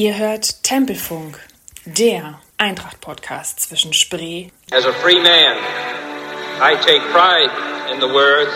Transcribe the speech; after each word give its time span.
Ihr 0.00 0.16
hört 0.16 0.62
Tempelfunk, 0.62 1.38
der 1.84 2.40
Eintracht-Podcast 2.56 3.60
zwischen 3.60 3.92
Spree. 3.92 4.48
As 4.72 4.86
a 4.86 4.92
free 4.94 5.20
man, 5.20 5.58
I 6.58 6.74
take 6.76 7.02
pride 7.12 7.50
in 7.92 8.00
the 8.00 8.06
words, 8.06 8.50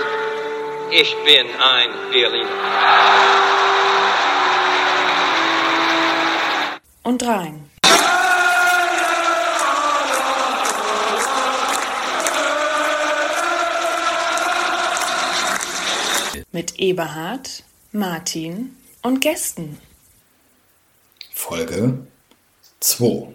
Ich 0.90 1.14
bin 1.26 1.46
ein 1.60 1.90
Berliner. 2.10 2.48
Und 7.02 7.22
Rhein. 7.26 7.68
Mit 16.52 16.78
Eberhard, 16.78 17.64
Martin 17.92 18.74
und 19.02 19.20
Gästen. 19.20 19.78
Folge 21.46 21.98
2 22.80 23.34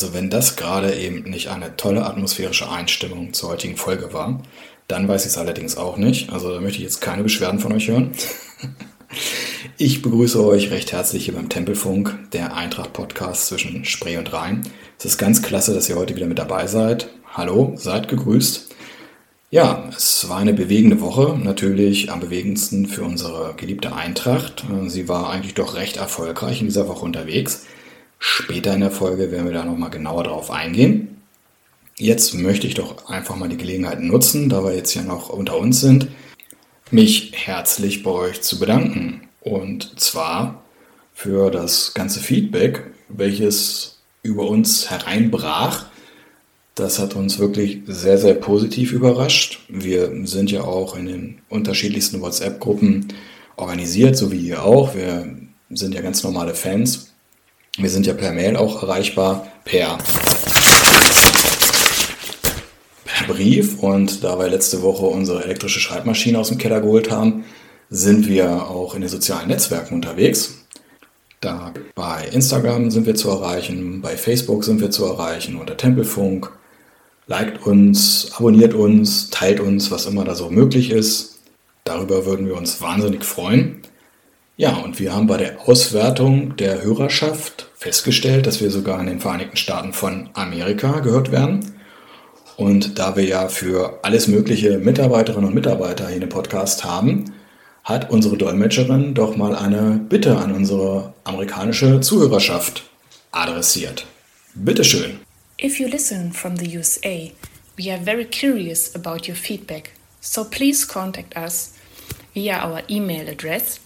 Also 0.00 0.14
wenn 0.14 0.30
das 0.30 0.56
gerade 0.56 0.94
eben 0.94 1.24
nicht 1.28 1.48
eine 1.48 1.76
tolle 1.76 2.06
atmosphärische 2.06 2.70
Einstimmung 2.70 3.34
zur 3.34 3.50
heutigen 3.50 3.76
Folge 3.76 4.14
war, 4.14 4.40
dann 4.88 5.06
weiß 5.06 5.26
ich 5.26 5.32
es 5.32 5.36
allerdings 5.36 5.76
auch 5.76 5.98
nicht. 5.98 6.32
Also 6.32 6.54
da 6.54 6.58
möchte 6.58 6.78
ich 6.78 6.84
jetzt 6.84 7.02
keine 7.02 7.22
Beschwerden 7.22 7.60
von 7.60 7.72
euch 7.72 7.88
hören. 7.88 8.12
Ich 9.76 10.02
begrüße 10.02 10.42
euch 10.44 10.70
recht 10.70 10.92
herzlich 10.92 11.24
hier 11.24 11.34
beim 11.34 11.48
Tempelfunk, 11.48 12.16
der 12.32 12.54
Eintracht-Podcast 12.54 13.46
zwischen 13.46 13.84
Spree 13.84 14.18
und 14.18 14.32
Rhein. 14.32 14.62
Es 14.98 15.04
ist 15.04 15.18
ganz 15.18 15.42
klasse, 15.42 15.74
dass 15.74 15.88
ihr 15.88 15.96
heute 15.96 16.14
wieder 16.14 16.26
mit 16.26 16.38
dabei 16.38 16.66
seid. 16.66 17.08
Hallo, 17.32 17.72
seid 17.76 18.06
gegrüßt. 18.08 18.68
Ja, 19.50 19.88
es 19.88 20.28
war 20.28 20.38
eine 20.38 20.54
bewegende 20.54 21.00
Woche, 21.00 21.36
natürlich 21.42 22.12
am 22.12 22.20
bewegendsten 22.20 22.86
für 22.86 23.02
unsere 23.02 23.54
geliebte 23.56 23.92
Eintracht. 23.94 24.64
Sie 24.86 25.08
war 25.08 25.28
eigentlich 25.30 25.54
doch 25.54 25.74
recht 25.74 25.96
erfolgreich 25.96 26.60
in 26.60 26.68
dieser 26.68 26.86
Woche 26.86 27.04
unterwegs. 27.04 27.66
Später 28.22 28.74
in 28.74 28.80
der 28.80 28.90
Folge 28.90 29.32
werden 29.32 29.46
wir 29.46 29.54
da 29.54 29.64
nochmal 29.64 29.88
genauer 29.88 30.24
drauf 30.24 30.50
eingehen. 30.50 31.22
Jetzt 31.96 32.34
möchte 32.34 32.66
ich 32.66 32.74
doch 32.74 33.08
einfach 33.08 33.34
mal 33.34 33.48
die 33.48 33.56
Gelegenheit 33.56 34.00
nutzen, 34.00 34.50
da 34.50 34.62
wir 34.62 34.74
jetzt 34.74 34.94
ja 34.94 35.02
noch 35.02 35.30
unter 35.30 35.58
uns 35.58 35.80
sind, 35.80 36.08
mich 36.90 37.32
herzlich 37.34 38.02
bei 38.02 38.10
euch 38.10 38.42
zu 38.42 38.58
bedanken. 38.58 39.22
Und 39.40 39.98
zwar 39.98 40.62
für 41.14 41.50
das 41.50 41.94
ganze 41.94 42.20
Feedback, 42.20 42.90
welches 43.08 44.02
über 44.22 44.46
uns 44.46 44.90
hereinbrach. 44.90 45.86
Das 46.74 46.98
hat 46.98 47.16
uns 47.16 47.38
wirklich 47.38 47.80
sehr, 47.86 48.18
sehr 48.18 48.34
positiv 48.34 48.92
überrascht. 48.92 49.60
Wir 49.70 50.26
sind 50.26 50.50
ja 50.50 50.62
auch 50.62 50.94
in 50.94 51.06
den 51.06 51.38
unterschiedlichsten 51.48 52.20
WhatsApp-Gruppen 52.20 53.08
organisiert, 53.56 54.18
so 54.18 54.30
wie 54.30 54.40
ihr 54.40 54.62
auch. 54.62 54.94
Wir 54.94 55.26
sind 55.70 55.94
ja 55.94 56.02
ganz 56.02 56.22
normale 56.22 56.54
Fans 56.54 57.09
wir 57.82 57.90
sind 57.90 58.06
ja 58.06 58.14
per 58.14 58.32
Mail 58.32 58.56
auch 58.56 58.82
erreichbar, 58.82 59.46
per, 59.64 59.98
per 63.04 63.26
Brief. 63.26 63.78
Und 63.78 64.22
da 64.22 64.38
wir 64.38 64.48
letzte 64.48 64.82
Woche 64.82 65.06
unsere 65.06 65.44
elektrische 65.44 65.80
Schreibmaschine 65.80 66.38
aus 66.38 66.48
dem 66.48 66.58
Keller 66.58 66.80
geholt 66.80 67.10
haben, 67.10 67.44
sind 67.88 68.28
wir 68.28 68.68
auch 68.68 68.94
in 68.94 69.00
den 69.00 69.10
sozialen 69.10 69.48
Netzwerken 69.48 69.94
unterwegs. 69.94 70.66
Da 71.40 71.72
bei 71.94 72.28
Instagram 72.32 72.90
sind 72.90 73.06
wir 73.06 73.14
zu 73.14 73.30
erreichen, 73.30 74.02
bei 74.02 74.16
Facebook 74.16 74.62
sind 74.62 74.80
wir 74.80 74.90
zu 74.90 75.06
erreichen 75.06 75.56
unter 75.56 75.76
Tempelfunk. 75.76 76.52
Liked 77.26 77.64
uns, 77.64 78.30
abonniert 78.34 78.74
uns, 78.74 79.30
teilt 79.30 79.60
uns, 79.60 79.90
was 79.90 80.06
immer 80.06 80.24
da 80.24 80.34
so 80.34 80.50
möglich 80.50 80.90
ist. 80.90 81.38
Darüber 81.84 82.26
würden 82.26 82.46
wir 82.46 82.56
uns 82.56 82.80
wahnsinnig 82.82 83.24
freuen. 83.24 83.82
Ja, 84.60 84.76
und 84.76 85.00
wir 85.00 85.14
haben 85.14 85.26
bei 85.26 85.38
der 85.38 85.66
Auswertung 85.66 86.54
der 86.58 86.82
Hörerschaft 86.82 87.70
festgestellt, 87.78 88.46
dass 88.46 88.60
wir 88.60 88.70
sogar 88.70 89.00
in 89.00 89.06
den 89.06 89.18
Vereinigten 89.18 89.56
Staaten 89.56 89.94
von 89.94 90.28
Amerika 90.34 91.00
gehört 91.00 91.32
werden. 91.32 91.76
Und 92.58 92.98
da 92.98 93.16
wir 93.16 93.24
ja 93.24 93.48
für 93.48 94.00
alles 94.02 94.28
mögliche 94.28 94.76
Mitarbeiterinnen 94.76 95.46
und 95.46 95.54
Mitarbeiter 95.54 96.08
hier 96.08 96.16
einen 96.16 96.28
Podcast 96.28 96.84
haben, 96.84 97.32
hat 97.84 98.10
unsere 98.10 98.36
Dolmetscherin 98.36 99.14
doch 99.14 99.34
mal 99.34 99.56
eine 99.56 99.98
Bitte 100.10 100.36
an 100.36 100.52
unsere 100.52 101.14
amerikanische 101.24 102.02
Zuhörerschaft 102.02 102.82
adressiert. 103.32 104.04
Bitteschön. 104.54 105.20
If 105.58 105.80
you 105.80 105.88
listen 105.88 106.34
from 106.34 106.58
the 106.58 106.76
USA, 106.76 107.30
we 107.78 107.90
are 107.90 108.04
very 108.04 108.26
curious 108.26 108.94
about 108.94 109.26
your 109.26 109.36
feedback. 109.36 109.92
So 110.20 110.44
please 110.44 110.86
contact 110.86 111.34
us 111.34 111.72
via 112.34 112.62
our 112.62 112.82
email 112.90 113.26
address 113.26 113.80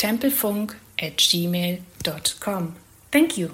tempelfunk 0.00 0.76
at 0.98 1.18
gmail.com. 1.18 2.72
Thank 3.10 3.36
you. 3.36 3.48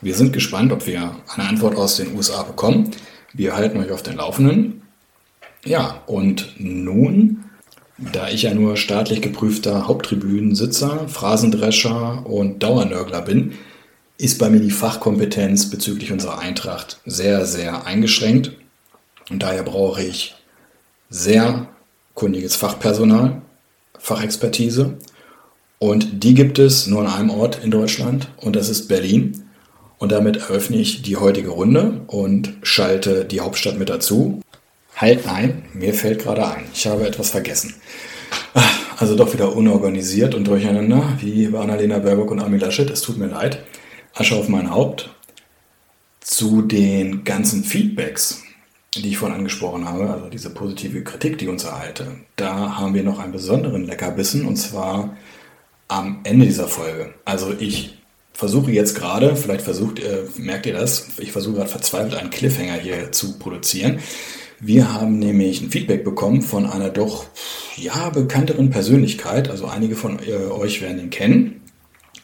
Wir 0.00 0.16
sind 0.16 0.32
gespannt, 0.32 0.72
ob 0.72 0.86
wir 0.86 1.16
eine 1.28 1.48
Antwort 1.48 1.76
aus 1.76 1.96
den 1.96 2.16
USA 2.16 2.42
bekommen. 2.42 2.90
Wir 3.32 3.54
halten 3.54 3.78
euch 3.78 3.92
auf 3.92 4.02
den 4.02 4.16
Laufenden. 4.16 4.82
Ja, 5.64 6.02
und 6.06 6.54
nun, 6.58 7.44
da 7.96 8.28
ich 8.28 8.42
ja 8.42 8.52
nur 8.52 8.76
staatlich 8.76 9.22
geprüfter 9.22 9.86
Haupttribünensitzer, 9.86 11.08
Phrasendrescher 11.08 12.26
und 12.26 12.62
Dauernörgler 12.62 13.22
bin, 13.22 13.52
ist 14.18 14.40
bei 14.40 14.50
mir 14.50 14.60
die 14.60 14.72
Fachkompetenz 14.72 15.70
bezüglich 15.70 16.10
unserer 16.10 16.40
Eintracht 16.40 17.00
sehr, 17.06 17.46
sehr 17.46 17.86
eingeschränkt. 17.86 18.52
Und 19.30 19.44
daher 19.44 19.62
brauche 19.62 20.02
ich 20.02 20.34
sehr 21.08 21.68
kundiges 22.14 22.56
Fachpersonal, 22.56 23.42
Fachexpertise 23.98 24.98
und 25.84 26.24
die 26.24 26.32
gibt 26.32 26.58
es 26.58 26.86
nur 26.86 27.02
an 27.02 27.12
einem 27.12 27.28
Ort 27.28 27.62
in 27.62 27.70
Deutschland 27.70 28.30
und 28.38 28.56
das 28.56 28.70
ist 28.70 28.88
Berlin. 28.88 29.44
Und 29.98 30.12
damit 30.12 30.38
eröffne 30.38 30.78
ich 30.78 31.02
die 31.02 31.18
heutige 31.18 31.50
Runde 31.50 32.00
und 32.06 32.54
schalte 32.62 33.26
die 33.26 33.42
Hauptstadt 33.42 33.78
mit 33.78 33.90
dazu. 33.90 34.40
Halt, 34.96 35.26
nein, 35.26 35.66
mir 35.74 35.92
fällt 35.92 36.22
gerade 36.22 36.48
ein, 36.48 36.64
ich 36.72 36.86
habe 36.86 37.06
etwas 37.06 37.28
vergessen. 37.28 37.74
Ah, 38.54 38.62
also 38.96 39.14
doch 39.14 39.34
wieder 39.34 39.54
unorganisiert 39.54 40.34
und 40.34 40.48
durcheinander, 40.48 41.18
wie 41.20 41.48
bei 41.48 41.60
Annalena 41.60 41.98
Baerbock 41.98 42.30
und 42.30 42.40
Armin 42.40 42.60
Laschet. 42.60 42.88
Es 42.88 43.02
tut 43.02 43.18
mir 43.18 43.26
leid. 43.26 43.62
Asche 44.14 44.36
auf 44.36 44.48
mein 44.48 44.70
Haupt. 44.70 45.10
Zu 46.22 46.62
den 46.62 47.24
ganzen 47.24 47.62
Feedbacks, 47.62 48.42
die 48.94 49.10
ich 49.10 49.18
vorhin 49.18 49.36
angesprochen 49.36 49.86
habe, 49.86 50.08
also 50.08 50.30
diese 50.30 50.48
positive 50.48 51.04
Kritik, 51.04 51.36
die 51.36 51.48
uns 51.48 51.64
erhalte, 51.64 52.06
da 52.36 52.78
haben 52.78 52.94
wir 52.94 53.02
noch 53.02 53.18
einen 53.18 53.32
besonderen 53.32 53.84
Leckerbissen 53.84 54.46
und 54.46 54.56
zwar 54.56 55.14
am 55.88 56.20
Ende 56.24 56.46
dieser 56.46 56.68
Folge. 56.68 57.14
Also 57.24 57.54
ich 57.58 57.98
versuche 58.32 58.72
jetzt 58.72 58.94
gerade, 58.94 59.36
vielleicht 59.36 59.62
versucht, 59.62 60.00
äh, 60.00 60.24
merkt 60.36 60.66
ihr 60.66 60.74
das, 60.74 61.06
ich 61.18 61.32
versuche 61.32 61.56
gerade 61.56 61.70
verzweifelt 61.70 62.14
einen 62.14 62.30
Cliffhanger 62.30 62.74
hier 62.74 63.12
zu 63.12 63.38
produzieren. 63.38 64.00
Wir 64.60 64.92
haben 64.92 65.18
nämlich 65.18 65.60
ein 65.60 65.70
Feedback 65.70 66.04
bekommen 66.04 66.42
von 66.42 66.66
einer 66.66 66.88
doch 66.88 67.26
ja 67.76 68.10
bekannteren 68.10 68.70
Persönlichkeit. 68.70 69.50
Also 69.50 69.66
einige 69.66 69.96
von 69.96 70.18
äh, 70.20 70.50
euch 70.50 70.80
werden 70.80 70.98
ihn 70.98 71.10
kennen. 71.10 71.60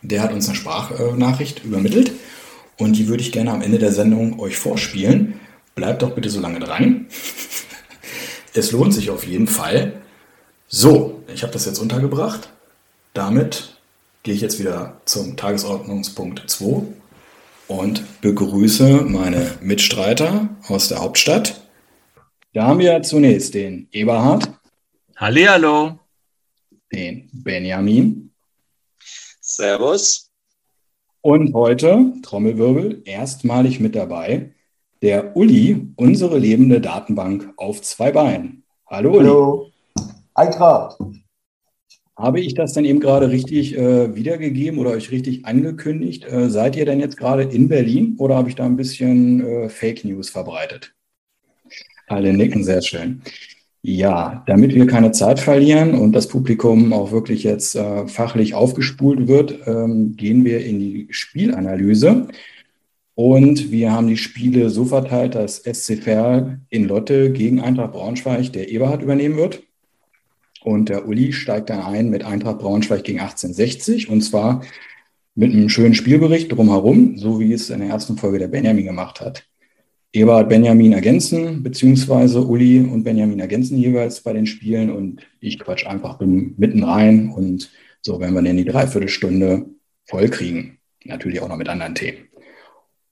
Der 0.03 0.23
hat 0.23 0.33
uns 0.33 0.49
eine 0.49 0.57
Sprachnachricht 0.57 1.65
übermittelt 1.65 2.13
und 2.79 2.97
die 2.97 3.09
würde 3.09 3.23
ich 3.23 3.33
gerne 3.33 3.51
am 3.51 3.63
Ende 3.63 3.79
der 3.79 3.93
Sendung 3.93 4.41
euch 4.41 4.57
vorspielen. 4.57 5.41
Bleibt 5.75 6.03
doch 6.03 6.13
bitte 6.13 6.31
so 6.31 6.41
lange 6.41 6.61
dran. 6.61 7.07
Es 8.53 8.73
lohnt 8.73 8.93
sich 8.93 9.11
auf 9.11 9.25
jeden 9.25 9.47
Fall. 9.47 10.03
So, 10.67 11.23
ich 11.33 11.45
habe 11.45 11.53
das 11.53 11.67
jetzt 11.67 11.79
untergebracht. 11.79 12.51
Damit 13.13 13.77
gehe 14.23 14.35
ich 14.35 14.41
jetzt 14.41 14.61
wieder 14.61 15.01
zum 15.05 15.37
Tagesordnungspunkt 15.37 16.49
2 16.49 16.83
und 17.67 18.21
begrüße 18.21 19.03
meine 19.03 19.59
Mitstreiter 19.61 20.49
aus 20.69 20.89
der 20.89 21.01
Hauptstadt. 21.01 21.69
Da 22.53 22.67
haben 22.67 22.79
wir 22.79 23.03
zunächst 23.03 23.55
den 23.55 23.89
Eberhard. 23.91 24.49
Hallihallo. 25.17 25.99
Den 26.93 27.29
Benjamin. 27.33 28.33
Servus. 29.41 30.31
Und 31.21 31.53
heute, 31.53 32.13
Trommelwirbel, 32.23 33.03
erstmalig 33.05 33.81
mit 33.81 33.97
dabei, 33.97 34.55
der 35.03 35.37
Uli, 35.37 35.93
unsere 35.97 36.39
lebende 36.39 36.81
Datenbank 36.81 37.53
auf 37.57 37.83
zwei 37.83 38.13
Beinen. 38.13 38.65
Hallo 38.87 39.11
Uli. 39.11 39.19
Hallo. 39.19 39.71
Eintracht. 40.35 40.97
Habe 42.21 42.41
ich 42.41 42.53
das 42.53 42.75
denn 42.75 42.85
eben 42.85 43.01
gerade 43.01 43.31
richtig 43.31 43.77
äh, 43.79 44.15
wiedergegeben 44.15 44.79
oder 44.79 44.91
euch 44.91 45.11
richtig 45.11 45.47
angekündigt? 45.47 46.27
Äh, 46.31 46.51
seid 46.51 46.77
ihr 46.77 46.85
denn 46.85 47.01
jetzt 47.01 47.17
gerade 47.17 47.45
in 47.45 47.69
Berlin 47.69 48.17
oder 48.19 48.37
habe 48.37 48.51
ich 48.51 48.57
da 48.57 48.67
ein 48.67 48.77
bisschen 48.77 49.41
äh, 49.41 49.69
Fake 49.71 50.05
News 50.05 50.29
verbreitet? 50.29 50.95
Alle 52.09 52.35
nicken 52.35 52.63
sehr 52.63 52.83
schön. 52.83 53.23
Ja, 53.81 54.45
damit 54.47 54.75
wir 54.75 54.87
keine 54.87 55.13
Zeit 55.13 55.41
verlieren 55.41 55.95
und 55.95 56.13
das 56.13 56.29
Publikum 56.29 56.93
auch 56.93 57.11
wirklich 57.11 57.43
jetzt 57.45 57.75
äh, 57.75 58.07
fachlich 58.07 58.53
aufgespult 58.53 59.27
wird, 59.27 59.67
ähm, 59.67 60.15
gehen 60.17 60.45
wir 60.45 60.63
in 60.63 60.79
die 60.79 61.07
Spielanalyse. 61.11 62.29
Und 63.15 63.71
wir 63.71 63.93
haben 63.93 64.09
die 64.09 64.19
Spiele 64.19 64.69
so 64.69 64.85
verteilt, 64.85 65.35
dass 65.35 65.63
SC 65.65 66.03
Verl 66.03 66.61
in 66.69 66.85
Lotte 66.85 67.33
gegen 67.33 67.61
Eintracht 67.61 67.93
Braunschweig 67.93 68.53
der 68.53 68.69
Eberhard 68.69 69.03
übernehmen 69.03 69.39
wird. 69.39 69.63
Und 70.63 70.89
der 70.89 71.09
Uli 71.09 71.33
steigt 71.33 71.71
dann 71.71 71.81
ein 71.81 72.11
mit 72.11 72.25
Eintracht 72.25 72.59
Braunschweig 72.59 73.05
gegen 73.05 73.21
1860 73.21 74.09
und 74.09 74.21
zwar 74.23 74.63
mit 75.35 75.53
einem 75.53 75.69
schönen 75.69 75.95
Spielbericht 75.95 76.53
drumherum, 76.53 77.17
so 77.17 77.41
wie 77.41 77.53
es 77.53 77.71
in 77.71 77.81
der 77.81 77.89
ersten 77.89 78.17
Folge 78.17 78.39
der 78.39 78.49
Benjamin 78.49 78.85
gemacht 78.85 79.21
hat. 79.21 79.47
Eberhard 80.13 80.49
Benjamin 80.49 80.93
ergänzen, 80.93 81.63
beziehungsweise 81.63 82.45
Uli 82.45 82.81
und 82.81 83.05
Benjamin 83.05 83.39
ergänzen 83.39 83.79
jeweils 83.79 84.21
bei 84.21 84.33
den 84.33 84.47
Spielen 84.47 84.91
und 84.91 85.23
ich 85.39 85.59
quatsch 85.59 85.87
einfach 85.87 86.19
mitten 86.21 86.83
rein 86.83 87.31
und 87.31 87.71
so 88.03 88.19
werden 88.19 88.35
wir 88.35 88.43
dann 88.43 88.57
die 88.57 88.65
Dreiviertelstunde 88.65 89.67
voll 90.07 90.29
kriegen. 90.29 90.79
Natürlich 91.05 91.41
auch 91.41 91.49
noch 91.49 91.57
mit 91.57 91.69
anderen 91.69 91.95
Themen. 91.95 92.29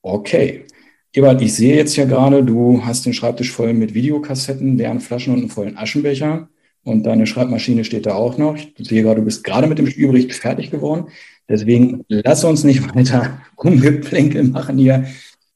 Okay. 0.02 0.64
Eberhard, 1.12 1.40
ich 1.40 1.54
sehe 1.54 1.76
jetzt 1.76 1.96
ja 1.96 2.04
gerade, 2.04 2.44
du 2.44 2.84
hast 2.84 3.06
den 3.06 3.14
Schreibtisch 3.14 3.52
voll 3.52 3.72
mit 3.72 3.94
Videokassetten, 3.94 4.76
leeren 4.76 5.00
Flaschen 5.00 5.32
und 5.34 5.40
einen 5.40 5.48
vollen 5.48 5.76
Aschenbecher. 5.76 6.48
Und 6.88 7.02
deine 7.02 7.26
Schreibmaschine 7.26 7.84
steht 7.84 8.06
da 8.06 8.14
auch 8.14 8.38
noch. 8.38 8.56
Ich 8.56 8.88
sehe 8.88 9.02
gerade, 9.02 9.20
du 9.20 9.26
bist 9.26 9.44
gerade 9.44 9.66
mit 9.66 9.76
dem 9.76 9.88
Spielbericht 9.88 10.32
fertig 10.32 10.70
geworden. 10.70 11.08
Deswegen 11.46 12.02
lass 12.08 12.44
uns 12.44 12.64
nicht 12.64 12.82
weiter 12.94 13.42
rumgeplänkel 13.62 14.44
machen 14.44 14.78
hier. 14.78 15.06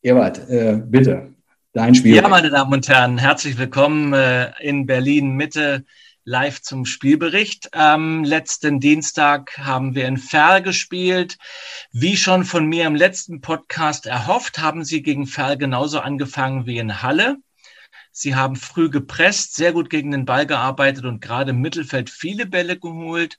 Ebert, 0.03 0.47
äh, 0.51 0.79
bitte, 0.85 1.33
dein 1.73 1.95
Spielbericht. 1.95 2.25
Ja, 2.25 2.29
meine 2.29 2.51
Damen 2.51 2.75
und 2.75 2.87
Herren, 2.87 3.17
herzlich 3.17 3.57
willkommen 3.57 4.13
äh, 4.13 4.51
in 4.61 4.85
Berlin 4.85 5.31
Mitte 5.31 5.87
live 6.25 6.61
zum 6.61 6.85
Spielbericht. 6.85 7.73
Am 7.73 8.25
letzten 8.25 8.79
Dienstag 8.79 9.57
haben 9.57 9.95
wir 9.95 10.09
in 10.09 10.19
Ferl 10.19 10.61
gespielt. 10.61 11.39
Wie 11.93 12.19
schon 12.19 12.45
von 12.45 12.67
mir 12.67 12.87
im 12.87 12.95
letzten 12.95 13.41
Podcast 13.41 14.05
erhofft, 14.05 14.59
haben 14.59 14.85
sie 14.85 15.03
gegen 15.03 15.27
Ferl 15.27 15.57
genauso 15.57 16.01
angefangen 16.01 16.67
wie 16.67 16.77
in 16.77 17.03
Halle. 17.03 17.39
Sie 18.13 18.35
haben 18.35 18.57
früh 18.57 18.91
gepresst, 18.91 19.55
sehr 19.57 19.73
gut 19.73 19.89
gegen 19.89 20.11
den 20.11 20.27
Ball 20.27 20.47
gearbeitet 20.47 21.07
und 21.07 21.23
gerade 21.23 21.51
im 21.51 21.61
Mittelfeld 21.61 22.11
viele 22.11 22.45
Bälle 22.45 22.79
geholt. 22.79 23.39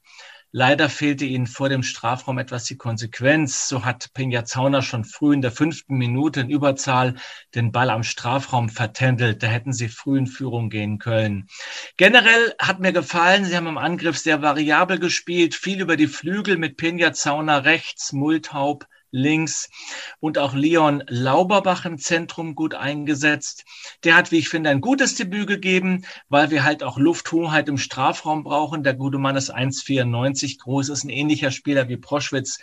Leider 0.56 0.88
fehlte 0.88 1.26
ihnen 1.26 1.48
vor 1.48 1.70
dem 1.70 1.82
Strafraum 1.82 2.38
etwas 2.38 2.66
die 2.66 2.78
Konsequenz. 2.78 3.68
So 3.68 3.86
hat 3.86 4.14
Pinja 4.14 4.46
Zauner 4.46 4.84
schon 4.84 5.04
früh 5.04 5.34
in 5.34 5.42
der 5.42 5.52
fünften 5.52 5.96
Minute 5.96 6.42
in 6.42 6.50
Überzahl 6.50 7.16
den 7.56 7.72
Ball 7.72 7.90
am 7.90 8.04
Strafraum 8.04 8.70
vertändelt. 8.70 9.42
Da 9.42 9.48
hätten 9.48 9.74
sie 9.74 9.90
früh 9.90 10.18
in 10.18 10.28
Führung 10.28 10.70
gehen 10.70 11.00
können. 11.00 11.48
Generell 11.98 12.54
hat 12.60 12.80
mir 12.80 12.94
gefallen, 12.94 13.46
sie 13.46 13.56
haben 13.56 13.68
im 13.68 13.80
Angriff 13.80 14.18
sehr 14.18 14.44
variabel 14.44 15.00
gespielt, 15.00 15.56
viel 15.56 15.82
über 15.82 15.98
die 15.98 16.08
Flügel 16.08 16.58
mit 16.58 16.78
Pinja 16.78 17.14
Zauner 17.14 17.66
rechts, 17.66 18.12
Multhaup 18.12 18.88
links 19.14 19.70
und 20.20 20.38
auch 20.38 20.54
Leon 20.54 21.04
Lauberbach 21.08 21.86
im 21.86 21.98
Zentrum 21.98 22.56
gut 22.56 22.74
eingesetzt. 22.74 23.64
Der 24.04 24.16
hat, 24.16 24.32
wie 24.32 24.40
ich 24.40 24.50
finde, 24.50 24.72
ein 24.72 24.82
gutes 24.82 25.16
Debüt 25.16 25.48
gegeben, 25.48 26.04
weil 26.28 26.52
wir 26.52 26.64
halt 26.64 26.84
auch 26.84 26.98
Lufthoheit 26.98 27.70
im 27.70 27.78
Strafraum 27.78 28.44
brauchen. 28.44 28.84
Der 28.84 28.96
gute 28.96 29.20
Mann 29.20 29.38
ist 29.38 29.54
1,94 29.54 30.60
groß, 30.60 30.90
ist 30.90 31.06
ein 31.06 31.10
ähnlicher 31.10 31.52
Spieler 31.52 31.88
wie 31.88 31.98
Proschwitz, 31.98 32.58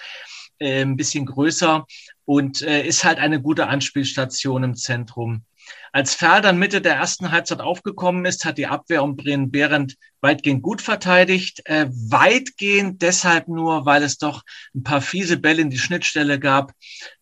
äh, 0.58 0.82
ein 0.82 0.97
bisschen 0.97 1.25
größer 1.25 1.87
und 2.25 2.62
äh, 2.62 2.87
ist 2.87 3.05
halt 3.05 3.19
eine 3.19 3.41
gute 3.41 3.69
Anspielstation 3.69 4.64
im 4.64 4.75
Zentrum. 4.75 5.44
Als 5.93 6.15
Ferl 6.15 6.41
dann 6.41 6.59
Mitte 6.59 6.81
der 6.81 6.95
ersten 6.95 7.33
Halbzeit 7.33 7.61
aufgekommen 7.61 8.25
ist, 8.25 8.45
hat 8.45 8.59
die 8.59 8.69
Abwehr 8.69 9.03
um 9.03 9.17
Brennen 9.17 9.51
Behrendt 9.51 9.97
weitgehend 10.21 10.63
gut 10.63 10.83
verteidigt. 10.83 11.63
Äh, 11.65 11.89
weitgehend 11.91 13.03
deshalb 13.03 13.49
nur, 13.49 13.87
weil 13.87 14.03
es 14.03 14.19
doch 14.19 14.43
ein 14.75 14.85
paar 14.85 15.01
fiese 15.01 15.37
Bälle 15.37 15.63
in 15.63 15.71
die 15.71 15.79
Schnittstelle 15.79 16.39
gab 16.39 16.73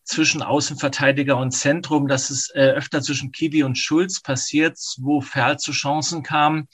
zwischen 0.03 0.43
Außenverteidiger 0.43 1.37
und 1.37 1.51
Zentrum. 1.51 2.07
Das 2.07 2.29
ist 2.29 2.53
äh, 2.55 2.71
öfter 2.71 3.01
zwischen 3.01 3.31
Kiwi 3.31 3.63
und 3.63 3.77
Schulz 3.77 4.21
passiert, 4.21 4.77
wo 4.97 5.21
Ferl 5.21 5.57
zu 5.57 5.71
Chancen 5.71 6.21
kam. 6.21 6.67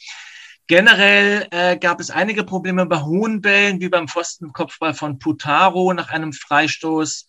Generell 0.67 1.47
äh, 1.51 1.77
gab 1.77 1.99
es 1.99 2.09
einige 2.09 2.43
Probleme 2.43 2.87
bei 2.87 3.01
hohen 3.01 3.39
Bällen, 3.39 3.79
wie 3.79 3.89
beim 3.89 4.07
Pfostenkopfball 4.07 4.95
von 4.95 5.19
Putaro 5.19 5.93
nach 5.93 6.09
einem 6.09 6.33
Freistoß. 6.33 7.27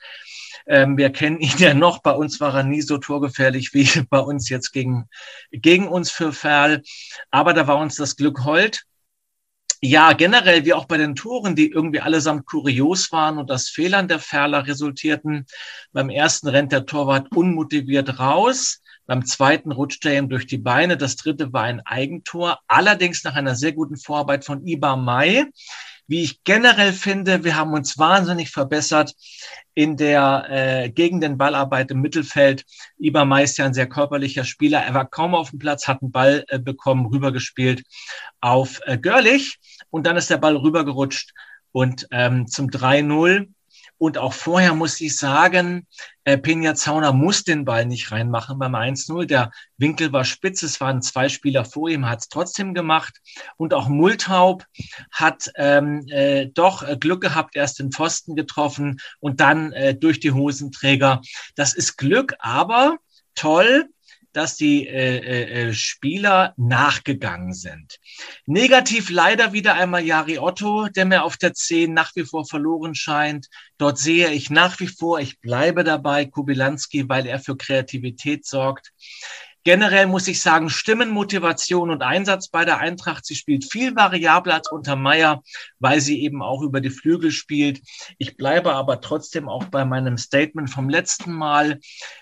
Ähm, 0.67 0.97
wir 0.97 1.11
kennen 1.11 1.41
ihn 1.41 1.55
ja 1.59 1.75
noch. 1.75 2.03
Bei 2.03 2.13
uns 2.13 2.41
war 2.41 2.55
er 2.55 2.65
nie 2.65 2.83
so 2.83 2.99
torgefährlich 2.99 3.73
wie 3.75 3.89
bei 4.11 4.19
uns 4.19 4.49
jetzt 4.49 4.73
gegen, 4.73 5.09
gegen 5.51 5.89
uns 5.89 6.11
für 6.11 6.33
Ferl. 6.33 6.83
Aber 7.31 7.55
da 7.55 7.67
war 7.67 7.79
uns 7.79 7.97
das 7.97 8.17
Glück 8.17 8.45
hold. 8.45 8.85
Ja, 9.83 10.15
generell 10.15 10.65
wie 10.65 10.73
auch 10.73 10.87
bei 10.87 10.97
den 10.97 11.15
Toren, 11.15 11.55
die 11.55 11.71
irgendwie 11.71 12.01
allesamt 12.01 12.47
kurios 12.47 13.13
waren 13.13 13.37
und 13.39 13.51
das 13.51 13.69
Fehlern 13.69 14.09
der 14.09 14.19
Ferler 14.19 14.67
resultierten. 14.67 15.47
Beim 15.93 16.09
ersten 16.09 16.49
rennt 16.49 16.73
der 16.73 16.87
Torwart 16.87 17.29
unmotiviert 17.37 18.19
raus. 18.19 18.81
Beim 19.05 19.25
zweiten 19.25 19.73
rutscht 19.73 20.05
er 20.07 20.19
ihm 20.19 20.29
durch 20.29 20.47
die 20.47 20.59
Beine. 20.59 20.97
Das 20.97 21.17
dritte 21.17 21.53
war 21.53 21.65
ein 21.65 21.81
Eigentor. 21.85 22.59
Allerdings 22.67 23.23
nach 23.23 23.35
einer 23.35 23.55
sehr 23.55 23.73
guten 23.73 23.97
Vorarbeit 23.97 24.45
von 24.45 24.67
Iba 24.67 24.97
Mai 24.97 25.45
wie 26.07 26.23
ich 26.23 26.45
generell 26.45 26.93
finde, 26.93 27.45
wir 27.45 27.57
haben 27.57 27.73
uns 27.73 27.99
wahnsinnig 27.99 28.51
verbessert 28.51 29.15
in 29.75 29.97
der 29.97 30.47
äh, 30.49 30.91
gegen 30.91 31.21
den 31.21 31.37
Ballarbeit 31.37 31.91
im 31.91 32.01
Mittelfeld. 32.01 32.65
Iber 32.99 33.43
ist 33.43 33.59
ja 33.59 33.67
ein 33.67 33.75
sehr 33.75 33.89
körperlicher 33.89 34.45
Spieler. 34.45 34.81
Er 34.81 34.95
war 34.95 35.07
kaum 35.07 35.35
auf 35.35 35.51
dem 35.51 35.59
Platz, 35.59 35.87
hat 35.87 36.03
einen 36.03 36.13
Ball 36.13 36.45
äh, 36.49 36.59
bekommen, 36.59 37.07
rübergespielt 37.07 37.83
auf 38.41 38.81
äh, 38.87 38.99
Görlich 38.99 39.59
und 39.91 40.07
dann 40.07 40.17
ist 40.17 40.31
der 40.31 40.39
Ball 40.39 40.57
rübergerutscht 40.57 41.33
und 41.73 42.07
ähm, 42.11 42.47
zum 42.47 42.69
3-0 42.69 43.49
und 43.99 44.19
auch 44.19 44.33
vorher 44.33 44.75
muss 44.75 45.01
ich 45.01 45.17
sagen, 45.17 45.87
äh, 46.25 46.37
Peña 46.37 46.75
Zauner 46.75 47.13
muss 47.13 47.45
den 47.45 47.65
Ball 47.65 47.87
nicht 47.87 48.11
reinmachen 48.13 48.59
beim 48.59 48.75
1-0. 48.75 49.27
Der 49.27 49.51
Winkel 49.79 50.13
war 50.13 50.25
spitz, 50.25 50.63
es 50.63 50.81
waren 50.81 51.01
zwei 51.01 51.29
Spieler 51.29 51.65
vor 51.65 51.89
ihm, 51.89 52.09
hat 52.09 52.21
es 52.21 52.29
trotzdem 52.29 52.75
gemacht. 52.75 53.21
Und 53.57 53.73
auch 53.73 53.89
Multaub 53.89 54.65
hat 55.11 55.51
ähm, 55.57 56.07
äh, 56.09 56.47
doch 56.47 56.83
äh, 56.83 56.97
Glück 56.97 57.23
gehabt, 57.23 57.57
erst 57.57 57.79
den 57.79 57.93
Pfosten 57.93 58.37
getroffen 58.37 58.99
und 59.21 59.41
dann 59.41 59.73
äh, 59.73 59.95
durch 59.95 60.21
die 60.21 60.33
Hosenträger. 60.33 61.23
Das 61.55 61.75
ist 61.75 61.97
Glück, 61.97 62.35
aber 62.39 62.99
toll, 63.35 63.89
dass 64.37 64.55
die 64.55 64.87
äh, 64.87 65.17
äh, 65.17 65.69
äh, 65.69 65.73
Spieler 65.73 66.53
nachgegangen 66.59 67.55
sind. 67.55 67.99
Negativ 68.45 69.09
leider 69.09 69.55
wieder 69.55 69.75
einmal 69.75 70.05
Jari 70.05 70.39
Otto, 70.39 70.89
der 70.89 71.07
mir 71.07 71.25
auf 71.25 71.39
der 71.39 71.55
10 71.55 71.95
nach 71.95 72.15
wie 72.17 72.25
vor 72.25 72.45
verloren 72.45 72.95
scheint. 72.95 73.49
Dort 73.79 73.97
sehe 73.97 74.31
ich 74.31 74.51
nach 74.51 74.79
wie 74.79 74.89
vor, 74.89 75.21
ich 75.21 75.41
bleibe 75.41 75.85
dabei, 75.85 76.27
Kubilanski, 76.27 77.09
weil 77.09 77.25
er 77.25 77.41
für 77.41 77.57
Kreativität 77.57 78.45
sorgt. 78.45 78.93
Generell 79.67 80.07
muss 80.07 80.29
ich 80.29 80.41
sagen, 80.41 80.71
Stimmen, 80.71 81.11
Motivation 81.11 81.91
und 81.91 82.01
Einsatz 82.01 82.47
bei 82.47 82.65
der 82.65 82.79
Eintracht. 82.79 83.27
Sie 83.27 83.35
spielt 83.35 83.65
viel 83.65 83.97
variabler 83.97 84.55
als 84.55 84.71
unter 84.71 84.95
Meier, 84.95 85.43
weil 85.81 86.01
sie 86.01 86.23
eben 86.23 86.41
auch 86.41 86.63
über 86.63 86.81
die 86.81 86.91
Flügel 86.91 87.33
spielt. 87.33 87.81
Ich 88.17 88.37
bleibe 88.37 88.75
aber 88.75 89.01
trotzdem 89.01 89.49
auch 89.49 89.65
bei 89.65 89.85
meinem 89.85 90.19
Statement 90.19 90.71
vom 90.71 90.89
letzten 90.89 91.33
Mal. 91.33 91.81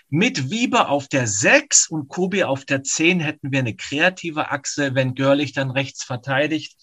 Mit 0.09 0.49
Wiebe 0.49 0.87
auf 0.87 1.07
der 1.07 1.27
6 1.27 1.87
und 1.89 2.07
Kobi 2.07 2.43
auf 2.43 2.65
der 2.65 2.81
10 2.81 3.19
hätten 3.19 3.51
wir 3.51 3.59
eine 3.59 3.75
kreative 3.75 4.49
Achse, 4.49 4.95
wenn 4.95 5.13
Görlich 5.13 5.53
dann 5.53 5.69
rechts 5.69 6.03
verteidigt. 6.03 6.75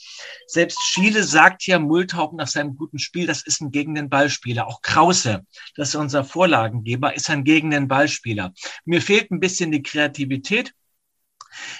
Selbst 0.46 0.78
Schiele 0.80 1.24
sagt 1.24 1.66
ja 1.66 1.80
Multhaupt 1.80 2.34
nach 2.34 2.46
seinem 2.46 2.76
guten 2.76 3.00
Spiel, 3.00 3.26
das 3.26 3.44
ist 3.44 3.62
ein 3.62 3.72
gegen 3.72 3.96
den 3.96 4.08
Ballspieler. 4.08 4.68
Auch 4.68 4.80
Krause, 4.82 5.44
das 5.74 5.88
ist 5.88 5.94
unser 5.96 6.24
Vorlagengeber, 6.24 7.16
ist 7.16 7.30
ein 7.30 7.42
gegen 7.42 7.70
den 7.70 7.88
Ballspieler. 7.88 8.52
Mir 8.84 9.02
fehlt 9.02 9.32
ein 9.32 9.40
bisschen 9.40 9.72
die 9.72 9.82
Kreativität 9.82 10.51
Qualität. 10.52 10.74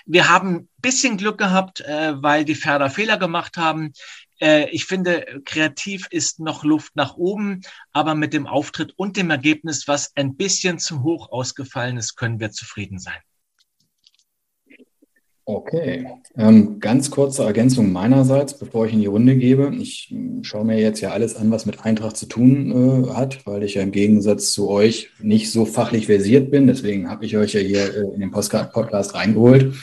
Wir 0.05 0.29
haben 0.29 0.57
ein 0.57 0.69
bisschen 0.83 1.17
Glück 1.17 1.39
gehabt, 1.39 1.81
äh, 1.81 2.23
weil 2.23 2.45
die 2.45 2.55
Pferder 2.55 2.91
Fehler 2.91 3.17
gemacht 3.17 3.57
haben. 3.57 3.93
Äh, 4.41 4.69
ich 4.71 4.85
finde, 4.85 5.41
kreativ 5.45 6.07
ist 6.11 6.41
noch 6.41 6.65
Luft 6.65 6.95
nach 6.95 7.17
oben, 7.17 7.63
aber 7.93 8.15
mit 8.15 8.35
dem 8.35 8.47
Auftritt 8.47 8.93
und 8.97 9.17
dem 9.17 9.31
Ergebnis, 9.31 9.89
was 9.89 10.15
ein 10.15 10.37
bisschen 10.37 10.79
zu 10.79 11.03
hoch 11.03 11.31
ausgefallen 11.33 11.97
ist, 11.97 12.17
können 12.17 12.39
wir 12.39 12.51
zufrieden 12.51 12.99
sein. 12.99 13.21
Okay, 15.45 16.07
ähm, 16.37 16.79
ganz 16.79 17.11
kurze 17.11 17.43
Ergänzung 17.43 17.91
meinerseits, 17.91 18.57
bevor 18.57 18.87
ich 18.87 18.93
in 18.93 19.01
die 19.01 19.07
Runde 19.07 19.35
gebe. 19.35 19.75
Ich 19.75 20.07
hm, 20.11 20.45
schaue 20.45 20.65
mir 20.65 20.79
jetzt 20.79 21.01
ja 21.01 21.11
alles 21.11 21.35
an, 21.35 21.51
was 21.51 21.67
mit 21.67 21.85
Eintracht 21.85 22.17
zu 22.17 22.27
tun 22.27 23.07
äh, 23.09 23.11
hat, 23.15 23.45
weil 23.45 23.65
ich 23.65 23.75
ja 23.75 23.83
im 23.83 23.91
Gegensatz 23.91 24.53
zu 24.53 24.71
euch 24.71 25.11
nicht 25.21 25.51
so 25.51 25.65
fachlich 25.65 26.07
versiert 26.07 26.53
bin. 26.53 26.69
Deswegen 26.69 27.11
habe 27.11 27.27
ich 27.27 27.37
euch 27.37 27.55
ja 27.55 27.61
hier 27.61 27.93
äh, 27.93 28.15
in 28.15 28.21
den 28.21 28.31
Podcast 28.31 29.17
reingeholt. 29.17 29.75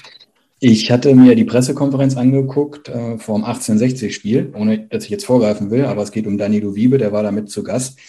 Ich 0.61 0.91
hatte 0.91 1.13
mir 1.13 1.35
die 1.35 1.43
Pressekonferenz 1.43 2.15
angeguckt 2.15 2.87
äh, 2.87 3.17
vom 3.17 3.43
1860-Spiel, 3.43 4.53
ohne 4.55 4.87
dass 4.87 5.03
ich 5.03 5.09
jetzt 5.09 5.25
vorgreifen 5.25 5.71
will, 5.71 5.85
aber 5.85 6.03
es 6.03 6.11
geht 6.11 6.25
um 6.25 6.37
Danilo 6.37 6.75
Wiebe, 6.75 6.97
der 6.97 7.11
war 7.11 7.23
da 7.23 7.31
mit 7.31 7.49
zu 7.49 7.63
Gast. 7.63 7.99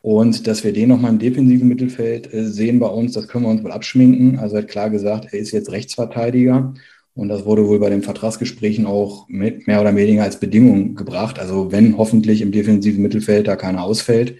Und 0.00 0.46
dass 0.46 0.64
wir 0.64 0.72
den 0.72 0.90
nochmal 0.90 1.12
im 1.12 1.18
defensiven 1.18 1.68
Mittelfeld 1.68 2.32
äh, 2.32 2.44
sehen 2.44 2.78
bei 2.78 2.88
uns, 2.88 3.12
das 3.12 3.28
können 3.28 3.44
wir 3.44 3.50
uns 3.50 3.62
wohl 3.62 3.72
abschminken. 3.72 4.38
Also 4.38 4.56
er 4.56 4.62
hat 4.62 4.70
klar 4.70 4.88
gesagt, 4.88 5.28
er 5.32 5.38
ist 5.38 5.50
jetzt 5.50 5.70
Rechtsverteidiger 5.70 6.74
und 7.14 7.28
das 7.28 7.44
wurde 7.44 7.66
wohl 7.68 7.78
bei 7.78 7.90
den 7.90 8.02
Vertragsgesprächen 8.02 8.86
auch 8.86 9.28
mit 9.28 9.66
mehr 9.66 9.80
oder 9.80 9.94
weniger 9.94 10.24
als 10.24 10.40
Bedingung 10.40 10.96
gebracht. 10.96 11.38
Also 11.38 11.70
wenn 11.70 11.96
hoffentlich 11.96 12.40
im 12.40 12.50
defensiven 12.50 13.02
Mittelfeld 13.02 13.46
da 13.46 13.54
keiner 13.54 13.84
ausfällt, 13.84 14.36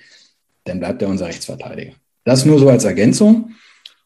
dann 0.65 0.81
bleibt 0.81 1.01
er 1.01 1.09
unser 1.09 1.27
Rechtsverteidiger. 1.27 1.93
Das 2.25 2.45
nur 2.45 2.59
so 2.59 2.69
als 2.69 2.85
Ergänzung. 2.85 3.53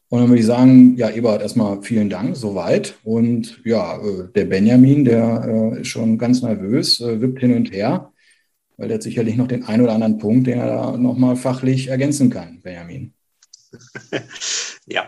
Und 0.09 0.19
dann 0.19 0.29
würde 0.29 0.39
ich 0.39 0.45
sagen, 0.45 0.95
ja, 0.97 1.09
Eberhard, 1.09 1.41
erstmal 1.41 1.81
vielen 1.81 2.09
Dank, 2.09 2.35
soweit. 2.35 2.95
Und 3.03 3.59
ja, 3.63 3.97
äh, 3.97 4.27
der 4.33 4.45
Benjamin, 4.45 5.05
der 5.05 5.73
äh, 5.75 5.81
ist 5.81 5.87
schon 5.87 6.17
ganz 6.17 6.41
nervös, 6.41 6.99
äh, 6.99 7.21
wippt 7.21 7.39
hin 7.39 7.55
und 7.55 7.71
her, 7.71 8.11
weil 8.77 8.87
der 8.87 8.95
hat 8.95 9.03
sicherlich 9.03 9.35
noch 9.35 9.47
den 9.47 9.65
einen 9.65 9.83
oder 9.83 9.93
anderen 9.93 10.17
Punkt, 10.17 10.47
den 10.47 10.59
er 10.59 10.67
da 10.67 10.97
nochmal 10.97 11.35
fachlich 11.35 11.87
ergänzen 11.87 12.29
kann, 12.29 12.61
Benjamin. 12.61 13.13
Ja, 14.91 15.07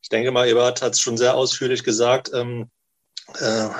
ich 0.00 0.08
denke 0.08 0.30
mal, 0.30 0.48
Eberhard 0.48 0.80
hat 0.80 0.92
es 0.92 1.00
schon 1.00 1.16
sehr 1.16 1.34
ausführlich 1.34 1.82
gesagt. 1.82 2.30
Ähm, 2.32 2.62
äh, 2.62 2.77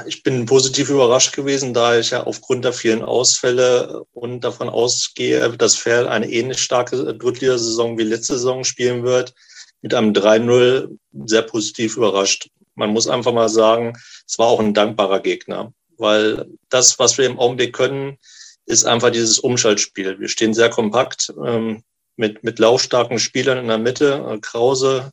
ich 0.07 0.23
bin 0.23 0.45
positiv 0.45 0.91
überrascht 0.91 1.35
gewesen, 1.35 1.73
da 1.73 1.99
ich 1.99 2.11
ja 2.11 2.25
aufgrund 2.25 2.65
der 2.65 2.73
vielen 2.75 3.03
Ausfälle 3.03 4.05
und 4.13 4.45
davon 4.45 4.69
ausgehe, 4.69 5.57
dass 5.57 5.77
Ferl 5.77 6.07
eine 6.07 6.31
ähnlich 6.31 6.61
starke 6.61 7.15
Drittligasaison 7.15 7.97
wie 7.97 8.03
letzte 8.03 8.35
Saison 8.35 8.63
spielen 8.65 9.05
wird, 9.05 9.35
mit 9.81 9.95
einem 9.95 10.13
3-0 10.13 10.99
sehr 11.25 11.43
positiv 11.43 11.97
überrascht. 11.97 12.51
Man 12.75 12.91
muss 12.91 13.09
einfach 13.09 13.33
mal 13.33 13.49
sagen, 13.49 13.97
es 14.27 14.39
war 14.39 14.49
auch 14.49 14.61
ein 14.61 14.75
dankbarer 14.75 15.21
Gegner, 15.21 15.73
weil 15.97 16.47
das, 16.69 16.99
was 16.99 17.17
wir 17.17 17.27
im 17.27 17.39
Augenblick 17.39 17.75
können, 17.75 18.19
ist 18.67 18.85
einfach 18.85 19.11
dieses 19.11 19.39
Umschaltspiel. 19.39 20.21
Wir 20.21 20.29
stehen 20.29 20.53
sehr 20.53 20.69
kompakt 20.69 21.33
ähm, 21.45 21.83
mit, 22.17 22.45
mit 22.45 22.59
laufstarken 22.59 23.19
Spielern 23.19 23.59
in 23.59 23.69
der 23.69 23.79
Mitte. 23.79 24.39
Krause 24.43 25.11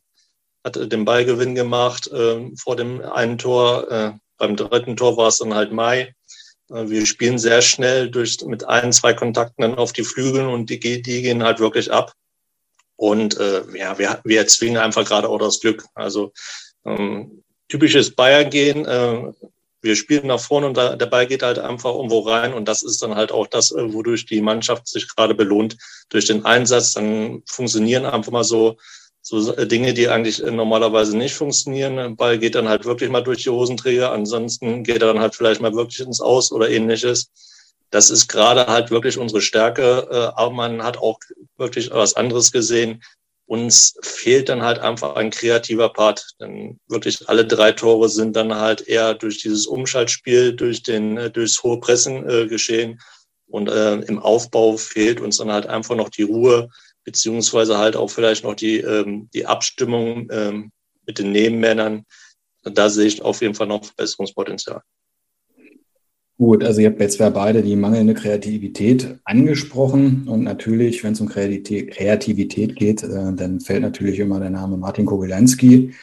hat 0.64 0.76
den 0.92 1.06
Ballgewinn 1.06 1.56
gemacht 1.56 2.08
äh, 2.08 2.52
vor 2.58 2.76
dem 2.76 3.02
einen 3.02 3.38
Tor. 3.38 4.20
Beim 4.38 4.56
dritten 4.56 4.96
Tor 4.96 5.18
war 5.18 5.28
es 5.28 5.40
dann 5.40 5.54
halt 5.54 5.72
Mai. 5.72 6.14
Äh, 6.70 6.90
wir 6.90 7.06
spielen 7.06 7.38
sehr 7.38 7.62
schnell 7.62 8.10
durch, 8.10 8.42
mit 8.46 8.68
ein, 8.68 8.92
zwei 8.94 9.14
Kontakten 9.14 9.62
dann 9.62 9.76
auf 9.76 9.94
die 9.94 10.04
Flügel 10.04 10.48
und 10.48 10.70
die, 10.70 10.80
die 10.80 11.22
gehen 11.22 11.44
halt 11.44 11.60
wirklich 11.60 11.92
ab. 11.92 12.14
Und 12.98 13.38
äh, 13.38 13.64
ja, 13.78 13.98
wir, 13.98 14.22
wir 14.24 14.40
erzwingen 14.40 14.78
einfach 14.78 15.06
gerade 15.06 15.28
auch 15.30 15.40
das 15.40 15.60
Glück. 15.60 15.86
Also 15.96 16.32
ähm, 16.86 17.44
typisches 17.68 18.16
Bayern-Gehen. 18.16 18.86
Äh, 18.86 19.34
wir 19.82 19.96
spielen 19.96 20.28
nach 20.28 20.40
vorne 20.40 20.68
und 20.68 20.78
da, 20.78 20.96
der 20.96 21.06
Ball 21.06 21.28
geht 21.28 21.44
halt 21.44 21.60
einfach 21.60 21.94
irgendwo 21.94 22.20
rein. 22.22 22.54
Und 22.54 22.68
das 22.68 22.82
ist 22.84 23.02
dann 23.04 23.16
halt 23.16 23.32
auch 23.32 23.48
das, 23.48 23.72
äh, 23.72 23.94
wodurch 23.94 24.26
die 24.26 24.42
Mannschaft 24.42 24.88
sich 24.88 25.14
gerade 25.14 25.36
belohnt. 25.36 25.78
Durch 26.10 26.26
den 26.26 26.46
Einsatz, 26.46 26.94
dann 26.94 27.44
funktionieren 27.46 28.06
einfach 28.06 28.32
mal 28.32 28.44
so 28.44 28.78
so 29.28 29.52
Dinge, 29.66 29.96
die 29.96 30.08
eigentlich 30.08 30.40
normalerweise 30.40 31.18
nicht 31.18 31.34
funktionieren. 31.34 31.96
Der 31.96 32.10
Ball 32.10 32.38
geht 32.38 32.54
dann 32.54 32.70
halt 32.70 32.86
wirklich 32.86 33.10
mal 33.10 33.24
durch 33.24 33.44
die 33.44 33.50
Hosenträger, 33.50 34.12
ansonsten 34.12 34.84
geht 34.84 35.02
er 35.02 35.08
dann 35.08 35.20
halt 35.20 35.34
vielleicht 35.34 35.62
mal 35.62 35.74
wirklich 35.74 36.00
ins 36.06 36.22
Aus 36.22 36.52
oder 36.52 36.70
ähnliches. 36.70 37.32
Das 37.90 38.12
ist 38.12 38.28
gerade 38.28 38.68
halt 38.68 38.92
wirklich 38.92 39.18
unsere 39.18 39.42
Stärke, 39.42 40.08
äh, 40.12 40.40
aber 40.40 40.52
man 40.52 40.84
hat 40.84 40.98
auch 40.98 41.20
wirklich 41.58 41.90
was 41.90 42.16
anderes 42.16 42.52
gesehen. 42.52 43.02
Uns 43.48 43.96
fehlt 44.04 44.48
dann 44.48 44.62
halt 44.62 44.78
einfach 44.78 45.16
ein 45.16 45.32
kreativer 45.32 45.90
Part, 45.90 46.28
denn 46.40 46.80
wirklich 46.88 47.28
alle 47.28 47.46
drei 47.46 47.72
Tore 47.72 48.10
sind 48.10 48.36
dann 48.36 48.54
halt 48.54 48.88
eher 48.88 49.16
durch 49.16 49.42
dieses 49.42 49.66
Umschaltspiel, 49.66 50.54
durch 50.56 50.84
den, 50.84 51.18
äh, 51.18 51.32
durchs 51.32 51.64
hohe 51.64 51.80
Pressen 51.80 52.30
äh, 52.30 52.46
geschehen. 52.46 53.02
Und 53.48 53.70
äh, 53.70 53.96
im 53.96 54.20
Aufbau 54.20 54.78
fehlt 54.78 55.20
uns 55.20 55.38
dann 55.38 55.52
halt 55.52 55.66
einfach 55.66 55.96
noch 55.96 56.10
die 56.10 56.24
Ruhe, 56.24 56.70
beziehungsweise 57.06 57.78
halt 57.78 57.96
auch 57.96 58.10
vielleicht 58.10 58.44
noch 58.44 58.56
die, 58.56 58.80
ähm, 58.80 59.30
die 59.34 59.46
Abstimmung 59.46 60.28
ähm, 60.32 60.72
mit 61.06 61.20
den 61.20 61.32
Nebenmännern. 61.32 62.04
Da 62.64 62.90
sehe 62.90 63.06
ich 63.06 63.22
auf 63.22 63.42
jeden 63.42 63.56
Fall 63.56 63.68
noch 63.68 63.86
Verbesserungspotenzial. 63.86 64.82
Gut, 66.38 66.66
also 66.66 66.82
ihr 66.82 66.90
habt 66.90 67.00
jetzt 67.00 67.18
ja 67.20 67.30
beide 67.30 67.64
die 67.64 67.78
mangelnde 67.78 68.14
Kreativität 68.14 69.20
angesprochen 69.24 70.28
und 70.28 70.44
natürlich, 70.44 71.02
wenn 71.02 71.14
es 71.14 71.22
um 71.22 71.30
Kreativität 71.30 72.76
geht, 72.76 73.04
äh, 73.04 73.34
dann 73.34 73.62
fällt 73.62 73.84
natürlich 73.84 74.20
immer 74.20 74.42
der 74.42 74.50
Name 74.50 74.76
Martin 74.76 75.06
Kogelanski. 75.06 75.94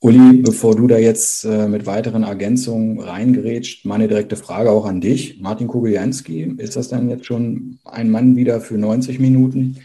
Uli, 0.00 0.42
bevor 0.42 0.76
du 0.76 0.86
da 0.86 0.98
jetzt 0.98 1.44
äh, 1.44 1.68
mit 1.68 1.86
weiteren 1.86 2.22
Ergänzungen 2.22 3.00
reingerätscht, 3.00 3.86
meine 3.86 4.08
direkte 4.08 4.36
Frage 4.36 4.70
auch 4.70 4.84
an 4.84 5.00
dich. 5.00 5.40
Martin 5.40 5.68
Kogeljanski, 5.68 6.54
ist 6.58 6.76
das 6.76 6.88
dann 6.88 7.08
jetzt 7.08 7.24
schon 7.26 7.78
ein 7.84 8.10
Mann 8.10 8.36
wieder 8.36 8.60
für 8.60 8.76
90 8.76 9.18
Minuten? 9.20 9.78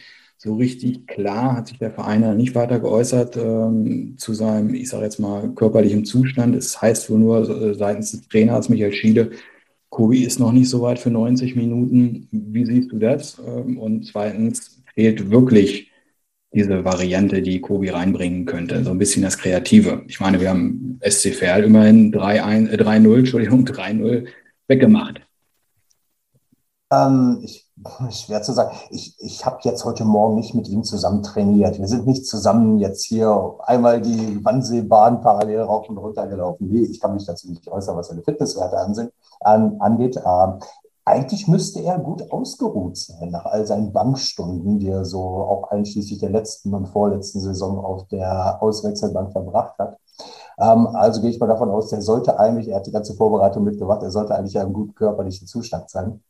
So 0.43 0.55
richtig 0.55 1.05
klar 1.05 1.55
hat 1.55 1.67
sich 1.67 1.77
der 1.77 1.91
Verein 1.91 2.35
nicht 2.35 2.55
weiter 2.55 2.79
geäußert 2.79 3.37
ähm, 3.37 4.15
zu 4.17 4.33
seinem, 4.33 4.73
ich 4.73 4.89
sage 4.89 5.03
jetzt 5.03 5.19
mal, 5.19 5.53
körperlichen 5.53 6.03
Zustand. 6.03 6.55
Es 6.55 6.81
heißt 6.81 7.11
wohl 7.11 7.19
nur 7.19 7.47
äh, 7.47 7.75
seitens 7.75 8.09
des 8.09 8.27
Trainers 8.27 8.67
Michael 8.67 8.91
Schiede, 8.91 9.31
Kobi 9.89 10.23
ist 10.23 10.39
noch 10.39 10.51
nicht 10.51 10.67
so 10.67 10.81
weit 10.81 10.97
für 10.97 11.11
90 11.11 11.55
Minuten. 11.55 12.27
Wie 12.31 12.65
siehst 12.65 12.91
du 12.91 12.97
das? 12.97 13.39
Ähm, 13.45 13.77
und 13.77 14.07
zweitens 14.07 14.81
fehlt 14.95 15.29
wirklich 15.29 15.91
diese 16.51 16.83
Variante, 16.83 17.43
die 17.43 17.61
Kobi 17.61 17.89
reinbringen 17.89 18.45
könnte, 18.45 18.83
so 18.83 18.89
ein 18.89 18.97
bisschen 18.97 19.21
das 19.21 19.37
Kreative. 19.37 20.01
Ich 20.07 20.19
meine, 20.19 20.41
wir 20.41 20.49
haben 20.49 20.99
SC 21.07 21.35
Verl 21.35 21.65
immerhin 21.65 22.11
3-0, 22.11 23.13
äh, 23.15 23.19
Entschuldigung, 23.19 23.63
3-0 23.63 24.25
weggemacht. 24.67 25.21
Ähm, 26.91 27.41
ich 27.43 27.70
Schwer 28.11 28.41
zu 28.41 28.53
sagen. 28.53 28.75
Ich, 28.89 29.15
ich 29.19 29.45
habe 29.45 29.59
jetzt 29.63 29.85
heute 29.85 30.05
Morgen 30.05 30.35
nicht 30.35 30.53
mit 30.53 30.67
ihm 30.67 30.83
zusammen 30.83 31.23
trainiert. 31.23 31.79
Wir 31.79 31.87
sind 31.87 32.07
nicht 32.07 32.25
zusammen 32.25 32.79
jetzt 32.79 33.03
hier 33.03 33.55
einmal 33.59 34.01
die 34.01 34.43
Wannseebahn 34.43 35.21
parallel 35.21 35.61
rauf 35.61 35.89
und 35.89 35.97
runter 35.97 36.27
gelaufen. 36.27 36.67
Nee, 36.69 36.83
ich 36.83 36.99
kann 36.99 37.13
mich 37.13 37.25
dazu 37.25 37.49
nicht 37.49 37.67
äußern, 37.67 37.97
was 37.97 38.07
seine 38.07 38.23
Fitnesswerte 38.23 38.77
an, 39.41 39.77
angeht. 39.79 40.17
Ähm, 40.17 40.59
eigentlich 41.03 41.47
müsste 41.47 41.81
er 41.81 41.97
gut 41.97 42.31
ausgeruht 42.31 42.95
sein 42.95 43.31
nach 43.31 43.45
all 43.45 43.65
seinen 43.65 43.91
Bankstunden, 43.91 44.79
die 44.79 44.89
er 44.89 45.03
so 45.03 45.21
auch 45.21 45.71
einschließlich 45.71 46.19
der 46.19 46.29
letzten 46.29 46.73
und 46.75 46.87
vorletzten 46.87 47.39
Saison 47.39 47.83
auf 47.83 48.07
der 48.07 48.61
Auswechselbank 48.61 49.31
verbracht 49.31 49.77
hat. 49.79 49.97
Ähm, 50.59 50.87
also 50.87 51.21
gehe 51.21 51.31
ich 51.31 51.39
mal 51.39 51.47
davon 51.47 51.71
aus, 51.71 51.89
der 51.89 52.01
sollte 52.01 52.39
eigentlich, 52.39 52.67
er 52.67 52.77
hat 52.77 52.87
die 52.87 52.91
ganze 52.91 53.15
Vorbereitung 53.15 53.63
mitgemacht, 53.63 54.03
er 54.03 54.11
sollte 54.11 54.35
eigentlich 54.35 54.59
einen 54.59 54.73
guten 54.73 54.93
körperlichen 54.93 55.47
Zustand 55.47 55.89
sein. 55.89 56.21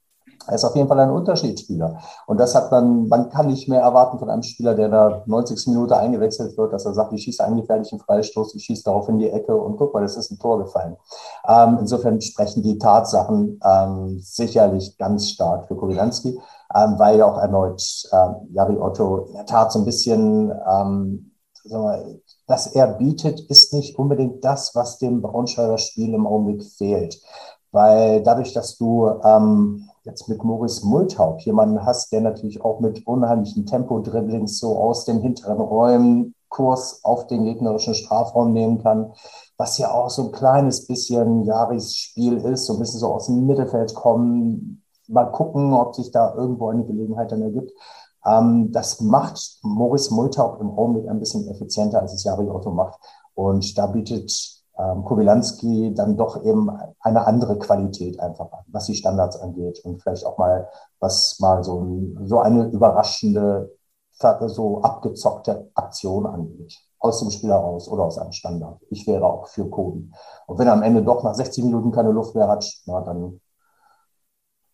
Er 0.48 0.56
ist 0.56 0.64
auf 0.64 0.76
jeden 0.76 0.88
Fall 0.88 1.00
ein 1.00 1.12
Unterschiedsspieler. 1.12 2.00
Und 2.26 2.40
das 2.40 2.56
hat 2.56 2.72
man, 2.72 3.08
man 3.08 3.30
kann 3.30 3.48
nicht 3.48 3.68
mehr 3.68 3.82
erwarten 3.82 4.20
von 4.20 4.30
einem 4.30 4.44
Spieler, 4.44 4.76
der 4.76 4.90
da 4.90 5.24
90. 5.26 5.68
Minute 5.68 5.98
eingewechselt 5.98 6.58
wird, 6.58 6.74
dass 6.74 6.86
er 6.86 6.94
sagt, 6.94 7.14
ich 7.14 7.24
schieße 7.24 7.44
einen 7.44 7.62
gefährlichen 7.62 8.00
Freistoß, 8.00 8.56
ich 8.56 8.64
schieße 8.64 8.84
darauf 8.84 9.08
in 9.10 9.20
die 9.20 9.30
Ecke 9.30 9.56
und 9.56 9.78
guck 9.78 9.94
mal, 9.94 10.02
das 10.02 10.18
ist 10.18 10.32
ein 10.32 10.40
Tor 10.40 10.60
gefallen. 10.60 10.98
Ähm, 11.48 11.78
insofern 11.80 12.20
sprechen 12.22 12.64
die 12.64 12.78
Tatsachen 12.78 13.60
ähm, 13.64 14.20
sicherlich 14.20 14.98
ganz 14.98 15.30
stark 15.30 15.68
für 15.68 15.76
Kowilanski, 15.76 16.40
ähm, 16.76 16.96
weil 16.98 17.20
ja 17.20 17.26
auch 17.26 17.38
erneut 17.38 17.82
ähm, 18.12 18.36
Jari 18.52 18.78
Otto 18.78 19.26
in 19.28 19.34
der 19.34 19.46
Tat 19.46 19.72
so 19.72 19.80
ein 19.80 19.86
bisschen 19.86 20.52
ähm, 20.68 21.28
was 22.48 22.68
er 22.68 22.88
bietet, 22.88 23.40
ist 23.40 23.74
nicht 23.74 23.98
unbedingt 23.98 24.44
das, 24.44 24.74
was 24.76 24.98
dem 24.98 25.22
Braunschweiger 25.22 25.78
Spiel 25.78 26.14
im 26.14 26.26
Augenblick 26.26 26.64
fehlt. 26.64 27.22
Weil 27.72 28.24
dadurch, 28.24 28.54
dass 28.54 28.78
du 28.78 29.08
ähm, 29.24 29.90
jetzt 30.04 30.28
mit 30.30 30.44
Maurice 30.44 30.86
Multhaup 30.86 31.42
jemanden 31.42 31.86
hast, 31.86 32.12
der 32.12 32.22
natürlich 32.22 32.62
auch 32.64 32.80
mit 32.80 33.06
unheimlichen 33.06 33.66
Tempo-Dribblings 33.66 34.60
so 34.60 34.78
aus 34.78 35.06
den 35.06 35.22
hinteren 35.22 35.60
Räumen 35.60 36.36
Kurs 36.50 37.04
auf 37.04 37.28
den 37.28 37.46
gegnerischen 37.46 37.96
Strafraum 37.96 38.52
nehmen 38.52 38.84
kann, 38.84 39.14
was 39.58 39.78
ja 39.78 39.92
auch 39.92 40.10
so 40.10 40.26
ein 40.26 40.32
kleines 40.32 40.86
bisschen 40.86 41.46
Jaris 41.46 41.96
Spiel 41.96 42.38
ist, 42.38 42.66
so 42.66 42.74
ein 42.74 42.80
bisschen 42.80 43.00
so 43.00 43.14
aus 43.14 43.28
dem 43.28 43.48
Mittelfeld 43.48 43.96
kommen, 43.96 44.84
mal 45.08 45.32
gucken, 45.32 45.74
ob 45.74 45.96
sich 45.96 46.12
da 46.12 46.36
irgendwo 46.36 46.70
eine 46.70 46.86
Gelegenheit 46.86 47.32
dann 47.32 47.42
ergibt. 47.42 47.72
Ähm, 48.26 48.72
das 48.72 49.02
macht 49.02 49.60
Maurice 49.64 50.14
Multhaup 50.14 50.60
im 50.62 50.70
Augenblick 50.72 51.10
ein 51.10 51.20
bisschen 51.20 51.48
effizienter, 51.48 52.02
als 52.02 52.14
es 52.14 52.24
Jari 52.24 52.48
Otto 52.48 52.72
macht. 52.72 53.00
Und 53.34 53.78
da 53.78 53.88
bietet 53.88 54.61
ähm, 54.78 55.04
Kowilanski 55.04 55.94
dann 55.94 56.18
doch 56.18 56.44
eben 56.44 56.70
eine 57.00 57.26
andere 57.26 57.58
Qualität 57.60 58.20
einfach 58.20 58.50
was 58.72 58.86
die 58.86 58.96
Standards 58.96 59.40
angeht 59.40 59.80
und 59.84 60.02
vielleicht 60.02 60.26
auch 60.26 60.38
mal, 60.38 60.70
was 61.00 61.40
mal 61.40 61.64
so, 61.64 61.86
so 62.24 62.40
eine 62.40 62.66
überraschende, 62.66 63.76
so 64.48 64.82
abgezockte 64.82 65.72
Aktion 65.74 66.26
angeht. 66.26 66.78
Aus 67.00 67.20
dem 67.20 67.32
Spiel 67.32 67.50
heraus 67.50 67.90
oder 67.90 68.04
aus 68.04 68.20
einem 68.20 68.32
Standard. 68.32 68.80
Ich 68.90 69.08
wäre 69.08 69.26
auch 69.26 69.48
für 69.48 69.68
Kobi. 69.68 70.12
Und 70.46 70.60
wenn 70.60 70.68
er 70.68 70.74
am 70.74 70.84
Ende 70.84 71.04
doch 71.04 71.24
nach 71.24 71.34
60 71.34 71.64
Minuten 71.64 71.92
keine 71.92 72.12
Luft 72.12 72.36
mehr 72.36 72.48
hat, 72.48 72.64
na, 72.86 73.02
dann 73.02 73.42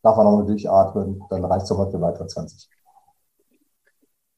darf 0.04 0.18
er 0.18 0.24
nochmal 0.26 0.46
durchatmen, 0.46 1.24
dann 1.30 1.46
reicht 1.46 1.64
es 1.64 1.70
nochmal 1.70 1.90
für 1.90 2.02
weitere 2.02 2.28
20. 2.28 2.70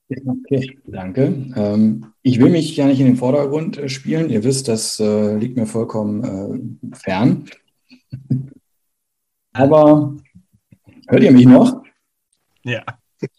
Okay, 0.10 0.80
danke. 0.88 1.52
Ähm, 1.56 2.14
ich 2.24 2.40
will 2.40 2.50
mich 2.50 2.76
ja 2.76 2.88
nicht 2.88 3.00
in 3.00 3.06
den 3.06 3.16
Vordergrund 3.16 3.78
äh, 3.78 3.90
spielen. 3.90 4.30
Ihr 4.30 4.44
wisst, 4.44 4.68
das 4.68 5.00
äh, 5.00 5.36
liegt 5.38 5.56
mir 5.56 5.68
vollkommen 5.68 6.24
äh, 6.92 6.96
fern. 6.96 7.46
Aber 9.54 10.16
hört 11.08 11.24
ihr 11.24 11.32
mich 11.32 11.46
noch? 11.46 11.84
Ja. 12.64 12.84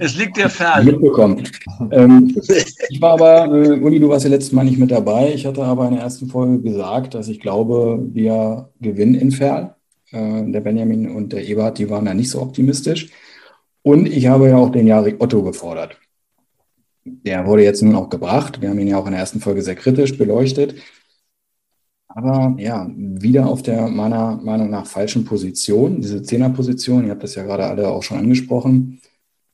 es 0.00 0.16
liegt 0.16 0.38
dir 0.38 0.48
fern. 0.48 0.86
Mitbekommen. 0.86 1.46
Ähm, 1.90 2.34
ich 2.88 3.00
war 3.00 3.12
aber, 3.12 3.54
äh, 3.54 3.78
Uli, 3.78 4.00
du 4.00 4.08
warst 4.08 4.24
ja 4.24 4.30
letztes 4.30 4.52
Mal 4.52 4.64
nicht 4.64 4.78
mit 4.78 4.90
dabei. 4.90 5.34
Ich 5.34 5.44
hatte 5.44 5.62
aber 5.62 5.86
in 5.88 5.94
der 5.94 6.02
ersten 6.02 6.28
Folge 6.28 6.62
gesagt, 6.62 7.12
dass 7.12 7.28
ich 7.28 7.40
glaube, 7.40 8.00
wir 8.12 8.70
gewinnen 8.80 9.14
in 9.14 9.30
Ferl. 9.32 9.74
Der 10.14 10.60
Benjamin 10.60 11.10
und 11.10 11.32
der 11.32 11.46
Ebert, 11.46 11.78
die 11.78 11.88
waren 11.88 12.04
da 12.04 12.12
nicht 12.12 12.28
so 12.28 12.42
optimistisch. 12.42 13.10
Und 13.82 14.06
ich 14.06 14.26
habe 14.26 14.48
ja 14.48 14.56
auch 14.56 14.70
den 14.70 14.86
Jarek 14.86 15.20
Otto 15.20 15.42
gefordert. 15.42 15.98
Der 17.04 17.46
wurde 17.46 17.64
jetzt 17.64 17.82
nun 17.82 17.96
auch 17.96 18.08
gebracht. 18.08 18.60
Wir 18.60 18.70
haben 18.70 18.78
ihn 18.78 18.88
ja 18.88 18.98
auch 18.98 19.06
in 19.06 19.12
der 19.12 19.20
ersten 19.20 19.40
Folge 19.40 19.62
sehr 19.62 19.74
kritisch 19.74 20.16
beleuchtet. 20.16 20.76
Aber 22.06 22.54
ja, 22.58 22.90
wieder 22.94 23.46
auf 23.46 23.62
der 23.62 23.88
meiner 23.88 24.36
Meinung 24.36 24.70
nach 24.70 24.86
falschen 24.86 25.24
Position, 25.24 26.00
diese 26.00 26.22
Zehnerposition, 26.22 27.04
ihr 27.04 27.10
habt 27.10 27.22
das 27.22 27.34
ja 27.34 27.42
gerade 27.42 27.64
alle 27.64 27.88
auch 27.88 28.02
schon 28.02 28.18
angesprochen, 28.18 29.00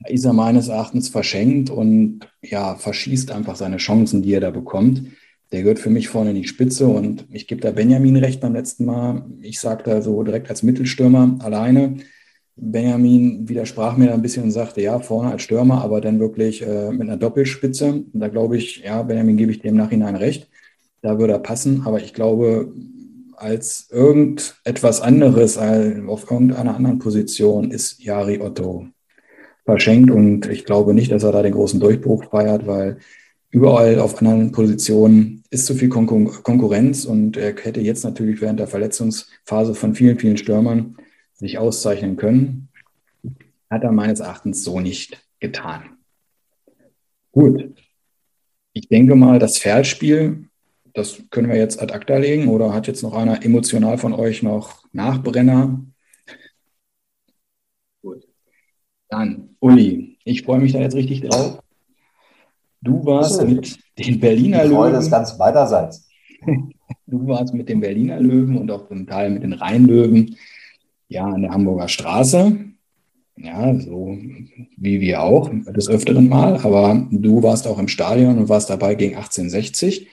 da 0.01 0.11
ist 0.11 0.25
er 0.25 0.33
meines 0.33 0.69
Erachtens 0.69 1.09
verschenkt 1.09 1.71
und 1.71 2.21
ja, 2.43 2.75
verschießt 2.75 3.31
einfach 3.31 3.57
seine 3.57 3.79
Chancen, 3.79 4.23
die 4.23 4.33
er 4.33 4.41
da 4.41 4.51
bekommt. 4.51 5.03
Der 5.53 5.63
gehört 5.63 5.79
für 5.79 5.91
mich 5.91 6.09
vorne 6.09 6.31
in 6.31 6.37
die 6.37 6.49
Spitze 6.49 6.87
und 6.89 7.27
ich 7.31 7.47
gebe 7.47 7.61
da 7.61 7.71
Benjamin 7.71 8.17
recht 8.17 8.41
beim 8.41 8.53
letzten 8.53 8.85
Mal. 8.85 9.25
Ich 9.41 9.61
sage 9.61 9.85
da 9.85 10.03
so 10.03 10.23
direkt 10.23 10.51
als 10.51 10.63
Mittelstürmer 10.63 11.37
alleine 11.41 11.99
Benjamin 12.61 13.49
widersprach 13.49 13.97
mir 13.97 14.09
da 14.09 14.15
ein 14.15 14.23
bisschen 14.23 14.45
und 14.45 14.51
sagte, 14.51 14.81
ja, 14.81 14.99
vorne 15.01 15.33
als 15.33 15.43
Stürmer, 15.43 15.83
aber 15.83 16.01
dann 16.01 16.21
wirklich 16.21 16.63
äh, 16.67 16.91
mit 16.91 17.03
einer 17.03 17.17
Doppelspitze. 17.17 18.05
Da 18.13 18.29
glaube 18.29 18.57
ich, 18.57 18.83
ja, 18.85 19.03
Benjamin 19.03 19.37
gebe 19.37 19.53
ich 19.53 19.61
dem 19.61 19.77
Nachhinein 19.77 20.17
recht. 20.17 20.49
Da 21.01 21.19
würde 21.19 21.35
er 21.35 21.39
passen, 21.39 21.83
aber 21.85 22.01
ich 22.01 22.13
glaube, 22.15 22.73
als 23.37 23.89
irgendetwas 23.91 25.01
anderes, 25.01 25.57
auf 25.59 26.31
irgendeiner 26.31 26.75
anderen 26.75 26.99
Position 26.99 27.71
ist 27.71 28.03
Jari 28.03 28.41
Otto 28.41 28.89
verschenkt 29.65 30.11
und 30.11 30.47
ich 30.47 30.65
glaube 30.65 30.95
nicht, 30.95 31.13
dass 31.13 31.23
er 31.23 31.33
da 31.33 31.43
den 31.43 31.53
großen 31.53 31.79
Durchbruch 31.79 32.25
feiert, 32.31 32.67
weil 32.67 32.99
überall 33.51 34.01
auf 34.01 34.19
anderen 34.19 34.51
Positionen 34.51 35.45
ist 35.51 35.67
zu 35.67 35.75
viel 35.75 35.89
Konkurrenz 35.89 37.05
und 37.05 37.37
er 37.37 37.55
hätte 37.55 37.81
jetzt 37.81 38.03
natürlich 38.03 38.41
während 38.41 38.61
der 38.61 38.67
Verletzungsphase 38.67 39.75
von 39.75 39.95
vielen, 39.95 40.19
vielen 40.19 40.37
Stürmern 40.37 40.97
sich 41.39 41.59
auszeichnen 41.59 42.17
können, 42.17 42.69
hat 43.71 43.85
er 43.85 43.93
meines 43.93 44.21
Erachtens 44.21 44.65
so 44.65 44.81
nicht 44.81 45.25
getan. 45.41 45.99
Gut. 47.33 47.75
Ich 48.73 48.89
denke 48.89 49.15
mal, 49.15 49.39
das 49.39 49.59
Pferdspiel, 49.59 50.49
das 50.95 51.23
können 51.31 51.49
wir 51.49 51.57
jetzt 51.57 51.81
ad 51.81 51.93
acta 51.93 52.17
legen 52.17 52.49
oder 52.49 52.73
hat 52.73 52.87
jetzt 52.87 53.03
noch 53.03 53.15
einer 53.15 53.45
emotional 53.45 53.99
von 53.99 54.13
euch 54.13 54.43
noch 54.43 54.85
Nachbrenner? 54.93 55.85
Gut. 58.03 58.27
Dann, 59.09 59.57
Uli, 59.61 60.19
ich 60.25 60.43
freue 60.43 60.61
mich 60.61 60.73
da 60.73 60.81
jetzt 60.81 60.97
richtig 60.97 61.23
drauf. 61.23 61.63
Du 62.81 63.05
warst 63.05 63.43
mit 63.43 63.79
den 63.99 64.21
Berliner 64.21 64.65
Löwen. 64.65 64.77
Freude 64.77 64.97
ist 64.99 65.11
ganz 65.11 65.37
beiderseits. 65.37 66.09
Du 67.07 67.27
warst 67.27 67.55
mit 67.55 67.69
den 67.69 67.81
Berliner 67.81 68.21
Löwen 68.21 68.57
und 68.59 68.71
auch 68.71 68.87
zum 68.89 69.07
Teil 69.07 69.31
mit 69.31 69.43
den 69.43 69.53
Rheinlöwen 69.53 70.37
ja, 71.09 71.27
an 71.27 71.43
der 71.43 71.51
Hamburger 71.51 71.89
Straße. 71.89 72.59
Ja, 73.37 73.79
so 73.79 74.19
wie 74.77 75.01
wir 75.01 75.23
auch, 75.23 75.51
des 75.73 75.89
Öfteren 75.89 76.29
mal. 76.29 76.57
Aber 76.57 77.07
du 77.11 77.43
warst 77.43 77.67
auch 77.67 77.79
im 77.79 77.89
Stadion 77.89 78.37
und 78.39 78.49
warst 78.49 78.69
dabei 78.71 78.95
gegen 78.95 79.15
1860. 79.15 80.09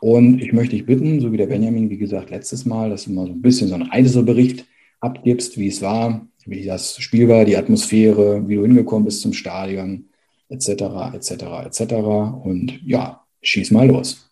Und 0.00 0.40
ich 0.40 0.52
möchte 0.52 0.76
dich 0.76 0.86
bitten, 0.86 1.20
so 1.20 1.32
wie 1.32 1.36
der 1.36 1.46
Benjamin, 1.46 1.90
wie 1.90 1.98
gesagt, 1.98 2.30
letztes 2.30 2.64
Mal, 2.64 2.88
dass 2.88 3.04
du 3.04 3.12
mal 3.12 3.26
so 3.26 3.32
ein 3.32 3.42
bisschen 3.42 3.68
so 3.68 3.74
einen 3.74 3.90
Reisebericht 3.90 4.64
abgibst, 5.00 5.58
wie 5.58 5.68
es 5.68 5.82
war, 5.82 6.26
wie 6.46 6.64
das 6.64 6.96
Spiel 6.98 7.28
war, 7.28 7.44
die 7.44 7.58
Atmosphäre, 7.58 8.48
wie 8.48 8.54
du 8.56 8.62
hingekommen 8.62 9.04
bist 9.04 9.20
zum 9.20 9.34
Stadion, 9.34 10.06
etc., 10.48 10.68
etc., 11.14 11.30
etc. 11.66 11.94
Und 12.42 12.80
ja, 12.86 13.22
schieß 13.42 13.70
mal 13.72 13.86
los 13.86 14.29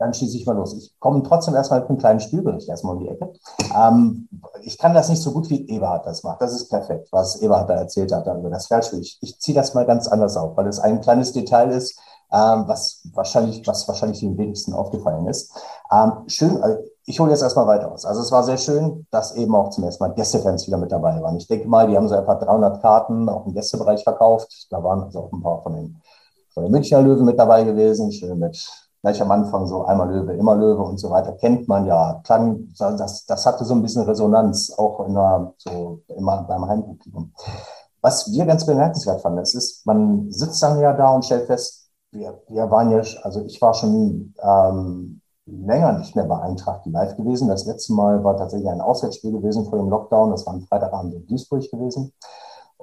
dann 0.00 0.14
schieße 0.14 0.38
ich 0.38 0.46
mal 0.46 0.56
los. 0.56 0.74
Ich 0.74 0.98
komme 0.98 1.22
trotzdem 1.22 1.54
erstmal 1.54 1.80
mit 1.80 1.90
einem 1.90 1.98
kleinen 1.98 2.20
Spielbericht 2.20 2.68
erstmal 2.68 2.96
um 2.96 3.02
die 3.02 3.08
Ecke. 3.08 3.32
Ähm, 3.76 4.28
ich 4.62 4.78
kann 4.78 4.94
das 4.94 5.10
nicht 5.10 5.20
so 5.20 5.30
gut 5.30 5.50
wie 5.50 5.68
Eberhard 5.68 6.06
das 6.06 6.22
macht. 6.22 6.40
Das 6.40 6.54
ist 6.54 6.70
perfekt, 6.70 7.08
was 7.12 7.36
Eberhard 7.42 7.68
da 7.68 7.74
erzählt 7.74 8.10
hat 8.10 8.26
über 8.26 8.48
das 8.48 8.66
Feldspiel. 8.66 9.00
Ich, 9.00 9.18
ich 9.20 9.38
ziehe 9.38 9.54
das 9.54 9.74
mal 9.74 9.84
ganz 9.84 10.08
anders 10.08 10.38
auf, 10.38 10.56
weil 10.56 10.66
es 10.68 10.80
ein 10.80 11.02
kleines 11.02 11.32
Detail 11.34 11.70
ist, 11.70 12.00
ähm, 12.32 12.64
was 12.66 13.02
wahrscheinlich, 13.12 13.66
was 13.66 13.86
wahrscheinlich 13.88 14.20
den 14.20 14.38
wenigsten 14.38 14.72
aufgefallen 14.72 15.26
ist. 15.26 15.52
Ähm, 15.92 16.12
schön, 16.28 16.62
also 16.62 16.78
ich 17.04 17.20
hole 17.20 17.30
jetzt 17.30 17.42
erstmal 17.42 17.66
weiter 17.66 17.92
aus. 17.92 18.06
Also 18.06 18.22
es 18.22 18.32
war 18.32 18.42
sehr 18.42 18.56
schön, 18.56 19.06
dass 19.10 19.36
eben 19.36 19.54
auch 19.54 19.68
zum 19.68 19.84
ersten 19.84 20.02
Mal 20.02 20.14
Gästefans 20.14 20.66
wieder 20.66 20.78
mit 20.78 20.92
dabei 20.92 21.20
waren. 21.20 21.36
Ich 21.36 21.46
denke 21.46 21.68
mal, 21.68 21.86
die 21.86 21.96
haben 21.96 22.08
so 22.08 22.14
etwa 22.14 22.36
300 22.36 22.80
Karten 22.80 23.28
auch 23.28 23.44
im 23.44 23.52
Gästebereich 23.52 24.02
verkauft. 24.02 24.66
Da 24.70 24.82
waren 24.82 25.02
also 25.02 25.20
auch 25.20 25.32
ein 25.32 25.42
paar 25.42 25.62
von 25.62 25.74
den, 25.74 26.00
von 26.54 26.62
den 26.62 26.72
Münchner 26.72 27.02
Löwen 27.02 27.26
mit 27.26 27.38
dabei 27.38 27.64
gewesen, 27.64 28.10
schön 28.12 28.38
mit 28.38 28.66
gleich 29.02 29.20
am 29.22 29.30
Anfang 29.30 29.66
so 29.66 29.84
einmal 29.84 30.10
Löwe, 30.10 30.34
immer 30.34 30.54
Löwe 30.54 30.82
und 30.82 30.98
so 30.98 31.10
weiter, 31.10 31.32
kennt 31.32 31.68
man 31.68 31.86
ja. 31.86 32.20
Klang, 32.24 32.68
das, 32.78 33.24
das 33.26 33.46
hatte 33.46 33.64
so 33.64 33.74
ein 33.74 33.82
bisschen 33.82 34.04
Resonanz, 34.04 34.72
auch 34.76 35.06
in 35.06 35.14
der, 35.14 35.54
so 35.58 36.00
immer 36.08 36.42
beim 36.42 36.68
Heimpublikum. 36.68 37.32
Was 38.02 38.30
wir 38.32 38.46
ganz 38.46 38.64
bemerkenswert 38.66 39.20
fanden, 39.20 39.38
es 39.40 39.54
ist, 39.54 39.86
man 39.86 40.30
sitzt 40.30 40.62
dann 40.62 40.80
ja 40.80 40.92
da 40.92 41.14
und 41.14 41.24
stellt 41.24 41.46
fest, 41.46 41.90
wir, 42.12 42.40
wir 42.48 42.70
waren 42.70 42.90
ja, 42.90 43.02
also 43.22 43.42
ich 43.44 43.60
war 43.62 43.74
schon 43.74 44.34
ähm, 44.42 45.20
länger 45.46 45.98
nicht 45.98 46.16
mehr 46.16 46.24
bei 46.24 46.40
Eintracht 46.40 46.86
live 46.86 47.16
gewesen. 47.16 47.48
Das 47.48 47.66
letzte 47.66 47.92
Mal 47.92 48.22
war 48.24 48.36
tatsächlich 48.36 48.68
ein 48.68 48.80
Auswärtsspiel 48.80 49.32
gewesen 49.32 49.66
vor 49.66 49.78
dem 49.78 49.88
Lockdown. 49.88 50.30
Das 50.30 50.46
war 50.46 50.54
am 50.54 50.62
Freitagabend 50.62 51.14
in 51.14 51.26
Duisburg 51.26 51.70
gewesen. 51.70 52.12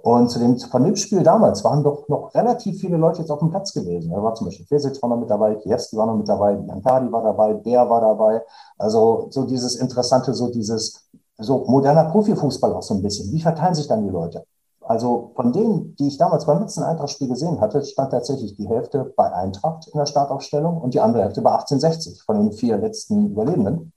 Und 0.08 0.30
zu 0.30 0.40
dem, 0.40 0.96
Spiel 0.96 1.22
damals 1.22 1.66
waren 1.66 1.84
doch 1.84 2.08
noch 2.08 2.34
relativ 2.34 2.80
viele 2.80 2.96
Leute 2.96 3.20
jetzt 3.20 3.30
auf 3.30 3.40
dem 3.40 3.50
Platz 3.50 3.74
gewesen. 3.74 4.10
Da 4.10 4.24
war 4.24 4.34
zum 4.36 4.48
Beispiel 4.48 4.66
Fesitz 4.66 5.04
war 5.04 5.10
noch 5.10 5.18
mit 5.18 5.30
dabei, 5.30 5.56
Kiewski 5.56 5.98
war 5.98 6.06
noch 6.06 6.16
mit 6.16 6.30
dabei, 6.30 6.56
Biancari 6.56 7.12
war 7.12 7.24
dabei, 7.24 7.54
Bär 7.56 7.90
war 7.90 8.00
dabei. 8.00 8.42
Also 8.78 9.28
so 9.32 9.44
dieses 9.44 9.76
Interessante, 9.76 10.34
so 10.34 10.50
dieses, 10.50 11.10
so 11.38 11.66
moderner 11.68 12.06
Profifußball 12.06 12.74
auch 12.74 12.84
so 12.84 12.94
ein 12.94 13.02
bisschen. 13.02 13.34
Wie 13.34 13.42
verteilen 13.42 13.76
sich 13.76 13.90
dann 13.90 14.02
die 14.06 14.10
Leute? 14.10 14.46
Also 14.80 15.34
von 15.36 15.52
denen, 15.52 15.94
die 15.98 16.08
ich 16.08 16.18
damals 16.18 16.46
beim 16.46 16.62
letzten 16.62 16.84
Eintracht-Spiel 16.84 17.28
gesehen 17.28 17.60
hatte, 17.60 17.84
stand 17.84 18.12
tatsächlich 18.12 18.56
die 18.56 18.70
Hälfte 18.70 19.14
bei 19.18 19.30
Eintracht 19.34 19.90
in 19.90 20.00
der 20.00 20.06
Startaufstellung 20.06 20.78
und 20.78 20.94
die 20.94 21.02
andere 21.02 21.24
Hälfte 21.24 21.42
bei 21.42 21.52
1860 21.52 22.24
von 22.24 22.38
den 22.38 22.54
vier 22.54 22.78
letzten 22.78 23.32
Überlebenden. 23.32 23.92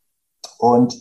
Und 0.58 1.00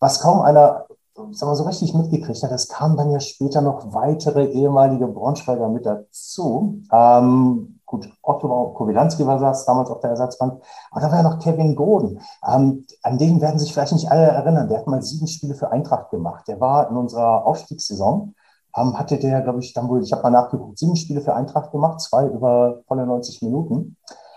was 0.00 0.18
kaum 0.18 0.40
einer 0.40 0.87
sagen 1.32 1.52
wir, 1.52 1.54
so 1.54 1.64
richtig 1.64 1.94
mitgekriegt 1.94 2.42
hat. 2.42 2.50
Es 2.52 2.68
kamen 2.68 2.96
dann 2.96 3.10
ja 3.10 3.20
später 3.20 3.60
noch 3.60 3.92
weitere 3.92 4.46
ehemalige 4.46 5.06
Braunschweiger 5.06 5.68
mit 5.68 5.86
dazu. 5.86 6.82
Ähm, 6.92 7.80
gut, 7.84 8.08
Otto 8.22 8.72
Kowilanski 8.74 9.26
war 9.26 9.38
das 9.38 9.66
damals 9.66 9.90
auf 9.90 10.00
der 10.00 10.10
Ersatzbank. 10.10 10.62
Aber 10.90 11.00
da 11.00 11.10
war 11.10 11.22
ja 11.22 11.22
noch 11.22 11.38
Kevin 11.38 11.76
Goden. 11.76 12.20
Ähm, 12.46 12.86
an 13.02 13.18
den 13.18 13.40
werden 13.40 13.58
sich 13.58 13.72
vielleicht 13.72 13.92
nicht 13.92 14.10
alle 14.10 14.26
erinnern. 14.26 14.68
Der 14.68 14.78
hat 14.78 14.86
mal 14.86 15.02
sieben 15.02 15.26
Spiele 15.26 15.54
für 15.54 15.70
Eintracht 15.70 16.10
gemacht. 16.10 16.48
Der 16.48 16.60
war 16.60 16.90
in 16.90 16.96
unserer 16.96 17.46
Aufstiegssaison 17.46 18.34
ähm, 18.76 18.98
hatte 18.98 19.18
der, 19.18 19.40
glaube 19.42 19.60
ich, 19.60 19.72
dann 19.72 19.88
wohl, 19.88 20.02
ich 20.02 20.12
habe 20.12 20.22
mal 20.22 20.30
nachgeguckt, 20.30 20.78
sieben 20.78 20.96
Spiele 20.96 21.20
für 21.20 21.34
Eintracht 21.34 21.72
gemacht, 21.72 22.00
zwei 22.00 22.26
über 22.26 22.82
volle 22.86 23.06
90 23.06 23.42
Minuten. 23.42 23.96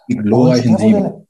Die 0.10 0.16
glorreichen 0.16 0.78
sieben. 0.78 1.28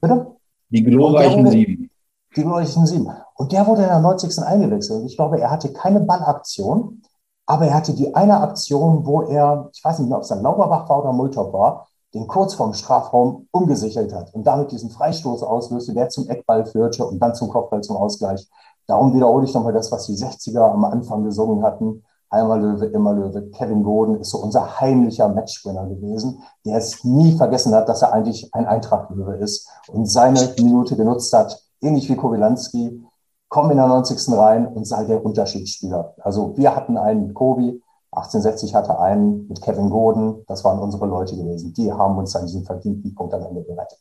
Bitte? 0.00 0.26
Die 0.70 0.82
glorreichen 0.82 1.46
wurde, 1.46 1.89
sieben. 2.30 2.36
Die 2.36 2.42
glorreichen 2.42 2.86
sieben. 2.86 3.12
Und 3.34 3.52
der 3.52 3.66
wurde 3.66 3.82
in 3.82 3.88
der 3.88 4.00
90. 4.00 4.38
eingewechselt. 4.42 5.04
Ich 5.06 5.16
glaube, 5.16 5.40
er 5.40 5.50
hatte 5.50 5.72
keine 5.72 6.00
Ballaktion, 6.00 7.02
aber 7.46 7.66
er 7.66 7.74
hatte 7.74 7.94
die 7.94 8.14
eine 8.14 8.40
Aktion, 8.40 9.04
wo 9.06 9.22
er, 9.22 9.70
ich 9.72 9.84
weiß 9.84 9.98
nicht 9.98 10.08
mehr, 10.08 10.18
ob 10.18 10.22
es 10.22 10.28
dann 10.28 10.42
Lauberbach 10.42 10.88
war 10.88 11.00
oder 11.00 11.12
Multop 11.12 11.52
war, 11.52 11.88
den 12.14 12.26
kurz 12.26 12.54
vorm 12.54 12.74
Strafraum 12.74 13.46
umgesichert 13.52 14.12
hat 14.12 14.34
und 14.34 14.44
damit 14.44 14.72
diesen 14.72 14.90
Freistoß 14.90 15.42
auslöste, 15.42 15.94
der 15.94 16.08
zum 16.08 16.28
Eckball 16.28 16.66
führte 16.66 17.06
und 17.06 17.20
dann 17.20 17.34
zum 17.34 17.48
Kopfball 17.48 17.82
zum 17.82 17.96
Ausgleich. 17.96 18.48
Darum 18.86 19.14
wiederhole 19.14 19.44
ich 19.44 19.54
nochmal 19.54 19.72
das, 19.72 19.92
was 19.92 20.06
die 20.06 20.16
60er 20.16 20.72
am 20.72 20.84
Anfang 20.84 21.22
gesungen 21.22 21.62
hatten. 21.62 22.02
Einmal 22.28 22.60
Löwe, 22.60 22.86
immer 22.86 23.12
Löwe. 23.12 23.50
Kevin 23.50 23.82
Gordon 23.82 24.20
ist 24.20 24.30
so 24.30 24.38
unser 24.38 24.80
heimlicher 24.80 25.28
Matchwinner 25.28 25.86
gewesen, 25.86 26.42
der 26.64 26.78
es 26.78 27.04
nie 27.04 27.36
vergessen 27.36 27.74
hat, 27.74 27.88
dass 27.88 28.02
er 28.02 28.12
eigentlich 28.12 28.52
ein 28.54 28.66
Eintracht-Löwe 28.66 29.36
ist 29.36 29.68
und 29.88 30.06
seine 30.06 30.54
Minute 30.58 30.96
genutzt 30.96 31.32
hat, 31.32 31.60
ähnlich 31.80 32.08
wie 32.08 32.16
Kowilanski, 32.16 33.02
kommen 33.48 33.72
in 33.72 33.76
der 33.78 33.88
90. 33.88 34.36
rein 34.36 34.66
und 34.66 34.86
sei 34.86 35.04
der 35.04 35.24
Unterschiedsspieler. 35.24 36.14
Also 36.20 36.56
wir 36.56 36.74
hatten 36.74 36.96
einen 36.96 37.26
mit 37.26 37.34
Kobi, 37.34 37.82
1860 38.12 38.74
hatte 38.74 38.98
einen 38.98 39.46
mit 39.48 39.60
Kevin 39.62 39.90
Gordon, 39.90 40.44
das 40.46 40.64
waren 40.64 40.78
unsere 40.78 41.06
Leute 41.06 41.36
gewesen. 41.36 41.72
Die 41.74 41.92
haben 41.92 42.16
uns 42.18 42.34
an 42.34 42.46
diesem 42.46 42.64
verdienten 42.64 43.14
Punkt 43.14 43.34
am 43.34 43.42
Ende 43.42 43.62
gerettet. 43.62 43.98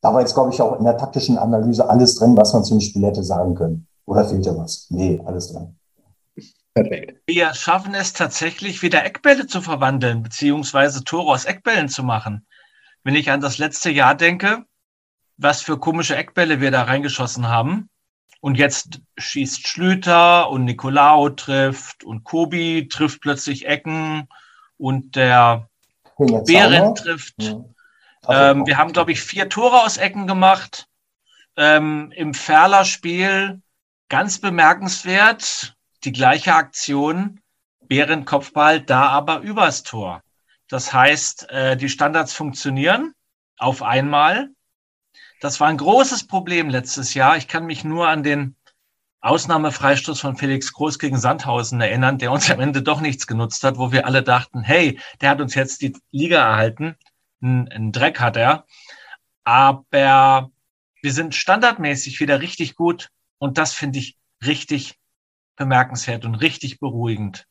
Da 0.00 0.12
war 0.12 0.20
jetzt, 0.20 0.34
glaube 0.34 0.52
ich, 0.52 0.60
auch 0.60 0.78
in 0.78 0.84
der 0.84 0.96
taktischen 0.96 1.38
Analyse 1.38 1.88
alles 1.88 2.16
drin, 2.16 2.36
was 2.36 2.52
man 2.52 2.64
zum 2.64 2.80
Spiel 2.80 3.04
hätte 3.04 3.22
sagen 3.22 3.54
können. 3.54 3.86
Oder 4.04 4.24
fehlt 4.24 4.44
ja 4.44 4.56
was? 4.56 4.86
Nee, 4.90 5.20
alles 5.24 5.52
drin. 5.52 5.76
Perfekt. 6.74 7.20
Wir 7.26 7.52
schaffen 7.54 7.94
es 7.94 8.14
tatsächlich, 8.14 8.82
wieder 8.82 9.04
Eckbälle 9.04 9.46
zu 9.46 9.60
verwandeln, 9.60 10.22
beziehungsweise 10.22 11.04
Tore 11.04 11.30
aus 11.32 11.44
Eckbällen 11.44 11.88
zu 11.88 12.02
machen. 12.02 12.46
Wenn 13.04 13.14
ich 13.14 13.30
an 13.30 13.40
das 13.40 13.58
letzte 13.58 13.90
Jahr 13.90 14.14
denke, 14.14 14.64
was 15.42 15.62
für 15.62 15.78
komische 15.78 16.16
Eckbälle 16.16 16.60
wir 16.60 16.70
da 16.70 16.82
reingeschossen 16.82 17.48
haben. 17.48 17.88
Und 18.40 18.56
jetzt 18.58 19.00
schießt 19.18 19.66
Schlüter 19.66 20.50
und 20.50 20.64
Nicolao 20.64 21.30
trifft 21.30 22.02
und 22.02 22.24
Kobi 22.24 22.88
trifft 22.88 23.20
plötzlich 23.20 23.66
Ecken 23.66 24.28
und 24.78 25.14
der 25.14 25.68
Behrendt 26.18 26.98
trifft. 26.98 27.34
Ja. 27.38 27.64
Ähm, 28.28 28.66
wir 28.66 28.78
haben, 28.78 28.92
glaube 28.92 29.12
ich, 29.12 29.22
vier 29.22 29.48
Tore 29.48 29.82
aus 29.84 29.96
Ecken 29.96 30.26
gemacht. 30.26 30.88
Ähm, 31.56 32.12
Im 32.16 32.34
Ferler-Spiel 32.34 33.60
ganz 34.08 34.38
bemerkenswert 34.38 35.76
die 36.04 36.12
gleiche 36.12 36.54
Aktion, 36.54 37.40
Behrendt 37.80 38.26
Kopfball, 38.26 38.80
da 38.80 39.06
aber 39.06 39.40
übers 39.40 39.82
Tor. 39.82 40.22
Das 40.68 40.92
heißt, 40.92 41.50
äh, 41.50 41.76
die 41.76 41.88
Standards 41.88 42.32
funktionieren 42.32 43.14
auf 43.58 43.82
einmal. 43.82 44.48
Das 45.42 45.58
war 45.58 45.66
ein 45.66 45.76
großes 45.76 46.28
Problem 46.28 46.68
letztes 46.68 47.14
Jahr. 47.14 47.36
Ich 47.36 47.48
kann 47.48 47.66
mich 47.66 47.82
nur 47.82 48.06
an 48.06 48.22
den 48.22 48.54
Ausnahmefreistoß 49.22 50.20
von 50.20 50.36
Felix 50.36 50.72
Groß 50.72 51.00
gegen 51.00 51.18
Sandhausen 51.18 51.80
erinnern, 51.80 52.18
der 52.18 52.30
uns 52.30 52.48
am 52.48 52.60
Ende 52.60 52.80
doch 52.80 53.00
nichts 53.00 53.26
genutzt 53.26 53.64
hat, 53.64 53.76
wo 53.76 53.90
wir 53.90 54.06
alle 54.06 54.22
dachten, 54.22 54.62
hey, 54.62 55.00
der 55.20 55.30
hat 55.30 55.40
uns 55.40 55.56
jetzt 55.56 55.82
die 55.82 55.96
Liga 56.12 56.38
erhalten. 56.38 56.94
Ein, 57.40 57.90
Dreck 57.90 58.20
hat 58.20 58.36
er. 58.36 58.66
Aber 59.42 60.52
wir 61.02 61.12
sind 61.12 61.34
standardmäßig 61.34 62.20
wieder 62.20 62.40
richtig 62.40 62.76
gut 62.76 63.08
und 63.38 63.58
das 63.58 63.72
finde 63.72 63.98
ich 63.98 64.16
richtig 64.46 65.00
bemerkenswert 65.56 66.24
und 66.24 66.36
richtig 66.36 66.78
beruhigend. 66.78 67.48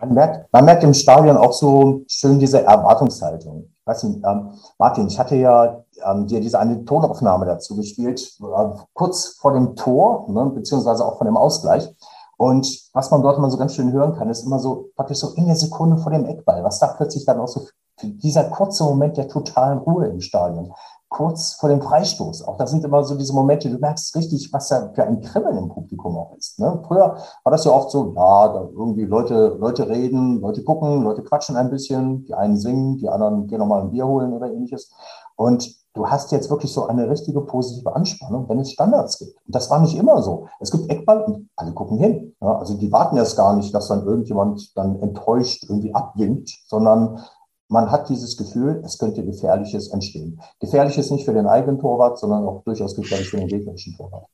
Man 0.00 0.14
merkt, 0.14 0.50
man 0.54 0.64
merkt 0.64 0.84
im 0.84 0.94
Stadion 0.94 1.36
auch 1.36 1.52
so 1.52 2.02
schön 2.08 2.38
diese 2.38 2.62
Erwartungshaltung. 2.62 3.74
Ich 3.78 3.86
weiß 3.86 4.04
nicht, 4.04 4.24
ähm, 4.24 4.54
Martin, 4.78 5.06
ich 5.08 5.18
hatte 5.18 5.36
ja 5.36 5.79
ähm, 6.04 6.26
dir 6.26 6.40
diese 6.40 6.58
eine 6.58 6.84
Tonaufnahme 6.84 7.46
dazu 7.46 7.76
gespielt, 7.76 8.36
äh, 8.40 8.68
kurz 8.92 9.36
vor 9.40 9.52
dem 9.52 9.76
Tor, 9.76 10.26
ne, 10.28 10.46
beziehungsweise 10.54 11.04
auch 11.04 11.18
vor 11.18 11.26
dem 11.26 11.36
Ausgleich. 11.36 11.88
Und 12.36 12.90
was 12.94 13.10
man 13.10 13.22
dort 13.22 13.36
immer 13.36 13.50
so 13.50 13.58
ganz 13.58 13.74
schön 13.74 13.92
hören 13.92 14.14
kann, 14.14 14.30
ist 14.30 14.44
immer 14.44 14.58
so 14.58 14.88
praktisch 14.96 15.18
so 15.18 15.34
in 15.34 15.46
der 15.46 15.56
Sekunde 15.56 15.98
vor 15.98 16.12
dem 16.12 16.24
Eckball, 16.24 16.64
was 16.64 16.78
da 16.78 16.88
plötzlich 16.88 17.26
dann 17.26 17.38
auch 17.38 17.48
so 17.48 17.66
dieser 18.02 18.44
kurze 18.44 18.84
Moment 18.84 19.18
der 19.18 19.28
totalen 19.28 19.78
Ruhe 19.78 20.06
im 20.06 20.20
Stadion 20.20 20.72
kurz 21.10 21.54
vor 21.54 21.68
dem 21.68 21.82
Freistoß. 21.82 22.46
Auch 22.46 22.56
das 22.56 22.70
sind 22.70 22.84
immer 22.84 23.02
so 23.02 23.16
diese 23.16 23.34
Momente, 23.34 23.68
du 23.68 23.78
merkst 23.78 24.14
richtig, 24.14 24.52
was 24.52 24.68
da 24.68 24.90
für 24.94 25.04
ein 25.04 25.20
Kribbeln 25.20 25.58
im 25.58 25.68
Publikum 25.68 26.16
auch 26.16 26.36
ist. 26.36 26.58
Ne? 26.60 26.80
Früher 26.86 27.16
war 27.42 27.52
das 27.52 27.64
ja 27.64 27.72
oft 27.72 27.90
so, 27.90 28.14
ja, 28.14 28.54
irgendwie 28.54 29.04
Leute, 29.04 29.56
Leute 29.58 29.88
reden, 29.88 30.40
Leute 30.40 30.62
gucken, 30.62 31.02
Leute 31.02 31.22
quatschen 31.22 31.56
ein 31.56 31.68
bisschen, 31.68 32.24
die 32.24 32.34
einen 32.34 32.56
singen, 32.56 32.96
die 32.96 33.08
anderen 33.08 33.48
gehen 33.48 33.58
nochmal 33.58 33.82
ein 33.82 33.90
Bier 33.90 34.06
holen 34.06 34.32
oder 34.32 34.52
ähnliches. 34.52 34.92
Und 35.34 35.79
du 35.94 36.06
hast 36.06 36.32
jetzt 36.32 36.50
wirklich 36.50 36.72
so 36.72 36.86
eine 36.86 37.08
richtige 37.08 37.40
positive 37.40 37.94
Anspannung, 37.94 38.48
wenn 38.48 38.60
es 38.60 38.72
Standards 38.72 39.18
gibt. 39.18 39.36
Und 39.46 39.54
das 39.54 39.70
war 39.70 39.80
nicht 39.80 39.96
immer 39.96 40.22
so. 40.22 40.46
Es 40.60 40.70
gibt 40.70 40.90
Eckball 40.90 41.22
und 41.24 41.48
alle 41.56 41.72
gucken 41.72 41.98
hin. 41.98 42.34
Ja, 42.40 42.58
also 42.58 42.74
die 42.74 42.92
warten 42.92 43.16
erst 43.16 43.36
gar 43.36 43.56
nicht, 43.56 43.74
dass 43.74 43.88
dann 43.88 44.06
irgendjemand 44.06 44.76
dann 44.76 45.00
enttäuscht 45.00 45.64
irgendwie 45.68 45.94
abwinkt, 45.94 46.50
sondern 46.66 47.20
man 47.68 47.90
hat 47.90 48.08
dieses 48.08 48.36
Gefühl, 48.36 48.82
es 48.84 48.98
könnte 48.98 49.24
Gefährliches 49.24 49.88
entstehen. 49.88 50.40
Gefährliches 50.58 51.10
nicht 51.10 51.24
für 51.24 51.32
den 51.32 51.46
eigenen 51.46 51.78
Torwart, 51.78 52.18
sondern 52.18 52.44
auch 52.44 52.62
durchaus 52.64 52.96
gefährlich 52.96 53.30
für 53.30 53.36
den 53.36 53.46
gegnerischen 53.46 53.96
Torwart. 53.96 54.26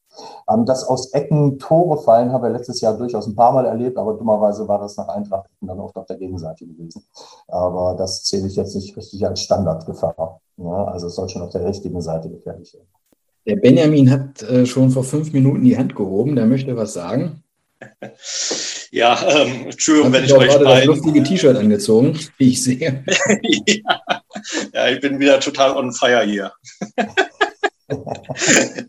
Ähm, 0.50 0.64
dass 0.64 0.84
aus 0.84 1.12
Ecken 1.12 1.58
Tore 1.58 1.98
fallen, 1.98 2.32
haben 2.32 2.42
wir 2.42 2.50
letztes 2.50 2.80
Jahr 2.80 2.96
durchaus 2.96 3.26
ein 3.26 3.36
paar 3.36 3.52
Mal 3.52 3.66
erlebt, 3.66 3.98
aber 3.98 4.14
dummerweise 4.14 4.66
war 4.66 4.78
das 4.78 4.96
nach 4.96 5.08
Eintracht 5.08 5.50
dann 5.60 5.78
oft 5.78 5.96
auf 5.96 6.06
der 6.06 6.16
Gegenseite 6.16 6.66
gewesen. 6.66 7.04
Aber 7.48 7.94
das 7.94 8.24
zähle 8.24 8.46
ich 8.46 8.56
jetzt 8.56 8.74
nicht 8.74 8.96
richtig 8.96 9.26
als 9.26 9.40
Standardgefahr. 9.40 10.40
Also 10.58 11.08
es 11.08 11.14
soll 11.14 11.28
schon 11.28 11.42
auf 11.42 11.50
der 11.50 11.64
richtigen 11.64 12.00
Seite 12.00 12.28
gefährlich 12.28 12.70
sein. 12.70 12.82
Der 13.46 13.56
Benjamin 13.56 14.10
hat 14.10 14.42
äh, 14.42 14.66
schon 14.66 14.90
vor 14.90 15.04
fünf 15.04 15.32
Minuten 15.32 15.62
die 15.62 15.78
Hand 15.78 15.94
gehoben, 15.94 16.34
der 16.34 16.46
möchte 16.46 16.76
was 16.76 16.92
sagen. 16.92 17.42
Ja, 18.92 19.20
ähm, 19.28 19.66
Entschuldigung, 19.66 20.12
wenn 20.12 20.24
ich 20.24 20.32
euch 20.32 20.48
gerade 20.48 20.64
das 20.64 20.84
lustige 20.84 21.22
T-Shirt 21.22 21.56
angezogen, 21.56 22.18
wie 22.38 22.50
ich 22.50 22.62
sehe. 22.62 23.04
ja. 23.66 24.00
ja, 24.72 24.88
ich 24.88 25.00
bin 25.00 25.18
wieder 25.18 25.40
total 25.40 25.76
on 25.76 25.92
fire 25.92 26.22
hier. 26.24 26.52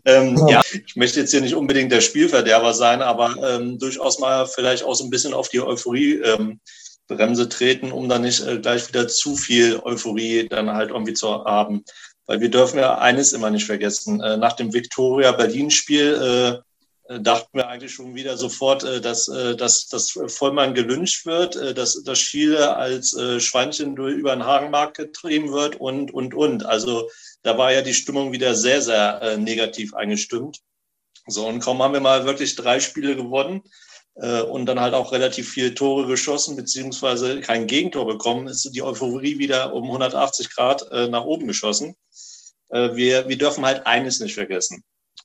ähm, 0.04 0.40
ja, 0.48 0.62
ich 0.86 0.96
möchte 0.96 1.20
jetzt 1.20 1.30
hier 1.30 1.40
nicht 1.40 1.54
unbedingt 1.54 1.92
der 1.92 2.00
Spielverderber 2.00 2.74
sein, 2.74 3.02
aber 3.02 3.36
ähm, 3.42 3.78
durchaus 3.78 4.18
mal 4.18 4.46
vielleicht 4.46 4.82
auch 4.84 4.94
so 4.94 5.04
ein 5.04 5.10
bisschen 5.10 5.34
auf 5.34 5.48
die 5.48 5.60
Euphorie 5.60 6.14
ähm, 6.24 6.60
Bremse 7.08 7.48
treten, 7.48 7.90
um 7.90 8.08
dann 8.08 8.22
nicht 8.22 8.46
äh, 8.46 8.58
gleich 8.58 8.88
wieder 8.88 9.08
zu 9.08 9.34
viel 9.36 9.80
Euphorie 9.82 10.48
dann 10.48 10.70
halt 10.70 10.90
irgendwie 10.90 11.14
zu 11.14 11.44
haben. 11.44 11.84
Weil 12.26 12.40
wir 12.40 12.50
dürfen 12.50 12.78
ja 12.78 12.98
eines 12.98 13.32
immer 13.32 13.50
nicht 13.50 13.64
vergessen. 13.64 14.20
Äh, 14.20 14.36
nach 14.36 14.52
dem 14.52 14.72
Victoria 14.72 15.32
Berlin-Spiel 15.32 16.62
äh, 17.08 17.14
äh, 17.14 17.20
dachten 17.20 17.56
wir 17.56 17.68
eigentlich 17.68 17.92
schon 17.92 18.14
wieder 18.14 18.36
sofort, 18.36 18.82
dass, 18.82 19.24
dass, 19.24 19.88
dass 19.88 20.18
Vollmann 20.26 20.74
gelünscht 20.74 21.24
wird, 21.24 21.56
dass, 21.76 22.02
dass 22.04 22.18
Schiele 22.18 22.76
als 22.76 23.16
Schweinchen 23.38 23.96
über 23.96 24.36
den 24.36 24.44
Hagenmarkt 24.44 24.98
getrieben 24.98 25.50
wird 25.50 25.76
und, 25.76 26.12
und, 26.12 26.34
und. 26.34 26.66
Also 26.66 27.08
da 27.42 27.56
war 27.56 27.72
ja 27.72 27.80
die 27.80 27.94
Stimmung 27.94 28.32
wieder 28.32 28.54
sehr, 28.54 28.82
sehr 28.82 29.38
negativ 29.38 29.94
eingestimmt. 29.94 30.58
So, 31.26 31.46
und 31.46 31.60
kaum 31.60 31.82
haben 31.82 31.94
wir 31.94 32.00
mal 32.00 32.26
wirklich 32.26 32.56
drei 32.56 32.78
Spiele 32.78 33.16
gewonnen 33.16 33.62
und 34.50 34.66
dann 34.66 34.80
halt 34.80 34.94
auch 34.94 35.12
relativ 35.12 35.48
viele 35.48 35.74
Tore 35.74 36.06
geschossen, 36.08 36.56
beziehungsweise 36.56 37.40
kein 37.40 37.68
Gegentor 37.68 38.06
bekommen, 38.06 38.48
ist 38.48 38.68
die 38.74 38.82
Euphorie 38.82 39.38
wieder 39.38 39.72
um 39.72 39.84
180 39.84 40.50
Grad 40.50 40.90
nach 40.90 41.24
oben 41.24 41.46
geschossen. 41.46 41.94
Wir, 42.68 43.28
wir 43.28 43.38
dürfen 43.38 43.64
halt 43.64 43.86
eines 43.86 44.18
nicht 44.18 44.34
vergessen. 44.34 44.82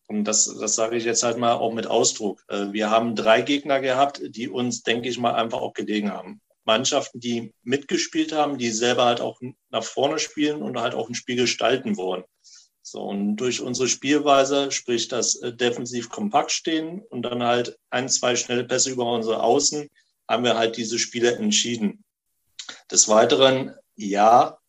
Und 0.07 0.25
das, 0.25 0.45
das 0.59 0.75
sage 0.75 0.97
ich 0.97 1.05
jetzt 1.05 1.23
halt 1.23 1.37
mal 1.37 1.53
auch 1.53 1.73
mit 1.73 1.87
Ausdruck. 1.87 2.43
Äh, 2.47 2.71
wir 2.71 2.89
haben 2.89 3.15
drei 3.15 3.41
Gegner 3.41 3.79
gehabt, 3.79 4.21
die 4.23 4.49
uns, 4.49 4.83
denke 4.83 5.09
ich 5.09 5.17
mal, 5.17 5.33
einfach 5.33 5.61
auch 5.61 5.73
gelegen 5.73 6.11
haben. 6.11 6.41
Mannschaften, 6.65 7.19
die 7.19 7.53
mitgespielt 7.63 8.31
haben, 8.31 8.57
die 8.57 8.69
selber 8.69 9.05
halt 9.05 9.21
auch 9.21 9.39
nach 9.69 9.83
vorne 9.83 10.19
spielen 10.19 10.61
und 10.61 10.79
halt 10.79 10.93
auch 10.93 11.09
ein 11.09 11.15
Spiel 11.15 11.35
gestalten 11.35 11.97
wollen. 11.97 12.23
So, 12.93 13.01
und 13.01 13.37
durch 13.37 13.59
unsere 13.59 13.87
Spielweise, 13.87 14.71
sprich 14.71 15.07
das 15.07 15.37
äh, 15.37 15.51
defensiv 15.51 16.09
kompakt 16.09 16.51
stehen 16.51 17.01
und 17.09 17.23
dann 17.23 17.41
halt 17.41 17.75
ein, 17.89 18.07
zwei 18.07 18.35
schnelle 18.35 18.65
Pässe 18.65 18.91
über 18.91 19.11
unsere 19.11 19.41
Außen, 19.41 19.89
haben 20.29 20.43
wir 20.43 20.55
halt 20.55 20.77
diese 20.77 20.99
Spiele 20.99 21.35
entschieden. 21.37 22.03
Des 22.91 23.09
Weiteren, 23.09 23.73
ja, 23.95 24.59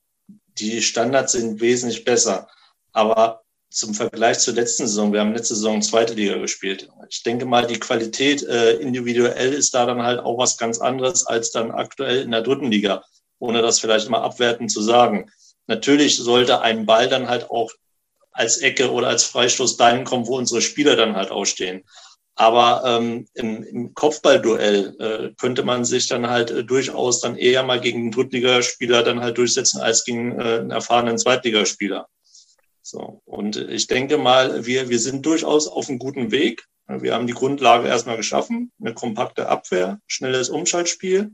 die 0.57 0.81
Standards 0.81 1.33
sind 1.33 1.61
wesentlich 1.61 2.07
besser. 2.07 2.49
Aber 2.93 3.43
zum 3.69 3.93
Vergleich 3.93 4.39
zur 4.39 4.55
letzten 4.55 4.87
Saison, 4.87 5.13
wir 5.13 5.21
haben 5.21 5.35
letzte 5.35 5.55
Saison 5.55 5.83
zweite 5.83 6.15
Liga 6.15 6.39
gespielt. 6.39 6.89
Ich 7.11 7.25
denke 7.25 7.45
mal, 7.45 7.67
die 7.67 7.79
Qualität 7.79 8.43
äh, 8.45 8.77
individuell 8.77 9.53
ist 9.53 9.75
da 9.75 9.85
dann 9.85 10.03
halt 10.03 10.21
auch 10.21 10.39
was 10.39 10.57
ganz 10.57 10.79
anderes 10.79 11.27
als 11.27 11.51
dann 11.51 11.73
aktuell 11.73 12.23
in 12.23 12.31
der 12.31 12.41
dritten 12.41 12.71
Liga, 12.71 13.05
ohne 13.39 13.61
das 13.61 13.81
vielleicht 13.81 14.07
immer 14.07 14.23
abwertend 14.23 14.73
zu 14.73 14.81
sagen. 14.81 15.31
Natürlich 15.67 16.17
sollte 16.17 16.63
ein 16.63 16.87
Ball 16.87 17.11
dann 17.11 17.29
halt 17.29 17.51
auch 17.51 17.71
als 18.35 18.59
Ecke 18.59 18.93
oder 18.93 19.09
als 19.09 19.25
Freistoß 19.25 19.77
dahin 19.77 20.05
kommen, 20.05 20.27
wo 20.27 20.37
unsere 20.37 20.61
Spieler 20.61 20.97
dann 20.97 21.17
halt 21.17 21.31
ausstehen. 21.31 21.85
Aber 22.37 22.83
ähm, 22.85 23.29
im, 23.35 23.63
im 23.63 23.95
Kopfballduell 23.95 24.97
äh, 24.99 25.35
könnte 25.41 25.63
man 25.63 25.85
sich 25.85 26.09
dann 26.09 26.29
halt 26.29 26.51
äh, 26.51 26.65
durchaus 26.65 27.21
dann 27.21 27.37
eher 27.37 27.63
mal 27.63 27.81
gegen 27.81 28.01
einen 28.01 28.11
Drittligaspieler 28.11 29.05
dann 29.05 29.21
halt 29.21 29.39
durchsetzen 29.39 29.81
als 29.81 30.05
gegen 30.05 30.39
äh, 30.41 30.59
einen 30.59 30.73
erfahrenen 30.73 31.17
Zweitligaspieler. 31.17 32.09
So. 32.83 33.23
Und 33.25 33.57
ich 33.57 33.87
denke 33.87 34.19
mal, 34.19 34.67
wir, 34.67 34.89
wir 34.89 34.99
sind 34.99 35.25
durchaus 35.25 35.69
auf 35.69 35.89
einem 35.89 36.01
guten 36.01 36.33
Weg. 36.33 36.67
Wir 36.87 37.15
haben 37.15 37.29
die 37.29 37.33
Grundlage 37.33 37.89
erstmal 37.89 38.17
geschaffen, 38.17 38.73
eine 38.81 38.93
kompakte 38.93 39.49
Abwehr, 39.49 40.01
schnelles 40.07 40.51
Umschaltspiel. 40.51 41.31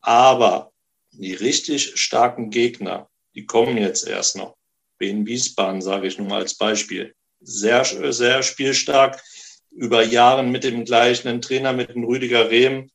Aber 0.00 0.70
die 1.10 1.34
richtig 1.34 1.98
starken 1.98 2.50
Gegner, 2.50 3.08
die 3.34 3.46
kommen 3.46 3.78
jetzt 3.78 4.06
erst 4.06 4.36
noch. 4.36 4.55
Wien 4.98 5.26
Wiesbaden 5.26 5.82
sage 5.82 6.06
ich 6.06 6.18
nun 6.18 6.28
mal 6.28 6.40
als 6.40 6.54
Beispiel. 6.54 7.14
Sehr, 7.40 7.84
sehr 7.84 8.42
spielstark 8.42 9.22
über 9.70 10.02
Jahren 10.02 10.50
mit 10.50 10.64
dem 10.64 10.84
gleichen 10.84 11.40
Trainer, 11.42 11.72
mit 11.72 11.94
dem 11.94 12.04
Rüdiger 12.04 12.50
Rehm, 12.50 12.90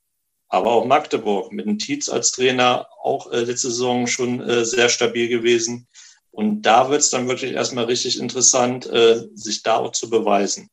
aber 0.49 0.71
auch 0.71 0.85
Magdeburg 0.85 1.51
mit 1.51 1.65
dem 1.65 1.77
Tietz 1.77 2.09
als 2.09 2.31
Trainer, 2.31 2.87
auch 3.03 3.31
äh, 3.31 3.41
letzte 3.43 3.69
Saison 3.69 4.07
schon 4.07 4.41
äh, 4.41 4.65
sehr 4.65 4.89
stabil 4.89 5.29
gewesen. 5.29 5.87
Und 6.31 6.63
da 6.63 6.89
wird 6.89 7.01
es 7.01 7.09
dann 7.09 7.27
wirklich 7.27 7.53
erstmal 7.53 7.85
richtig 7.85 8.19
interessant, 8.19 8.87
äh, 8.87 9.27
sich 9.35 9.63
da 9.63 9.77
auch 9.77 9.91
zu 9.91 10.09
beweisen. 10.09 10.69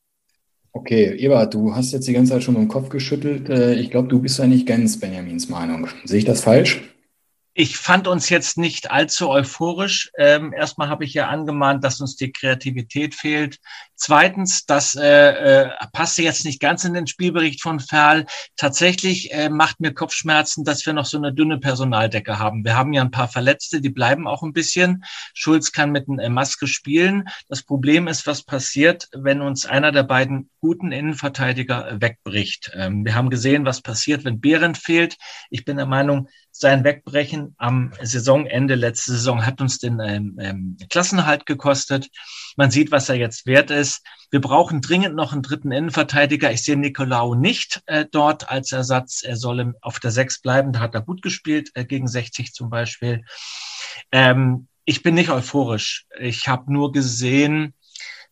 Okay, 0.72 1.16
Ebert, 1.18 1.54
du 1.54 1.74
hast 1.74 1.92
jetzt 1.92 2.06
die 2.06 2.12
ganze 2.12 2.32
Zeit 2.32 2.44
schon 2.44 2.56
im 2.56 2.68
Kopf 2.68 2.88
geschüttelt. 2.88 3.48
Äh, 3.48 3.74
ich 3.74 3.90
glaube, 3.90 4.08
du 4.08 4.20
bist 4.20 4.38
ja 4.38 4.46
nicht 4.46 4.66
ganz 4.66 4.98
Benjamins 4.98 5.48
Meinung. 5.48 5.88
Sehe 6.04 6.18
ich 6.18 6.24
das 6.24 6.42
falsch? 6.42 6.82
Ich 7.60 7.76
fand 7.76 8.06
uns 8.06 8.28
jetzt 8.28 8.56
nicht 8.56 8.92
allzu 8.92 9.30
euphorisch. 9.30 10.12
Ähm, 10.16 10.52
erstmal 10.52 10.88
habe 10.88 11.04
ich 11.04 11.12
ja 11.12 11.26
angemahnt, 11.26 11.82
dass 11.82 12.00
uns 12.00 12.14
die 12.14 12.30
Kreativität 12.30 13.16
fehlt. 13.16 13.58
Zweitens, 13.96 14.64
das 14.64 14.94
äh, 14.94 15.64
äh, 15.64 15.70
passte 15.92 16.22
jetzt 16.22 16.44
nicht 16.44 16.60
ganz 16.60 16.84
in 16.84 16.94
den 16.94 17.08
Spielbericht 17.08 17.60
von 17.60 17.80
Ferl. 17.80 18.26
Tatsächlich 18.56 19.32
äh, 19.32 19.48
macht 19.48 19.80
mir 19.80 19.92
Kopfschmerzen, 19.92 20.62
dass 20.62 20.86
wir 20.86 20.92
noch 20.92 21.04
so 21.06 21.16
eine 21.16 21.32
dünne 21.34 21.58
Personaldecke 21.58 22.38
haben. 22.38 22.64
Wir 22.64 22.76
haben 22.76 22.92
ja 22.92 23.02
ein 23.02 23.10
paar 23.10 23.26
Verletzte, 23.26 23.80
die 23.80 23.90
bleiben 23.90 24.28
auch 24.28 24.44
ein 24.44 24.52
bisschen. 24.52 25.02
Schulz 25.34 25.72
kann 25.72 25.90
mit 25.90 26.08
einer 26.08 26.28
Maske 26.28 26.68
spielen. 26.68 27.24
Das 27.48 27.64
Problem 27.64 28.06
ist, 28.06 28.28
was 28.28 28.44
passiert, 28.44 29.08
wenn 29.12 29.40
uns 29.40 29.66
einer 29.66 29.90
der 29.90 30.04
beiden 30.04 30.48
guten 30.60 30.92
Innenverteidiger 30.92 32.00
wegbricht. 32.00 32.70
Ähm, 32.74 33.04
wir 33.04 33.16
haben 33.16 33.30
gesehen, 33.30 33.64
was 33.64 33.80
passiert, 33.80 34.24
wenn 34.24 34.40
Behrendt 34.40 34.78
fehlt. 34.78 35.16
Ich 35.50 35.64
bin 35.64 35.76
der 35.76 35.86
Meinung, 35.86 36.28
sein 36.58 36.82
Wegbrechen 36.82 37.54
am 37.56 37.92
Saisonende 38.02 38.74
letzte 38.74 39.12
Saison 39.12 39.46
hat 39.46 39.60
uns 39.60 39.78
den 39.78 40.00
ähm, 40.00 40.36
ähm, 40.40 40.76
Klassenhalt 40.90 41.46
gekostet. 41.46 42.08
Man 42.56 42.70
sieht, 42.70 42.90
was 42.90 43.08
er 43.08 43.14
jetzt 43.14 43.46
wert 43.46 43.70
ist. 43.70 44.02
Wir 44.30 44.40
brauchen 44.40 44.80
dringend 44.80 45.14
noch 45.14 45.32
einen 45.32 45.42
dritten 45.42 45.70
Innenverteidiger. 45.70 46.50
Ich 46.50 46.64
sehe 46.64 46.76
Nicolau 46.76 47.34
nicht 47.34 47.82
äh, 47.86 48.06
dort 48.10 48.50
als 48.50 48.72
Ersatz. 48.72 49.22
Er 49.22 49.36
soll 49.36 49.74
auf 49.80 50.00
der 50.00 50.10
Sechs 50.10 50.40
bleiben. 50.40 50.72
Da 50.72 50.80
hat 50.80 50.94
er 50.94 51.02
gut 51.02 51.22
gespielt, 51.22 51.70
äh, 51.74 51.84
gegen 51.84 52.08
60 52.08 52.52
zum 52.52 52.70
Beispiel. 52.70 53.24
Ähm, 54.10 54.66
ich 54.84 55.02
bin 55.02 55.14
nicht 55.14 55.30
euphorisch. 55.30 56.06
Ich 56.18 56.48
habe 56.48 56.72
nur 56.72 56.92
gesehen, 56.92 57.74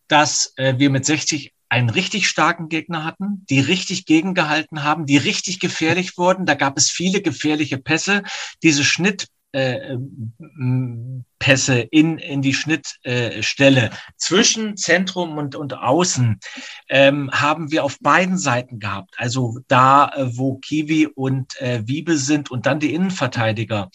dass 0.07 0.53
äh, 0.57 0.75
wir 0.77 0.89
mit 0.89 1.05
60 1.05 1.53
einen 1.69 1.89
richtig 1.89 2.27
starken 2.27 2.69
Gegner 2.69 3.03
hatten, 3.03 3.45
die 3.49 3.59
richtig 3.59 4.05
gegengehalten 4.05 4.83
haben, 4.83 5.05
die 5.05 5.17
richtig 5.17 5.59
gefährlich 5.59 6.17
wurden. 6.17 6.45
Da 6.45 6.53
gab 6.53 6.77
es 6.77 6.89
viele 6.89 7.21
gefährliche 7.21 7.77
Pässe. 7.77 8.23
Diese 8.63 8.83
Schnitt 8.83 9.27
äh, 9.57 9.97
Pässe 11.39 11.79
in, 11.79 12.17
in 12.17 12.41
die 12.41 12.53
Schnittstelle 12.53 13.91
zwischen 14.17 14.75
Zentrum 14.75 15.37
und, 15.37 15.55
und 15.55 15.73
Außen 15.73 16.39
ähm, 16.89 17.29
haben 17.31 17.71
wir 17.71 17.83
auf 17.83 17.99
beiden 17.99 18.37
Seiten 18.37 18.79
gehabt. 18.79 19.15
Also 19.17 19.59
da, 19.67 20.09
äh, 20.15 20.37
wo 20.37 20.57
Kiwi 20.57 21.07
und 21.07 21.59
äh, 21.61 21.81
Wiebe 21.85 22.17
sind 22.17 22.51
und 22.51 22.65
dann 22.65 22.79
die 22.79 22.93
Innenverteidiger. 22.93 23.89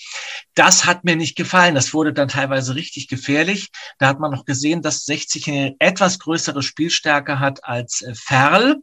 Das 0.54 0.84
hat 0.84 1.04
mir 1.04 1.16
nicht 1.16 1.36
gefallen. 1.36 1.74
Das 1.74 1.92
wurde 1.94 2.12
dann 2.12 2.28
teilweise 2.28 2.74
richtig 2.74 3.08
gefährlich. 3.08 3.70
Da 3.98 4.08
hat 4.08 4.20
man 4.20 4.30
noch 4.30 4.44
gesehen, 4.44 4.82
dass 4.82 5.04
60 5.04 5.48
eine 5.48 5.76
etwas 5.78 6.18
größere 6.18 6.62
Spielstärke 6.62 7.40
hat 7.40 7.64
als 7.64 8.02
äh, 8.02 8.14
Ferl 8.14 8.76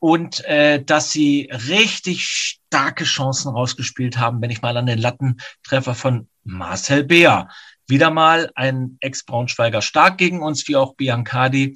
und 0.00 0.44
äh, 0.44 0.82
dass 0.82 1.10
sie 1.10 1.48
richtig 1.50 2.24
starke 2.24 3.04
Chancen 3.04 3.50
rausgespielt 3.50 4.18
haben, 4.18 4.40
wenn 4.40 4.50
ich 4.50 4.62
mal 4.62 4.76
an 4.76 4.86
den 4.86 4.98
Lattentreffer 4.98 5.94
von 5.94 6.28
Marcel 6.44 7.04
Beer. 7.04 7.48
Wieder 7.90 8.10
mal 8.10 8.50
ein 8.54 8.98
Ex-Braunschweiger 9.00 9.80
stark 9.80 10.18
gegen 10.18 10.42
uns, 10.42 10.68
wie 10.68 10.76
auch 10.76 10.94
Biancardi. 10.94 11.74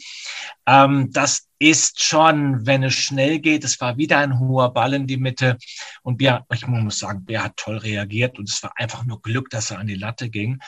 Ähm, 0.67 1.11
das 1.11 1.49
ist 1.59 2.03
schon, 2.03 2.67
wenn 2.67 2.83
es 2.83 2.95
schnell 2.95 3.39
geht. 3.39 3.65
Es 3.65 3.81
war 3.81 3.97
wieder 3.97 4.19
ein 4.19 4.39
hoher 4.39 4.75
Ball 4.75 4.93
in 4.93 5.07
die 5.07 5.17
Mitte. 5.17 5.57
Und 6.03 6.19
Bea, 6.19 6.45
ich 6.53 6.67
muss 6.67 6.99
sagen, 6.99 7.25
Bea 7.25 7.45
hat 7.45 7.57
toll 7.57 7.79
reagiert 7.79 8.39
und 8.39 8.49
es 8.51 8.63
war 8.63 8.73
einfach 8.77 9.05
nur 9.05 9.23
Glück, 9.23 9.49
dass 9.49 9.71
er 9.71 9.79
an 9.79 9.87
die 9.87 9.95
Latte 9.95 10.29
ging. 10.29 10.59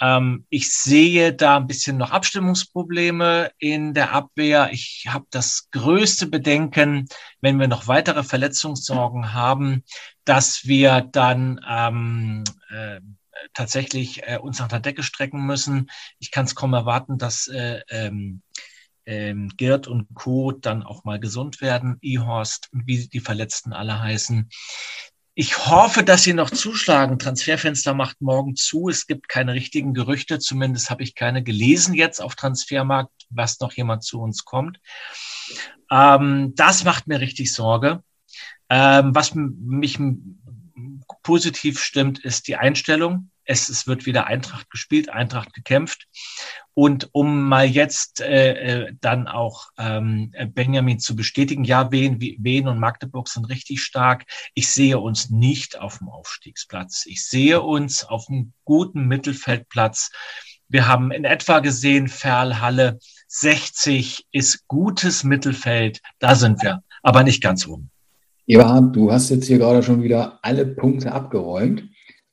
Ähm, 0.00 0.46
ich 0.48 0.72
sehe 0.72 1.32
da 1.32 1.56
ein 1.56 1.66
bisschen 1.66 1.96
noch 1.96 2.10
Abstimmungsprobleme 2.10 3.50
in 3.58 3.94
der 3.94 4.12
Abwehr. 4.12 4.70
Ich 4.72 5.06
habe 5.08 5.26
das 5.30 5.70
größte 5.70 6.26
Bedenken, 6.26 7.08
wenn 7.40 7.58
wir 7.58 7.68
noch 7.68 7.88
weitere 7.88 8.22
Verletzungssorgen 8.22 9.32
haben, 9.34 9.84
dass 10.24 10.66
wir 10.66 11.00
dann 11.00 11.60
ähm, 11.68 12.44
äh, 12.70 13.00
tatsächlich 13.54 14.22
äh, 14.24 14.38
uns 14.38 14.58
nach 14.58 14.68
der 14.68 14.80
Decke 14.80 15.02
strecken 15.02 15.44
müssen. 15.46 15.90
Ich 16.18 16.30
kann 16.30 16.44
es 16.44 16.54
kaum 16.54 16.74
erwarten, 16.74 17.18
dass 17.18 17.48
äh, 17.48 17.80
ähm, 17.88 18.42
ähm, 19.08 19.50
Gerd 19.56 19.88
und 19.88 20.14
Co. 20.14 20.52
dann 20.52 20.82
auch 20.82 21.04
mal 21.04 21.18
gesund 21.18 21.62
werden, 21.62 21.96
Ehorst 22.02 22.68
wie 22.72 23.08
die 23.08 23.20
Verletzten 23.20 23.72
alle 23.72 23.98
heißen. 24.00 24.50
Ich 25.40 25.68
hoffe, 25.68 26.02
dass 26.02 26.24
Sie 26.24 26.32
noch 26.32 26.50
zuschlagen. 26.50 27.20
Transferfenster 27.20 27.94
macht 27.94 28.20
morgen 28.20 28.56
zu. 28.56 28.88
Es 28.88 29.06
gibt 29.06 29.28
keine 29.28 29.54
richtigen 29.54 29.94
Gerüchte. 29.94 30.40
Zumindest 30.40 30.90
habe 30.90 31.04
ich 31.04 31.14
keine 31.14 31.44
gelesen 31.44 31.94
jetzt 31.94 32.20
auf 32.20 32.34
Transfermarkt, 32.34 33.12
was 33.30 33.60
noch 33.60 33.72
jemand 33.74 34.02
zu 34.02 34.20
uns 34.20 34.44
kommt. 34.44 34.80
Ähm, 35.92 36.54
das 36.56 36.82
macht 36.82 37.06
mir 37.06 37.20
richtig 37.20 37.52
Sorge. 37.52 38.02
Ähm, 38.68 39.14
was 39.14 39.36
mich 39.36 40.00
positiv 41.22 41.78
stimmt, 41.78 42.18
ist 42.18 42.48
die 42.48 42.56
Einstellung. 42.56 43.30
Es, 43.48 43.70
es 43.70 43.86
wird 43.86 44.04
wieder 44.04 44.26
Eintracht 44.26 44.70
gespielt, 44.70 45.08
Eintracht 45.08 45.54
gekämpft. 45.54 46.06
Und 46.74 47.08
um 47.12 47.48
mal 47.48 47.66
jetzt 47.66 48.20
äh, 48.20 48.52
äh, 48.52 48.92
dann 49.00 49.26
auch 49.26 49.68
ähm, 49.78 50.32
Benjamin 50.54 51.00
zu 51.00 51.16
bestätigen, 51.16 51.64
ja, 51.64 51.90
Wien, 51.90 52.20
Wien 52.20 52.68
und 52.68 52.78
Magdeburg 52.78 53.28
sind 53.28 53.46
richtig 53.46 53.82
stark. 53.82 54.26
Ich 54.54 54.68
sehe 54.68 54.98
uns 54.98 55.30
nicht 55.30 55.80
auf 55.80 55.98
dem 55.98 56.08
Aufstiegsplatz. 56.08 57.06
Ich 57.06 57.24
sehe 57.24 57.62
uns 57.62 58.04
auf 58.04 58.28
einem 58.28 58.52
guten 58.64 59.06
Mittelfeldplatz. 59.06 60.10
Wir 60.68 60.86
haben 60.86 61.10
in 61.10 61.24
etwa 61.24 61.60
gesehen, 61.60 62.08
Ferlhalle 62.08 62.98
60 63.28 64.26
ist 64.30 64.68
gutes 64.68 65.24
Mittelfeld. 65.24 66.00
Da 66.18 66.34
sind 66.34 66.62
wir, 66.62 66.82
aber 67.02 67.22
nicht 67.22 67.42
ganz 67.42 67.66
oben. 67.66 67.90
Ja, 68.44 68.80
du 68.80 69.10
hast 69.10 69.30
jetzt 69.30 69.46
hier 69.46 69.58
gerade 69.58 69.82
schon 69.82 70.02
wieder 70.02 70.38
alle 70.42 70.66
Punkte 70.66 71.12
abgeräumt 71.12 71.82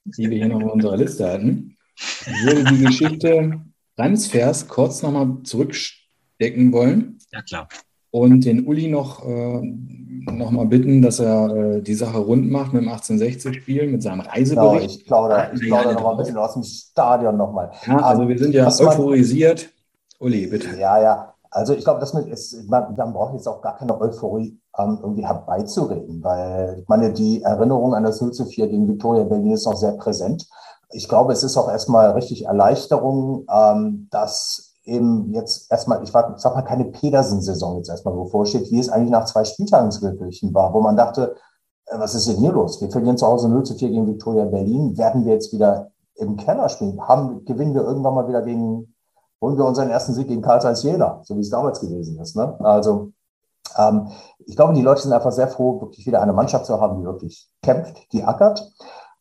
die 0.05 0.29
wir 0.29 0.37
hier 0.37 0.47
noch 0.47 0.61
auf 0.61 0.73
unserer 0.73 0.97
Liste 0.97 1.29
hatten, 1.29 1.75
ich 1.97 2.45
würde 2.45 2.63
die 2.65 2.83
Geschichte 2.83 3.61
Transfers 3.95 4.67
kurz 4.67 5.01
nochmal 5.01 5.37
zurückstecken 5.43 6.71
wollen. 6.71 7.17
Ja, 7.31 7.41
klar. 7.41 7.67
Und 8.11 8.45
den 8.45 8.65
Uli 8.65 8.87
noch, 8.87 9.25
äh, 9.25 9.61
noch 9.61 10.51
mal 10.51 10.65
bitten, 10.65 11.01
dass 11.01 11.19
er 11.19 11.53
äh, 11.53 11.81
die 11.81 11.93
Sache 11.93 12.17
rund 12.17 12.49
macht 12.49 12.73
mit 12.73 12.83
dem 12.83 12.89
1860-Spiel, 12.89 13.87
mit 13.87 14.03
seinem 14.03 14.21
Reisebericht. 14.21 14.81
Genau, 14.81 14.95
ich 15.01 15.05
plaudere, 15.05 15.51
ich 15.53 15.61
plaudere 15.61 15.93
noch 15.95 16.03
mal 16.03 16.11
ein 16.11 16.17
bisschen 16.17 16.37
aus 16.37 16.53
dem 16.53 16.63
Stadion 16.63 17.35
nochmal. 17.35 17.71
Ja, 17.85 17.97
also 17.97 18.27
wir 18.27 18.37
sind 18.37 18.53
ja 18.53 18.67
euphorisiert. 18.67 19.69
Uli, 20.19 20.47
bitte. 20.47 20.77
Ja, 20.79 21.01
ja. 21.01 21.33
Also 21.51 21.73
ich 21.73 21.83
glaube, 21.83 21.99
das 21.99 22.13
mit 22.13 22.27
ist, 22.27 22.69
man, 22.69 22.95
man 22.95 23.13
braucht 23.13 23.33
jetzt 23.33 23.47
auch 23.47 23.61
gar 23.61 23.77
keine 23.77 23.99
Euphorie 23.99 24.57
ähm, 24.77 24.99
irgendwie 25.01 25.25
herbeizureden, 25.25 26.23
weil 26.23 26.77
ich 26.79 26.87
meine, 26.87 27.13
die 27.13 27.41
Erinnerung 27.43 27.93
an 27.93 28.03
das 28.03 28.21
0 28.21 28.31
zu 28.31 28.45
4 28.45 28.67
gegen 28.67 28.87
Victoria 28.87 29.23
Berlin 29.23 29.51
ist 29.51 29.65
noch 29.65 29.75
sehr 29.75 29.93
präsent. 29.93 30.47
Ich 30.91 31.07
glaube, 31.07 31.33
es 31.33 31.43
ist 31.43 31.57
auch 31.57 31.69
erstmal 31.69 32.11
richtig 32.11 32.45
Erleichterung, 32.45 33.45
ähm, 33.49 34.07
dass 34.11 34.75
eben 34.83 35.33
jetzt 35.33 35.71
erstmal, 35.71 36.03
ich 36.03 36.11
sag 36.11 36.55
mal, 36.55 36.61
keine 36.61 36.85
Pedersen-Saison 36.85 37.77
jetzt 37.77 37.89
erstmal 37.89 38.13
bevorsteht, 38.13 38.69
wie 38.71 38.79
es 38.79 38.89
eigentlich 38.89 39.11
nach 39.11 39.25
zwei 39.25 39.43
Spieltagen 39.43 39.91
zu 39.91 40.01
Gelsenkirchen 40.01 40.53
war, 40.53 40.73
wo 40.73 40.81
man 40.81 40.95
dachte, 40.95 41.35
äh, 41.87 41.97
was 41.97 42.13
ist 42.13 42.27
denn 42.27 42.37
hier 42.37 42.51
los? 42.51 42.81
Wir 42.81 42.91
verlieren 42.91 43.17
zu 43.17 43.25
Hause 43.25 43.49
0 43.49 43.63
zu 43.63 43.75
4 43.75 43.89
gegen 43.89 44.07
Victoria 44.07 44.45
Berlin. 44.45 44.97
Werden 44.97 45.25
wir 45.25 45.33
jetzt 45.33 45.51
wieder 45.53 45.91
im 46.15 46.37
Keller 46.37 46.69
spielen? 46.69 47.01
Haben, 47.07 47.45
gewinnen 47.45 47.73
wir 47.73 47.81
irgendwann 47.81 48.13
mal 48.13 48.27
wieder 48.27 48.41
gegen 48.41 48.95
holen 49.41 49.57
wir 49.57 49.65
unseren 49.65 49.89
ersten 49.89 50.13
Sieg 50.13 50.27
gegen 50.27 50.41
Karl-Heinz 50.41 50.83
Jena, 50.83 51.21
so 51.23 51.35
wie 51.35 51.41
es 51.41 51.49
damals 51.49 51.79
gewesen 51.79 52.19
ist. 52.19 52.35
Ne? 52.35 52.55
Also 52.59 53.11
ähm, 53.77 54.09
ich 54.45 54.55
glaube, 54.55 54.73
die 54.73 54.81
Leute 54.81 55.01
sind 55.01 55.13
einfach 55.13 55.31
sehr 55.31 55.47
froh, 55.47 55.81
wirklich 55.81 56.05
wieder 56.05 56.21
eine 56.21 56.33
Mannschaft 56.33 56.65
zu 56.65 56.79
haben, 56.79 56.99
die 56.99 57.05
wirklich 57.05 57.49
kämpft, 57.61 58.11
die 58.13 58.23
ackert. 58.23 58.71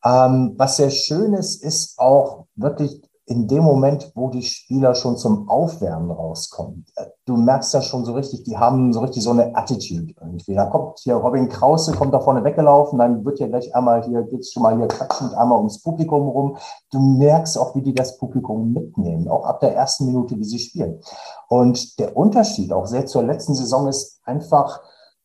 Ähm, 0.03 0.53
was 0.57 0.77
sehr 0.77 0.91
schön 0.91 1.33
ist, 1.33 1.63
ist 1.63 1.97
auch 1.97 2.45
wirklich 2.55 3.01
in 3.27 3.47
dem 3.47 3.63
Moment, 3.63 4.11
wo 4.13 4.29
die 4.29 4.43
Spieler 4.43 4.93
schon 4.93 5.17
zum 5.17 5.49
Aufwärmen 5.49 6.11
rauskommen, 6.11 6.85
äh, 6.95 7.05
du 7.25 7.37
merkst 7.37 7.73
ja 7.73 7.81
schon 7.81 8.05
so 8.05 8.13
richtig, 8.13 8.43
die 8.43 8.57
haben 8.57 8.93
so 8.93 8.99
richtig 8.99 9.23
so 9.23 9.31
eine 9.31 9.55
Attitude 9.55 10.13
irgendwie. 10.21 10.53
Da 10.53 10.65
kommt 10.65 10.99
hier 10.99 11.15
Robin 11.15 11.49
Krause, 11.49 11.93
kommt 11.93 12.13
da 12.13 12.19
vorne 12.19 12.43
weggelaufen, 12.43 12.99
dann 12.99 13.25
wird 13.25 13.39
ja 13.39 13.47
gleich 13.47 13.73
einmal 13.75 14.03
hier, 14.03 14.21
geht's 14.23 14.53
schon 14.53 14.61
mal 14.61 14.77
hier 14.77 14.87
klatschend 14.87 15.33
einmal 15.33 15.57
ums 15.57 15.81
Publikum 15.81 16.27
rum. 16.27 16.57
Du 16.91 16.99
merkst 16.99 17.57
auch, 17.57 17.75
wie 17.75 17.81
die 17.81 17.95
das 17.95 18.17
Publikum 18.17 18.73
mitnehmen, 18.73 19.27
auch 19.27 19.45
ab 19.45 19.59
der 19.59 19.75
ersten 19.75 20.05
Minute, 20.05 20.37
wie 20.37 20.45
sie 20.45 20.59
spielen. 20.59 20.99
Und 21.49 21.97
der 21.99 22.15
Unterschied 22.15 22.71
auch 22.71 22.85
sehr 22.85 23.07
zur 23.07 23.23
letzten 23.23 23.55
Saison 23.55 23.87
ist 23.87 24.19
einfach, 24.23 24.81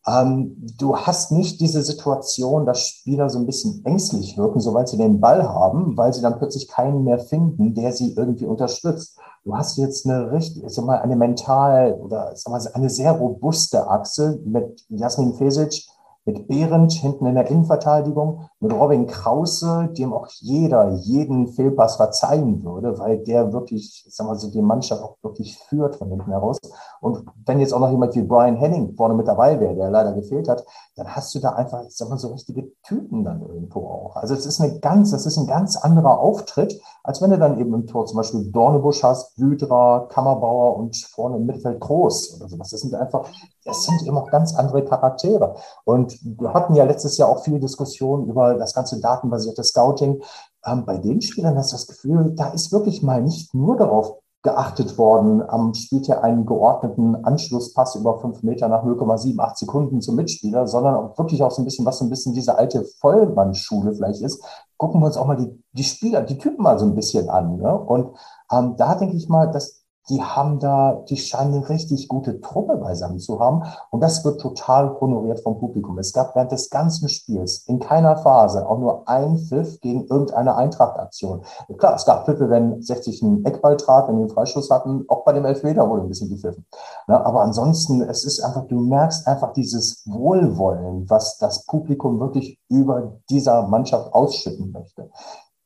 ähm, 0.06 0.56
du 0.78 0.96
hast 0.96 1.30
nicht 1.32 1.60
diese 1.60 1.82
Situation, 1.82 2.64
dass 2.64 2.86
Spieler 2.86 3.28
so 3.28 3.38
ein 3.38 3.46
bisschen 3.46 3.84
ängstlich 3.84 4.36
wirken, 4.38 4.60
sobald 4.60 4.88
sie 4.88 4.96
den 4.96 5.20
Ball 5.20 5.46
haben, 5.46 5.96
weil 5.96 6.12
sie 6.12 6.22
dann 6.22 6.38
plötzlich 6.38 6.68
keinen 6.68 7.04
mehr 7.04 7.18
finden, 7.18 7.74
der 7.74 7.92
sie 7.92 8.14
irgendwie 8.14 8.46
unterstützt. 8.46 9.18
Du 9.44 9.56
hast 9.56 9.76
jetzt 9.76 10.06
eine 10.06 10.32
richtig, 10.32 10.64
sag 10.66 10.84
mal, 10.84 11.00
eine 11.00 11.16
mental 11.16 11.94
oder 11.94 12.32
sag 12.34 12.50
mal, 12.50 12.66
eine 12.72 12.90
sehr 12.90 13.12
robuste 13.12 13.88
Achse 13.88 14.40
mit 14.44 14.84
Jasmin 14.88 15.34
Fesic, 15.34 15.86
mit 16.30 16.46
Behrendt 16.46 16.92
hinten 16.92 17.26
in 17.26 17.34
der 17.34 17.48
Innenverteidigung, 17.50 18.48
mit 18.60 18.72
Robin 18.72 19.06
Krause, 19.06 19.88
dem 19.98 20.12
auch 20.12 20.28
jeder 20.38 20.90
jeden 20.90 21.48
Fehlpass 21.48 21.96
verzeihen 21.96 22.62
würde, 22.62 22.98
weil 22.98 23.18
der 23.18 23.52
wirklich, 23.52 24.06
sagen 24.08 24.30
wir 24.30 24.36
so, 24.36 24.50
die 24.50 24.62
Mannschaft 24.62 25.02
auch 25.02 25.16
wirklich 25.22 25.58
führt 25.58 25.96
von 25.96 26.08
hinten 26.08 26.30
heraus. 26.30 26.58
Und 27.00 27.24
wenn 27.46 27.58
jetzt 27.58 27.72
auch 27.72 27.80
noch 27.80 27.90
jemand 27.90 28.14
wie 28.14 28.22
Brian 28.22 28.56
Henning 28.56 28.94
vorne 28.94 29.14
mit 29.14 29.26
dabei 29.26 29.58
wäre, 29.58 29.74
der 29.74 29.90
leider 29.90 30.12
gefehlt 30.12 30.48
hat, 30.48 30.64
dann 30.96 31.08
hast 31.08 31.34
du 31.34 31.40
da 31.40 31.50
einfach, 31.50 31.82
sagen 31.88 32.10
wir 32.12 32.18
so 32.18 32.28
richtige 32.28 32.70
Typen 32.82 33.24
dann 33.24 33.40
irgendwo 33.40 33.86
auch. 33.88 34.16
Also 34.16 34.34
es 34.34 34.46
ist 34.46 34.60
eine 34.60 34.78
ganz, 34.78 35.10
das 35.10 35.26
ist 35.26 35.38
ein 35.38 35.46
ganz 35.46 35.76
anderer 35.76 36.20
Auftritt, 36.20 36.80
als 37.02 37.22
wenn 37.22 37.30
du 37.30 37.38
dann 37.38 37.58
eben 37.58 37.74
im 37.74 37.86
Tor 37.86 38.06
zum 38.06 38.18
Beispiel 38.18 38.52
Dornebusch 38.52 39.02
hast, 39.02 39.34
Blüdra, 39.36 40.06
Kammerbauer 40.10 40.76
und 40.76 40.96
vorne 40.96 41.36
im 41.36 41.46
Mittelfeld 41.46 41.80
Groß 41.80 42.36
oder 42.36 42.48
sowas. 42.48 42.70
Das 42.70 42.80
sind 42.80 42.94
einfach, 42.94 43.26
das 43.64 43.84
sind 43.84 44.08
auch 44.10 44.30
ganz 44.30 44.54
andere 44.54 44.84
Charaktere. 44.84 45.54
Und 45.84 46.18
wir 46.22 46.54
hatten 46.54 46.74
ja 46.74 46.84
letztes 46.84 47.18
Jahr 47.18 47.28
auch 47.28 47.42
viele 47.42 47.60
Diskussionen 47.60 48.26
über 48.26 48.54
das 48.54 48.74
ganze 48.74 49.00
datenbasierte 49.00 49.64
Scouting. 49.64 50.22
Ähm, 50.64 50.84
bei 50.84 50.98
den 50.98 51.20
Spielern 51.20 51.56
hast 51.56 51.72
du 51.72 51.76
das 51.76 51.86
Gefühl, 51.86 52.32
da 52.34 52.50
ist 52.50 52.72
wirklich 52.72 53.02
mal 53.02 53.22
nicht 53.22 53.54
nur 53.54 53.76
darauf 53.76 54.20
geachtet 54.42 54.96
worden. 54.96 55.42
Am 55.42 55.74
spielt 55.74 56.06
ja 56.06 56.20
einen 56.20 56.46
geordneten 56.46 57.14
Anschlusspass 57.14 57.94
über 57.96 58.18
fünf 58.20 58.42
Meter 58.42 58.68
nach 58.68 58.84
0,78 58.84 59.58
Sekunden 59.58 60.00
zum 60.00 60.16
Mitspieler, 60.16 60.66
sondern 60.66 60.94
auch 60.94 61.18
wirklich 61.18 61.42
auch 61.42 61.50
so 61.50 61.60
ein 61.60 61.66
bisschen, 61.66 61.84
was 61.84 61.98
so 61.98 62.06
ein 62.06 62.10
bisschen 62.10 62.32
diese 62.32 62.56
alte 62.56 62.84
Vollmannschule 63.00 63.92
vielleicht 63.92 64.22
ist. 64.22 64.42
Gucken 64.78 65.02
wir 65.02 65.06
uns 65.06 65.18
auch 65.18 65.26
mal 65.26 65.36
die, 65.36 65.62
die 65.72 65.84
Spieler, 65.84 66.22
die 66.22 66.38
Typen 66.38 66.62
mal 66.62 66.78
so 66.78 66.86
ein 66.86 66.94
bisschen 66.94 67.28
an. 67.28 67.58
Ne? 67.58 67.78
Und 67.78 68.16
ähm, 68.50 68.76
da 68.78 68.94
denke 68.94 69.16
ich 69.16 69.28
mal, 69.28 69.50
dass 69.50 69.79
die 70.08 70.22
haben 70.22 70.58
da, 70.58 71.04
die 71.08 71.16
scheinen 71.16 71.54
eine 71.54 71.68
richtig 71.68 72.08
gute 72.08 72.40
Truppe 72.40 72.76
beisammen 72.76 73.18
zu 73.18 73.38
haben. 73.38 73.62
Und 73.90 74.00
das 74.00 74.24
wird 74.24 74.40
total 74.40 74.98
honoriert 75.00 75.40
vom 75.40 75.58
Publikum. 75.58 75.98
Es 75.98 76.12
gab 76.12 76.34
während 76.34 76.52
des 76.52 76.70
ganzen 76.70 77.08
Spiels 77.08 77.64
in 77.66 77.78
keiner 77.78 78.16
Phase 78.16 78.66
auch 78.68 78.78
nur 78.78 79.08
ein 79.08 79.38
Pfiff 79.38 79.80
gegen 79.80 80.06
irgendeine 80.06 80.56
Eintrachtaktion. 80.56 81.42
Klar, 81.78 81.94
es 81.94 82.04
gab 82.04 82.24
Pfiffe, 82.24 82.50
wenn 82.50 82.82
60 82.82 83.22
einen 83.22 83.44
Eckball 83.44 83.76
traf, 83.76 84.08
wenn 84.08 84.16
die 84.16 84.22
einen 84.22 84.30
Freischuss 84.30 84.70
hatten. 84.70 85.04
Auch 85.08 85.24
bei 85.24 85.32
dem 85.32 85.44
Elfmeter 85.44 85.88
wurde 85.88 86.02
ein 86.02 86.08
bisschen 86.08 86.30
gepfiffen. 86.30 86.66
Ja, 87.06 87.22
aber 87.24 87.42
ansonsten, 87.42 88.02
es 88.02 88.24
ist 88.24 88.40
einfach, 88.40 88.66
du 88.66 88.80
merkst 88.80 89.26
einfach 89.28 89.52
dieses 89.52 90.02
Wohlwollen, 90.06 91.08
was 91.08 91.38
das 91.38 91.66
Publikum 91.66 92.18
wirklich 92.20 92.58
über 92.68 93.18
dieser 93.28 93.66
Mannschaft 93.66 94.12
ausschütten 94.12 94.72
möchte 94.72 95.10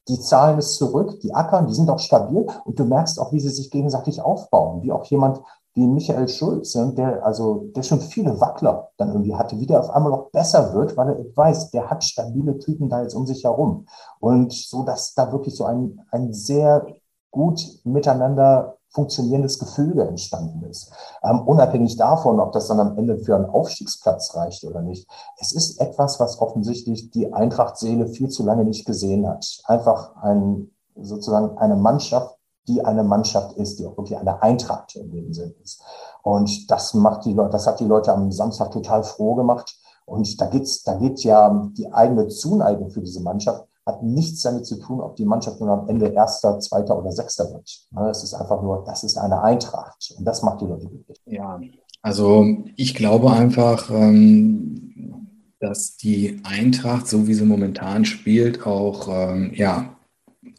die 0.08 0.20
zahlen 0.20 0.58
es 0.58 0.76
zurück, 0.76 1.20
die 1.20 1.34
ackern, 1.34 1.66
die 1.66 1.74
sind 1.74 1.90
auch 1.90 1.98
stabil. 1.98 2.46
Und 2.64 2.78
du 2.78 2.84
merkst 2.84 3.18
auch, 3.18 3.32
wie 3.32 3.40
sie 3.40 3.50
sich 3.50 3.70
gegenseitig 3.70 4.20
aufbauen, 4.20 4.82
wie 4.82 4.92
auch 4.92 5.04
jemand 5.06 5.40
wie 5.74 5.86
Michael 5.88 6.28
Schulz, 6.28 6.72
der 6.72 7.26
also 7.26 7.70
der 7.74 7.82
schon 7.82 8.00
viele 8.00 8.40
Wackler 8.40 8.90
dann 8.96 9.08
irgendwie 9.08 9.34
hatte, 9.34 9.58
wie 9.58 9.66
der 9.66 9.80
auf 9.80 9.90
einmal 9.90 10.12
noch 10.12 10.30
besser 10.30 10.72
wird, 10.72 10.96
weil 10.96 11.08
er 11.08 11.36
weiß, 11.36 11.72
der 11.72 11.90
hat 11.90 12.04
stabile 12.04 12.58
Typen 12.58 12.88
da 12.88 13.02
jetzt 13.02 13.14
um 13.14 13.26
sich 13.26 13.42
herum. 13.42 13.86
Und 14.20 14.52
so, 14.52 14.84
dass 14.84 15.14
da 15.14 15.32
wirklich 15.32 15.56
so 15.56 15.64
ein 15.64 16.00
ein 16.12 16.32
sehr 16.32 16.86
gut 17.32 17.80
miteinander 17.82 18.76
funktionierendes 18.94 19.58
Gefüge 19.58 20.06
entstanden 20.06 20.62
ist. 20.70 20.92
Ähm, 21.22 21.40
unabhängig 21.40 21.96
davon, 21.96 22.40
ob 22.40 22.52
das 22.52 22.68
dann 22.68 22.80
am 22.80 22.96
Ende 22.96 23.18
für 23.18 23.34
einen 23.34 23.46
Aufstiegsplatz 23.46 24.34
reicht 24.34 24.64
oder 24.64 24.82
nicht. 24.82 25.08
Es 25.38 25.52
ist 25.52 25.80
etwas, 25.80 26.20
was 26.20 26.40
offensichtlich 26.40 27.10
die 27.10 27.32
Eintracht-Seele 27.32 28.06
viel 28.06 28.28
zu 28.28 28.44
lange 28.44 28.64
nicht 28.64 28.86
gesehen 28.86 29.28
hat. 29.28 29.44
Einfach 29.64 30.16
ein, 30.22 30.70
sozusagen 30.94 31.58
eine 31.58 31.76
Mannschaft, 31.76 32.38
die 32.68 32.84
eine 32.84 33.02
Mannschaft 33.02 33.56
ist, 33.56 33.78
die 33.78 33.86
auch 33.86 33.96
wirklich 33.96 34.16
eine 34.16 34.40
Eintracht 34.42 34.96
in 34.96 35.10
dem 35.10 35.34
Sinn 35.34 35.54
ist. 35.62 35.82
Und 36.22 36.70
das 36.70 36.94
macht 36.94 37.24
die 37.26 37.34
Leute, 37.34 37.50
das 37.50 37.66
hat 37.66 37.80
die 37.80 37.84
Leute 37.84 38.12
am 38.12 38.30
Samstag 38.32 38.70
total 38.70 39.02
froh 39.02 39.34
gemacht. 39.34 39.76
Und 40.06 40.40
da 40.40 40.46
geht's, 40.46 40.82
da 40.82 40.94
geht 40.94 41.24
ja 41.24 41.68
die 41.72 41.92
eigene 41.92 42.28
Zuneigung 42.28 42.90
für 42.90 43.02
diese 43.02 43.20
Mannschaft 43.20 43.66
hat 43.86 44.02
nichts 44.02 44.42
damit 44.42 44.66
zu 44.66 44.78
tun, 44.78 45.00
ob 45.00 45.16
die 45.16 45.24
Mannschaft 45.24 45.60
nun 45.60 45.68
am 45.68 45.88
Ende 45.88 46.06
Erster, 46.06 46.58
Zweiter 46.58 46.98
oder 46.98 47.12
Sechster 47.12 47.52
wird. 47.52 47.86
Es 48.10 48.22
ist 48.22 48.34
einfach 48.34 48.62
nur, 48.62 48.84
das 48.86 49.04
ist 49.04 49.18
eine 49.18 49.42
Eintracht 49.42 50.14
und 50.16 50.24
das 50.24 50.42
macht 50.42 50.60
die 50.62 50.66
Leute 50.66 50.86
glücklich. 50.86 51.20
Ja, 51.26 51.60
also 52.02 52.46
ich 52.76 52.94
glaube 52.94 53.30
einfach, 53.30 53.90
ähm, 53.90 55.28
dass 55.60 55.96
die 55.96 56.40
Eintracht, 56.44 57.08
so 57.08 57.26
wie 57.26 57.34
sie 57.34 57.44
momentan 57.44 58.04
spielt, 58.04 58.66
auch 58.66 59.08
ähm, 59.08 59.52
ja, 59.54 59.94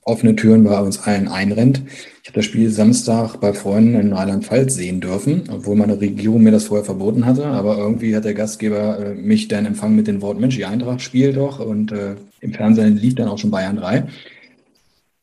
offene 0.03 0.35
Türen 0.35 0.63
bei 0.63 0.79
uns 0.79 0.99
allen 0.99 1.27
einrennt. 1.27 1.83
Ich 2.21 2.29
habe 2.29 2.37
das 2.37 2.45
Spiel 2.45 2.69
Samstag 2.69 3.37
bei 3.39 3.53
Freunden 3.53 3.95
in 3.95 4.13
Rheinland-Pfalz 4.13 4.75
sehen 4.75 5.01
dürfen, 5.01 5.43
obwohl 5.51 5.75
meine 5.75 5.99
Regierung 5.99 6.43
mir 6.43 6.51
das 6.51 6.65
vorher 6.65 6.85
verboten 6.85 7.25
hatte. 7.25 7.45
Aber 7.45 7.77
irgendwie 7.77 8.15
hat 8.15 8.25
der 8.25 8.33
Gastgeber 8.33 8.99
äh, 8.99 9.13
mich 9.15 9.47
dann 9.47 9.65
empfangen 9.65 9.95
mit 9.95 10.07
den 10.07 10.21
Worten, 10.21 10.41
Mensch, 10.41 10.55
die 10.55 10.65
Eintracht 10.65 11.01
spielt 11.01 11.37
doch. 11.37 11.59
Und 11.59 11.91
äh, 11.91 12.15
im 12.45 12.53
Fernsehen 12.53 12.95
lief 12.97 13.15
dann 13.15 13.27
auch 13.27 13.37
schon 13.37 13.51
Bayern 13.51 13.75
3. 13.75 14.07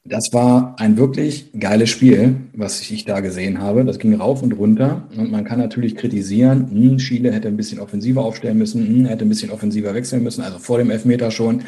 Das 0.04 0.32
war 0.32 0.74
ein 0.80 0.96
wirklich 0.96 1.52
geiles 1.58 1.88
Spiel, 1.88 2.34
was 2.54 2.90
ich 2.90 3.04
da 3.04 3.20
gesehen 3.20 3.60
habe. 3.60 3.84
Das 3.84 4.00
ging 4.00 4.14
rauf 4.14 4.42
und 4.42 4.52
runter. 4.52 5.06
Und 5.16 5.30
man 5.30 5.44
kann 5.44 5.60
natürlich 5.60 5.94
kritisieren, 5.94 6.70
hm, 6.70 6.98
Schiele 6.98 7.32
hätte 7.32 7.46
ein 7.46 7.56
bisschen 7.56 7.78
offensiver 7.78 8.24
aufstellen 8.24 8.58
müssen, 8.58 8.86
hm, 8.86 9.04
hätte 9.04 9.24
ein 9.24 9.28
bisschen 9.28 9.50
offensiver 9.50 9.94
wechseln 9.94 10.24
müssen, 10.24 10.42
also 10.42 10.58
vor 10.58 10.78
dem 10.78 10.90
Elfmeter 10.90 11.30
schon. 11.30 11.62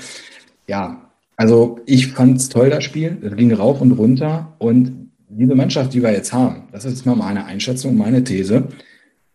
Ja, 0.67 1.11
also 1.37 1.79
ich 1.87 2.09
fand 2.09 2.39
es 2.39 2.49
toll, 2.49 2.71
das 2.71 2.83
Spiel. 2.83 3.19
Es 3.23 3.37
ging 3.37 3.53
rauf 3.53 3.81
und 3.81 3.93
runter. 3.93 4.55
Und 4.59 5.11
diese 5.29 5.55
Mannschaft, 5.55 5.95
die 5.95 6.03
wir 6.03 6.13
jetzt 6.13 6.33
haben, 6.33 6.65
das 6.73 6.85
ist 6.85 6.93
jetzt 6.93 7.07
mal 7.07 7.15
meine 7.15 7.45
Einschätzung, 7.45 7.97
meine 7.97 8.25
These. 8.25 8.65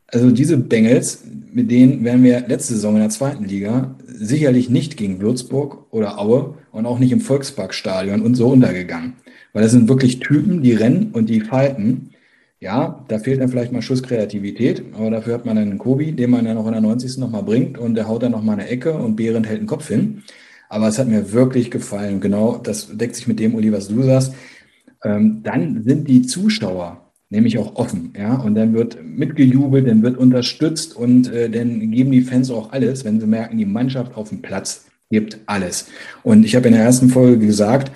Also 0.08 0.32
diese 0.32 0.58
Bengals, 0.58 1.24
mit 1.54 1.72
denen 1.72 2.04
wären 2.04 2.24
wir 2.24 2.42
letzte 2.48 2.74
Saison 2.74 2.96
in 2.96 3.02
der 3.02 3.10
zweiten 3.10 3.46
Liga 3.46 3.96
sicherlich 4.20 4.70
nicht 4.70 4.98
gegen 4.98 5.22
Würzburg 5.22 5.86
oder 5.92 6.20
Aue 6.20 6.56
und 6.72 6.86
auch 6.86 7.00
nicht 7.00 7.12
im 7.12 7.22
Volksparkstadion 7.22 8.22
und 8.22 8.36
so 8.36 8.50
untergegangen. 8.50 9.14
Weil 9.54 9.64
das 9.64 9.72
sind 9.72 9.88
wirklich 9.90 10.20
Typen, 10.20 10.62
die 10.62 10.74
rennen 10.74 11.12
und 11.14 11.30
die 11.30 11.42
fighten. 11.42 12.12
Ja, 12.60 13.06
da 13.08 13.20
fehlt 13.20 13.40
dann 13.40 13.50
vielleicht 13.50 13.72
mal 13.72 13.82
Schusskreativität, 13.82 14.84
aber 14.94 15.10
dafür 15.10 15.34
hat 15.34 15.46
man 15.46 15.58
einen 15.58 15.78
Kobi, 15.78 16.12
den 16.12 16.30
man 16.30 16.46
dann 16.46 16.58
auch 16.58 16.66
in 16.66 16.74
der 16.74 16.82
90. 16.82 17.18
nochmal 17.18 17.44
bringt 17.44 17.78
und 17.78 17.96
der 17.96 18.08
haut 18.08 18.22
dann 18.22 18.34
nochmal 18.34 18.60
eine 18.60 18.68
Ecke 18.68 18.94
und 18.94 19.16
Behrend 19.16 19.48
hält 19.48 19.62
den 19.62 19.68
Kopf 19.68 19.88
hin. 19.88 20.24
Aber 20.68 20.88
es 20.88 21.00
hat 21.00 21.08
mir 21.08 21.32
wirklich 21.32 21.72
gefallen. 21.72 22.20
Genau, 22.20 22.58
das 22.58 22.96
deckt 22.96 23.16
sich 23.16 23.28
mit 23.28 23.40
dem, 23.40 23.56
Uli, 23.56 23.72
was 23.72 23.88
du 23.88 24.04
sagst. 24.04 24.34
Ähm, 25.04 25.42
dann 25.44 25.84
sind 25.84 26.08
die 26.10 26.24
Zuschauer 26.24 27.09
nämlich 27.30 27.58
auch 27.58 27.76
offen, 27.76 28.14
ja, 28.18 28.36
und 28.36 28.56
dann 28.56 28.74
wird 28.74 28.98
mitgejubelt, 29.04 29.88
dann 29.88 30.02
wird 30.02 30.18
unterstützt 30.18 30.96
und 30.96 31.32
äh, 31.32 31.50
dann 31.50 31.92
geben 31.92 32.12
die 32.12 32.22
Fans 32.22 32.50
auch 32.50 32.72
alles, 32.72 33.06
wenn 33.06 33.20
sie 33.20 33.28
merken, 33.28 33.58
die 33.58 33.66
Mannschaft 33.66 34.16
auf 34.16 34.30
dem 34.30 34.42
Platz 34.42 34.86
gibt 35.12 35.40
alles. 35.46 35.88
Und 36.24 36.46
ich 36.46 36.56
habe 36.56 36.68
in 36.68 36.74
der 36.74 36.84
ersten 36.84 37.10
Folge 37.10 37.46
gesagt, 37.46 37.92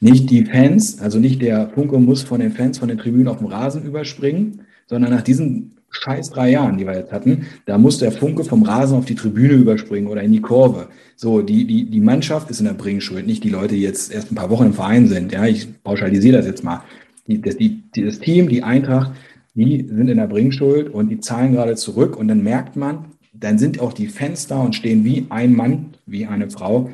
nicht 0.00 0.30
die 0.30 0.44
Fans, 0.44 1.00
also 1.00 1.18
nicht 1.18 1.42
der 1.42 1.70
Funke 1.70 1.98
muss 1.98 2.22
von 2.22 2.40
den 2.40 2.52
Fans 2.52 2.78
von 2.78 2.88
den 2.88 2.98
Tribünen 2.98 3.28
auf 3.28 3.38
dem 3.38 3.48
Rasen 3.48 3.84
überspringen, 3.84 4.62
sondern 4.86 5.10
nach 5.10 5.22
diesen 5.22 5.72
scheiß 5.90 6.30
drei 6.30 6.50
Jahren, 6.50 6.78
die 6.78 6.86
wir 6.86 6.96
jetzt 6.96 7.12
hatten, 7.12 7.46
da 7.66 7.78
muss 7.78 7.98
der 7.98 8.12
Funke 8.12 8.44
vom 8.44 8.62
Rasen 8.62 8.96
auf 8.96 9.06
die 9.06 9.14
Tribüne 9.14 9.54
überspringen 9.54 10.08
oder 10.08 10.22
in 10.22 10.32
die 10.32 10.40
Kurve. 10.40 10.88
So, 11.16 11.42
die, 11.42 11.66
die, 11.66 11.90
die 11.90 12.00
Mannschaft 12.00 12.50
ist 12.50 12.60
in 12.60 12.66
der 12.66 12.74
Bringschuld, 12.74 13.26
nicht 13.26 13.42
die 13.42 13.50
Leute, 13.50 13.74
die 13.74 13.82
jetzt 13.82 14.12
erst 14.12 14.30
ein 14.30 14.34
paar 14.34 14.50
Wochen 14.50 14.66
im 14.66 14.74
Verein 14.74 15.08
sind. 15.08 15.32
Ja, 15.32 15.46
ich 15.46 15.82
pauschalisiere 15.82 16.36
das 16.36 16.46
jetzt 16.46 16.62
mal. 16.62 16.82
Die, 17.28 17.40
das, 17.40 17.56
die, 17.56 17.82
das 17.94 18.18
Team, 18.18 18.48
die 18.48 18.62
Eintracht, 18.62 19.12
die 19.54 19.86
sind 19.88 20.08
in 20.08 20.16
der 20.16 20.26
Bringschuld 20.26 20.88
und 20.92 21.08
die 21.08 21.20
zahlen 21.20 21.52
gerade 21.52 21.76
zurück 21.76 22.16
und 22.16 22.28
dann 22.28 22.42
merkt 22.42 22.76
man, 22.76 23.06
dann 23.32 23.58
sind 23.58 23.80
auch 23.80 23.92
die 23.92 24.08
Fans 24.08 24.46
da 24.46 24.60
und 24.60 24.74
stehen 24.74 25.04
wie 25.04 25.26
ein 25.28 25.54
Mann, 25.54 25.94
wie 26.06 26.26
eine 26.26 26.50
Frau 26.50 26.90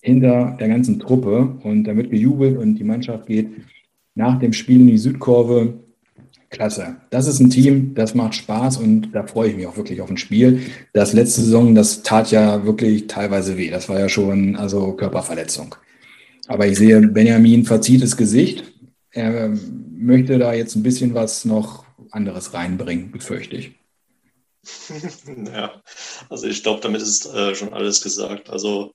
hinter 0.00 0.56
der 0.58 0.68
ganzen 0.68 0.98
Truppe 1.00 1.56
und 1.62 1.84
da 1.84 1.96
wird 1.96 2.10
gejubelt 2.10 2.56
und 2.56 2.76
die 2.76 2.84
Mannschaft 2.84 3.26
geht 3.26 3.48
nach 4.14 4.38
dem 4.38 4.52
Spiel 4.52 4.80
in 4.80 4.86
die 4.86 4.98
Südkurve 4.98 5.74
Klasse. 6.54 6.96
Das 7.10 7.26
ist 7.26 7.40
ein 7.40 7.50
Team, 7.50 7.94
das 7.94 8.14
macht 8.14 8.34
Spaß 8.34 8.78
und 8.78 9.10
da 9.12 9.26
freue 9.26 9.50
ich 9.50 9.56
mich 9.56 9.66
auch 9.66 9.76
wirklich 9.76 10.00
auf 10.00 10.08
ein 10.10 10.16
Spiel. 10.16 10.60
Das 10.92 11.12
letzte 11.12 11.42
Saison, 11.42 11.74
das 11.74 12.02
tat 12.02 12.30
ja 12.30 12.64
wirklich 12.64 13.06
teilweise 13.08 13.58
weh. 13.58 13.70
Das 13.70 13.88
war 13.88 13.98
ja 13.98 14.08
schon 14.08 14.56
also 14.56 14.92
Körperverletzung. 14.92 15.74
Aber 16.46 16.66
ich 16.66 16.78
sehe, 16.78 17.00
Benjamin 17.00 17.64
verzieht 17.64 18.02
das 18.02 18.16
Gesicht. 18.16 18.73
Er 19.14 19.56
möchte 19.92 20.38
da 20.38 20.52
jetzt 20.52 20.74
ein 20.74 20.82
bisschen 20.82 21.14
was 21.14 21.44
noch 21.44 21.84
anderes 22.10 22.52
reinbringen, 22.52 23.10
befürchte 23.10 23.56
ich. 23.56 23.72
ja, 25.46 25.82
also 26.28 26.46
ich 26.46 26.62
glaube, 26.62 26.80
damit 26.80 27.02
ist 27.02 27.26
äh, 27.26 27.54
schon 27.54 27.72
alles 27.72 28.02
gesagt. 28.02 28.50
Also 28.50 28.94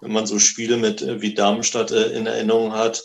wenn 0.00 0.12
man 0.12 0.26
so 0.26 0.38
Spiele 0.38 0.76
mit 0.76 1.02
äh, 1.02 1.20
wie 1.20 1.34
Darmstadt 1.34 1.92
äh, 1.92 2.10
in 2.16 2.26
Erinnerung 2.26 2.72
hat, 2.72 3.04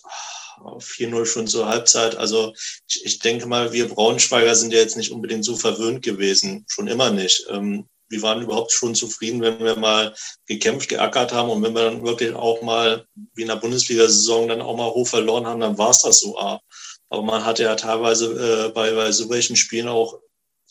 4-0 0.60 1.26
schon 1.26 1.47
zur 1.47 1.68
Halbzeit. 1.68 2.18
Also 2.18 2.54
ich, 2.88 3.06
ich, 3.06 3.20
denke 3.20 3.45
mal, 3.45 3.72
wir 3.72 3.88
Braunschweiger 3.88 4.56
sind 4.56 4.74
ja 4.74 4.80
jetzt 4.80 4.97
nicht 4.97 5.12
unbedingt 5.12 5.45
so 5.45 5.56
verwöhnt 5.56 6.04
gewesen, 6.04 6.66
schon 6.68 6.88
immer 6.88 7.12
nicht. 7.12 7.45
Ähm, 7.50 7.88
wir 8.10 8.22
waren 8.22 8.41
überhaupt 8.41 8.72
schon 8.72 8.95
zufrieden, 8.95 9.41
wenn 9.41 9.64
wir 9.64 9.76
mal 9.76 10.14
gekämpft, 10.47 10.89
geackert 10.89 11.32
haben 11.32 11.49
und 11.49 11.62
wenn 11.64 11.74
wir 11.74 11.84
dann 11.84 12.03
wirklich 12.03 12.34
auch 12.34 12.62
mal, 12.62 13.05
wie 13.36 13.43
in 13.43 13.47
der 13.47 13.55
Bundesliga-Saison, 13.55 14.47
dann 14.47 14.62
auch 14.62 14.76
mal 14.76 14.89
hoch 14.89 15.07
verloren 15.07 15.45
haben, 15.45 15.60
dann 15.60 15.78
war 15.78 15.91
es 15.91 16.01
das 16.01 16.20
so. 16.20 16.38
Aber 16.38 17.24
man 17.24 17.45
hatte 17.45 17.64
ja 17.64 17.76
teilweise 17.76 18.68
äh, 18.68 18.72
bei, 18.72 18.91
bei 18.93 19.12
so 19.12 19.30
welchen 19.30 19.55
Spielen 19.55 19.88
auch 19.88 20.20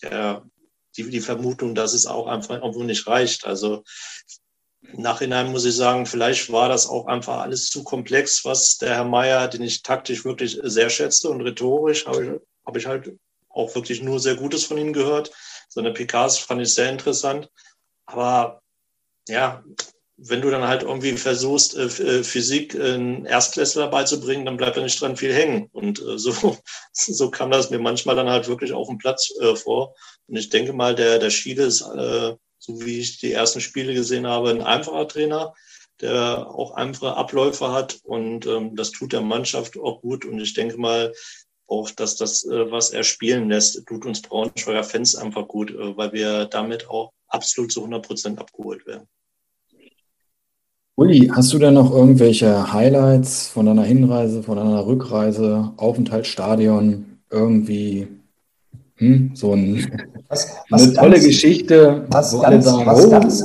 ja, 0.03 0.45
die, 0.97 1.11
die 1.11 1.21
Vermutung, 1.21 1.75
dass 1.75 1.95
es 1.95 2.07
auch 2.07 2.27
einfach 2.27 2.57
irgendwo 2.57 2.83
nicht 2.83 3.07
reicht. 3.07 3.47
Also 3.47 3.85
Nachhinein 4.81 5.51
muss 5.51 5.65
ich 5.65 5.77
sagen, 5.77 6.07
vielleicht 6.07 6.51
war 6.51 6.69
das 6.69 6.87
auch 6.89 7.07
einfach 7.07 7.39
alles 7.39 7.69
zu 7.69 7.85
komplex, 7.85 8.45
was 8.45 8.79
der 8.79 8.95
Herr 8.95 9.05
Meier, 9.05 9.49
den 9.49 9.63
ich 9.63 9.83
taktisch 9.83 10.25
wirklich 10.25 10.59
sehr 10.63 10.91
schätze 10.91 11.29
und 11.29 11.41
rhetorisch 11.43 12.07
habe 12.07 12.25
ich, 12.25 12.31
hab 12.65 12.77
ich 12.77 12.87
halt 12.87 13.17
auch 13.49 13.75
wirklich 13.75 14.03
nur 14.03 14.21
sehr 14.21 14.37
Gutes 14.37 14.65
von 14.65 14.79
ihm 14.79 14.93
gehört. 14.93 15.33
Seine 15.69 15.93
PKs 15.93 16.39
fand 16.39 16.63
ich 16.63 16.75
sehr 16.75 16.91
interessant. 16.91 17.51
Aber 18.07 18.63
ja, 19.29 19.63
wenn 20.17 20.41
du 20.41 20.51
dann 20.51 20.67
halt 20.67 20.83
irgendwie 20.83 21.13
versuchst, 21.13 21.77
äh, 21.77 21.85
äh, 21.85 22.25
Physik 22.25 22.75
in 22.75 23.25
Erstklässler 23.25 23.89
beizubringen, 23.89 24.47
dann 24.47 24.57
bleibt 24.57 24.77
da 24.77 24.83
nicht 24.83 25.01
dran 25.01 25.17
viel 25.17 25.33
hängen. 25.33 25.69
Und 25.73 26.01
äh, 26.01 26.19
so, 26.19 26.57
so 26.93 27.31
kam 27.31 27.51
das 27.51 27.71
mir 27.71 27.79
manchmal 27.79 28.17
dann 28.17 28.29
halt 28.29 28.49
wirklich 28.49 28.73
auf 28.73 28.89
dem 28.89 28.99
Platz 28.99 29.29
vor. 29.63 29.95
Und 30.27 30.37
ich 30.37 30.49
denke 30.49 30.73
mal, 30.73 30.95
der, 30.95 31.19
der 31.19 31.31
Schiele 31.31 31.65
ist 31.65 31.85
so 32.59 32.81
wie 32.85 32.99
ich 32.99 33.19
die 33.19 33.33
ersten 33.33 33.61
Spiele 33.61 33.95
gesehen 33.95 34.27
habe, 34.27 34.51
ein 34.51 34.63
einfacher 34.63 35.09
Trainer, 35.09 35.55
der 36.01 36.47
auch 36.49 36.73
einfache 36.73 37.17
Abläufe 37.17 37.73
hat 37.73 37.99
und 38.05 38.47
ähm, 38.47 38.77
das 38.77 38.93
tut 38.93 39.13
der 39.13 39.21
Mannschaft 39.21 39.77
auch 39.79 40.01
gut. 40.01 40.25
Und 40.25 40.39
ich 40.41 40.55
denke 40.55 40.77
mal 40.77 41.13
auch, 41.69 41.91
dass 41.91 42.17
das, 42.17 42.45
äh, 42.45 42.71
was 42.71 42.91
er 42.91 43.05
spielen 43.05 43.49
lässt, 43.49 43.87
tut 43.87 44.05
uns 44.07 44.23
Braunschweiger 44.23 44.85
Fans 44.85 45.15
einfach 45.15 45.47
gut, 45.47 45.71
äh, 45.71 45.97
weil 45.97 46.13
wir 46.13 46.47
damit 46.47 46.89
auch 46.91 47.13
absolut 47.29 47.71
zu 47.71 47.81
100 47.81 48.05
Prozent 48.05 48.39
abgeholt 48.39 48.87
werden. 48.87 49.07
Uli, 50.97 51.31
hast 51.33 51.53
du 51.53 51.59
denn 51.59 51.75
noch 51.75 51.93
irgendwelche 51.93 52.73
Highlights 52.73 53.47
von 53.49 53.67
deiner 53.67 53.85
Hinreise, 53.85 54.43
von 54.43 54.57
deiner 54.57 54.85
Rückreise, 54.85 55.73
Aufenthaltsstadion, 55.77 57.21
irgendwie 57.31 58.09
hm, 58.97 59.31
so 59.35 59.55
ein, 59.55 60.11
was, 60.29 60.57
was 60.71 60.83
eine 60.83 60.93
tolle 60.95 61.21
Geschichte. 61.21 62.05
Was 62.11 62.41
ganz, 62.41 62.65
sagen, 62.65 62.87
was, 62.87 63.07
oh. 63.07 63.11
ganz, 63.11 63.45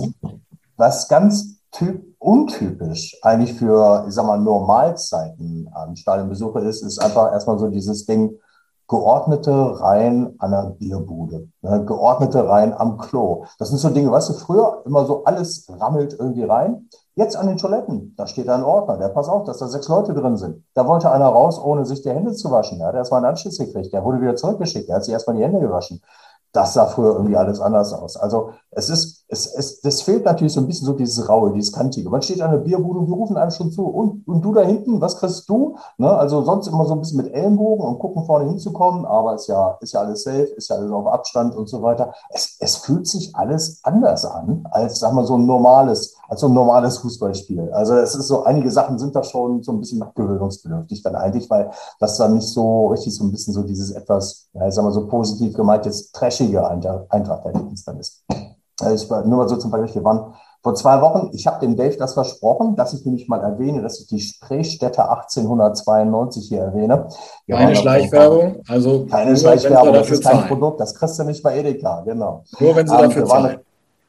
was 0.78 1.08
ganz 1.08 1.60
typ, 1.72 2.02
untypisch 2.24 3.18
eigentlich 3.22 3.54
für, 3.54 4.06
ich 4.08 4.14
sag 4.14 4.26
mal, 4.26 4.40
Normalzeiten 4.40 5.70
an 5.74 5.96
Stadionbesuche 5.96 6.60
ist, 6.60 6.82
ist 6.82 7.00
einfach 7.00 7.32
erstmal 7.32 7.60
so 7.60 7.68
dieses 7.68 8.06
Ding, 8.06 8.40
geordnete 8.88 9.80
Reihen 9.80 10.36
an 10.40 10.52
der 10.52 10.76
Bierbude, 10.78 11.48
ne, 11.62 11.86
geordnete 11.86 12.48
Reihen 12.48 12.74
am 12.74 12.98
Klo. 12.98 13.46
Das 13.58 13.70
sind 13.70 13.78
so 13.78 13.90
Dinge, 13.90 14.12
weißt 14.12 14.30
du, 14.30 14.34
früher 14.34 14.84
immer 14.86 15.06
so 15.06 15.24
alles 15.24 15.68
rammelt 15.70 16.16
irgendwie 16.20 16.44
rein. 16.44 16.90
Jetzt 17.16 17.36
an 17.36 17.48
den 17.48 17.58
Toiletten, 17.58 18.14
da 18.18 18.28
steht 18.28 18.50
ein 18.50 18.64
Ordner, 18.64 18.98
der 18.98 19.10
passt 19.10 19.30
auf, 19.30 19.44
dass 19.44 19.60
da 19.60 19.68
sechs 19.68 19.88
Leute 19.88 20.14
drin 20.14 20.38
sind. 20.38 20.64
Da 20.74 20.88
wollte 20.88 21.12
einer 21.12 21.28
raus, 21.28 21.60
ohne 21.64 21.86
sich 21.86 22.02
die 22.02 22.10
Hände 22.10 22.34
zu 22.34 22.52
waschen. 22.52 22.80
Der 22.80 22.88
hat 22.88 22.96
erstmal 22.96 23.20
einen 23.20 23.30
Anschluss 23.32 23.58
gekriegt, 23.58 23.94
der 23.94 24.04
wurde 24.04 24.22
wieder 24.22 24.36
zurückgeschickt, 24.36 24.90
der 24.90 24.98
hat 24.98 25.06
sich 25.06 25.14
erstmal 25.14 25.38
die 25.38 25.44
Hände 25.44 25.60
gewaschen 25.60 26.02
das 26.54 26.76
sah 26.76 26.86
früher 26.86 27.14
irgendwie 27.14 27.36
alles 27.36 27.60
anders 27.60 27.94
aus. 27.94 28.16
Also 28.16 28.52
es 28.70 28.88
ist, 28.90 29.23
es, 29.34 29.48
es, 29.48 29.82
das 29.82 30.02
fehlt 30.02 30.26
natürlich 30.26 30.54
so 30.54 30.62
ein 30.62 30.68
bisschen 30.68 30.86
so 30.86 30.94
dieses 30.94 31.28
Raue, 31.28 31.52
dieses 31.54 31.74
Kantige. 31.74 32.10
Man 32.10 32.22
steht 32.22 32.42
an 32.42 32.52
der 32.52 32.60
Bierbude 32.60 33.00
und 33.00 33.08
wir 33.08 33.16
rufen 33.16 33.36
einem 33.36 33.52
schon 33.52 33.72
zu. 33.72 33.84
Und, 33.84 34.26
und 34.28 34.42
du 34.42 34.54
da 34.54 34.62
hinten, 34.62 35.02
was 35.02 35.18
kriegst 35.18 35.50
du? 35.50 35.76
Ne? 35.98 36.10
Also 36.10 36.44
sonst 36.44 36.68
immer 36.68 36.86
so 36.86 36.94
ein 36.94 37.00
bisschen 37.00 37.18
mit 37.18 37.34
Ellenbogen 37.34 37.86
und 37.86 38.00
gucken 38.00 38.26
vorne 38.26 38.48
hinzukommen, 38.48 39.06
aber 39.06 39.36
ist 39.36 39.48
ja, 39.48 39.78
ist 39.82 39.94
ja 39.94 40.02
alles 40.02 40.24
safe, 40.24 40.54
ist 40.56 40.70
ja 40.70 40.76
alles 40.76 40.92
auf 40.92 41.08
Abstand 41.08 41.56
und 41.56 41.68
so 41.68 41.82
weiter. 41.82 42.14
Es, 42.30 42.58
es 42.60 42.78
fühlt 42.78 43.08
sich 43.08 43.36
alles 43.36 43.80
anders 43.84 44.24
an, 44.26 44.68
als, 44.72 45.00
sagen 45.00 45.16
wir, 45.16 45.26
so 45.26 45.36
ein 45.36 45.46
normales, 45.46 46.16
als 46.30 46.42
so 46.42 46.48
ein 46.48 46.54
normales 46.54 47.00
Fußballspiel. 47.00 47.72
Also 47.74 47.96
es 47.96 48.16
ist 48.16 48.28
so, 48.28 48.44
einige 48.44 48.72
Sachen 48.72 49.00
sind 49.00 49.16
da 49.16 49.24
schon 49.24 49.64
so 49.64 49.72
ein 49.72 49.80
bisschen 49.80 50.04
gewöhnungsbedürftig 50.14 51.02
dann 51.02 51.16
eigentlich, 51.16 51.50
weil 51.50 51.72
das 52.00 52.18
dann 52.18 52.36
nicht 52.36 52.48
so 52.48 52.88
richtig 52.88 53.16
so 53.16 53.24
ein 53.24 53.32
bisschen 53.32 53.54
so 53.54 53.64
dieses 53.64 53.92
etwas, 53.92 54.48
ja, 54.54 54.68
ich 54.68 54.76
sag 54.76 54.84
mal 54.84 54.92
so 54.92 55.08
positiv 55.08 55.56
gemeint, 55.56 55.86
jetzt 55.86 56.14
trashig 56.14 56.58
eintrag 56.58 57.06
Eintracht-Ergebnis 57.10 57.84
dann 57.84 58.00
ist. 58.00 58.24
Also 58.80 59.04
ich 59.04 59.10
war, 59.10 59.26
nur 59.26 59.38
mal 59.38 59.50
so 59.50 59.58
zum 59.58 59.70
Vergleich, 59.70 59.94
wir 59.96 60.04
waren 60.04 60.34
vor 60.64 60.76
zwei 60.76 61.02
Wochen, 61.02 61.30
ich 61.34 61.46
habe 61.46 61.60
dem 61.60 61.76
Dave 61.76 61.98
das 61.98 62.14
versprochen, 62.14 62.78
dass 62.78 62.94
ich 62.94 63.06
nämlich 63.06 63.28
mal 63.28 63.42
erwähne, 63.42 63.82
dass 63.82 64.00
ich 64.00 64.08
die 64.08 64.20
Spreestätte 64.20 65.10
1892 65.10 66.48
hier 66.48 66.62
erwähne. 66.62 67.08
Wir 67.46 67.58
keine 67.58 67.76
Schleichwerbung, 67.76 68.62
also 68.68 69.06
keine 69.06 69.36
Schleichwerbung, 69.36 69.94
das 69.94 70.10
ist 70.10 70.24
kein 70.24 70.38
zahlen. 70.38 70.48
Produkt, 70.48 70.80
das 70.80 70.96
kriegst 70.96 71.20
du 71.20 71.24
nicht 71.26 71.44
bei 71.44 71.58
Edeka, 71.60 72.02
genau. 72.06 72.44
Nur 72.60 72.76
wenn 72.76 72.88
sie 72.88 72.96
um, 72.96 73.02
dafür 73.02 73.24
wir 73.24 73.30
waren, 73.30 73.58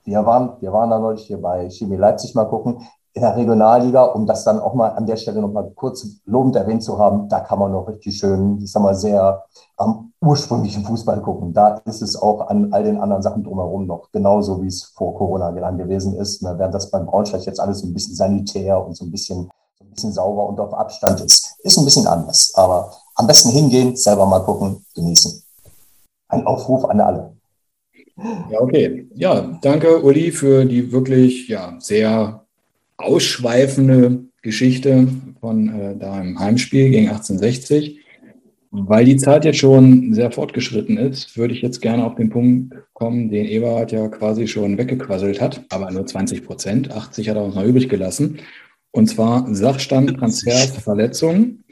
wir 0.05 0.27
waren, 0.27 0.53
wir 0.61 0.73
waren 0.73 0.91
da 0.91 0.99
neulich 1.01 1.27
hier 1.27 1.43
bei 1.43 1.69
Chemie 1.71 1.97
Leipzig 1.97 2.35
mal 2.37 2.45
gucken 2.45 2.87
in 3.15 3.23
der 3.23 3.37
Regionalliga, 3.37 4.05
um 4.05 4.27
das 4.27 4.45
dann 4.45 4.59
auch 4.59 4.75
mal 4.75 4.89
an 4.89 5.07
der 5.07 5.17
Stelle 5.17 5.41
noch 5.41 5.53
mal 5.53 5.71
kurz 5.75 6.05
lobend 6.25 6.57
erwähnt 6.57 6.83
zu 6.83 6.99
haben, 6.99 7.29
da 7.29 7.41
kann 7.41 7.61
man 7.61 7.71
noch 7.71 7.87
richtig 7.89 8.17
schön, 8.19 8.59
ich 8.61 8.71
sag 8.71 8.83
mal, 8.83 8.95
sehr 8.95 9.45
am 9.77 10.13
ursprünglichen 10.25 10.85
Fußball 10.85 11.21
gucken. 11.21 11.53
Da 11.53 11.81
ist 11.85 12.03
es 12.03 12.17
auch 12.17 12.49
an 12.49 12.73
all 12.73 12.85
den 12.85 12.99
anderen 12.99 13.23
Sachen 13.23 13.45
drumherum 13.45 13.87
noch 13.87 14.11
genauso, 14.13 14.63
wie 14.63 14.67
es 14.67 14.85
vor 14.85 15.15
Corona 15.15 15.51
gewesen 15.51 16.17
ist. 16.17 16.43
Ne, 16.43 16.55
während 16.57 16.75
das 16.75 16.91
beim 16.91 17.07
Braunschweig 17.07 17.45
jetzt 17.45 17.61
alles 17.61 17.81
so 17.81 17.87
ein 17.87 17.95
bisschen 17.95 18.15
sanitär 18.15 18.85
und 18.85 18.97
so 18.97 19.05
ein 19.05 19.11
bisschen, 19.11 19.51
so 19.79 19.85
ein 19.85 19.91
bisschen 19.91 20.13
sauber 20.13 20.49
und 20.49 20.59
auf 20.61 20.75
Abstand 20.75 21.21
ist, 21.21 21.57
ist 21.63 21.79
ein 21.79 21.85
bisschen 21.85 22.07
anders. 22.07 22.53
Aber 22.55 22.93
am 23.15 23.27
besten 23.27 23.51
hingehen, 23.51 23.97
selber 23.97 24.27
mal 24.27 24.41
gucken, 24.41 24.85
genießen. 24.95 25.43
Ein 26.29 26.47
Aufruf 26.47 26.85
an 26.87 27.01
alle. 27.01 27.33
Ja, 28.51 28.61
okay. 28.61 29.09
Ja, 29.15 29.59
danke, 29.61 30.03
Uli, 30.03 30.31
für 30.31 30.65
die 30.65 30.93
wirklich 30.93 31.49
ja, 31.49 31.75
sehr 31.79 32.45
ausschweifende 32.97 34.25
Geschichte 34.43 35.09
von 35.41 35.69
äh, 35.69 35.97
da 35.97 36.21
im 36.21 36.39
Heimspiel 36.39 36.91
gegen 36.91 37.09
1860. 37.09 38.04
Weil 38.77 39.05
die 39.05 39.17
Zeit 39.17 39.45
jetzt 39.45 39.59
schon 39.59 40.13
sehr 40.15 40.33
fortgeschritten 40.33 40.97
ist, 40.99 41.37
würde 41.37 41.55
ich 41.55 41.63
jetzt 41.63 41.81
gerne 41.81 42.05
auf 42.05 42.17
den 42.17 42.29
Punkt 42.29 42.75
kommen, 42.93 43.31
den 43.31 43.47
Eberhard 43.47 43.93
ja 43.93 44.09
quasi 44.09 44.49
schon 44.49 44.77
weggequasselt 44.77 45.41
hat, 45.41 45.65
aber 45.69 45.93
nur 45.93 46.05
20 46.05 46.45
Prozent. 46.45 46.91
80 46.91 47.29
hat 47.29 47.37
er 47.37 47.45
uns 47.45 47.55
noch 47.55 47.63
übrig 47.63 47.89
gelassen. 47.89 48.39
Und 48.91 49.07
zwar 49.07 49.47
Sachstand, 49.55 50.19
Transfers, 50.19 50.77
Verletzungen. 50.79 51.63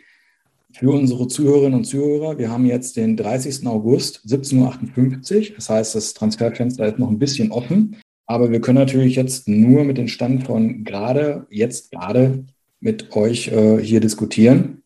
Für 0.74 0.90
unsere 0.90 1.26
Zuhörerinnen 1.26 1.74
und 1.74 1.84
Zuhörer, 1.86 2.38
wir 2.38 2.53
haben 2.53 2.66
jetzt 2.66 2.96
den 2.96 3.16
30. 3.16 3.66
August, 3.66 4.22
17.58 4.24 5.50
Uhr. 5.50 5.57
Das 5.57 5.68
heißt, 5.70 5.96
das 5.96 6.14
Transferfenster 6.14 6.86
ist 6.86 7.00
noch 7.00 7.11
ein 7.11 7.18
bisschen 7.18 7.50
offen. 7.50 7.96
Aber 8.26 8.53
wir 8.53 8.61
können 8.61 8.78
natürlich 8.78 9.16
jetzt 9.16 9.48
nur 9.48 9.82
mit 9.82 9.98
dem 9.98 10.07
Stand 10.07 10.46
von 10.46 10.84
gerade, 10.84 11.46
jetzt 11.50 11.90
gerade 11.90 12.44
mit 12.78 13.14
euch 13.16 13.48
äh, 13.48 13.78
hier 13.78 13.98
diskutieren. 13.98 14.82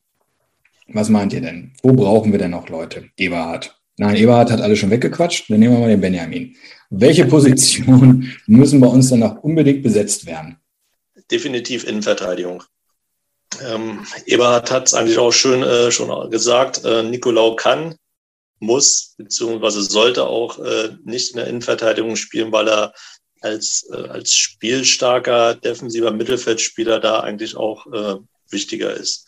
Was 0.88 1.08
meint 1.08 1.32
ihr 1.32 1.40
denn? 1.40 1.72
Wo 1.82 1.92
brauchen 1.92 2.32
wir 2.32 2.38
denn 2.38 2.52
noch 2.52 2.68
Leute? 2.68 3.10
Eberhard. 3.16 3.76
Nein, 3.98 4.16
Eberhard 4.16 4.50
hat 4.50 4.60
alle 4.60 4.76
schon 4.76 4.90
weggequatscht. 4.90 5.50
Dann 5.50 5.58
nehmen 5.58 5.74
wir 5.74 5.80
mal 5.80 5.88
den 5.88 6.00
Benjamin. 6.00 6.56
Welche 6.90 7.24
Positionen 7.26 8.36
müssen 8.46 8.80
bei 8.80 8.86
uns 8.86 9.10
dann 9.10 9.20
noch 9.20 9.42
unbedingt 9.42 9.82
besetzt 9.82 10.26
werden? 10.26 10.58
Definitiv 11.30 11.84
Innenverteidigung. 11.84 12.62
Ähm, 13.64 14.06
Eberhard 14.26 14.70
hat 14.70 14.86
es 14.86 14.94
eigentlich 14.94 15.18
auch 15.18 15.32
schön 15.32 15.62
äh, 15.62 15.90
schon 15.90 16.30
gesagt. 16.30 16.84
Äh, 16.84 17.02
Nicolau 17.04 17.56
kann, 17.56 17.96
muss, 18.58 19.14
beziehungsweise 19.16 19.82
sollte 19.82 20.26
auch 20.26 20.58
äh, 20.58 20.90
nicht 21.04 21.30
in 21.30 21.38
der 21.38 21.46
Innenverteidigung 21.46 22.16
spielen, 22.16 22.52
weil 22.52 22.68
er 22.68 22.92
als, 23.40 23.88
äh, 23.92 24.08
als 24.08 24.34
spielstarker 24.34 25.54
defensiver 25.54 26.10
Mittelfeldspieler 26.10 27.00
da 27.00 27.20
eigentlich 27.20 27.56
auch 27.56 27.86
äh, 27.92 28.16
wichtiger 28.50 28.94
ist. 28.94 29.25